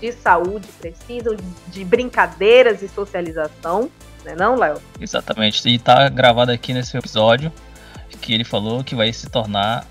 de 0.00 0.12
saúde, 0.12 0.68
precisam 0.80 1.36
de 1.68 1.84
brincadeiras 1.84 2.82
e 2.82 2.88
socialização, 2.88 3.90
né 4.24 4.34
não, 4.36 4.56
Léo? 4.56 4.80
Exatamente, 5.00 5.68
e 5.68 5.76
está 5.76 6.08
gravado 6.08 6.52
aqui 6.52 6.72
nesse 6.72 6.96
episódio 6.96 7.52
que 8.20 8.34
ele 8.34 8.44
falou 8.44 8.82
que 8.82 8.94
vai 8.94 9.12
se 9.12 9.28
tornar 9.28 9.86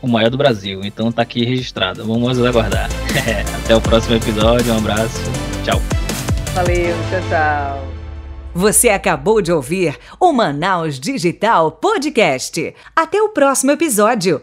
o 0.00 0.08
maior 0.08 0.30
do 0.30 0.38
Brasil. 0.38 0.80
Então 0.84 1.10
tá 1.12 1.22
aqui 1.22 1.44
registrado. 1.44 2.04
Vamos 2.06 2.42
aguardar. 2.44 2.88
Até 3.64 3.74
o 3.74 3.80
próximo 3.80 4.16
episódio. 4.16 4.72
Um 4.72 4.78
abraço. 4.78 5.20
Tchau. 5.64 5.80
Valeu, 6.54 6.96
tchau, 7.10 7.20
tchau. 7.28 7.88
Você 8.52 8.88
acabou 8.88 9.40
de 9.40 9.52
ouvir 9.52 9.96
o 10.18 10.32
Manaus 10.32 10.98
Digital 10.98 11.70
Podcast. 11.70 12.74
Até 12.96 13.22
o 13.22 13.28
próximo 13.28 13.70
episódio. 13.70 14.42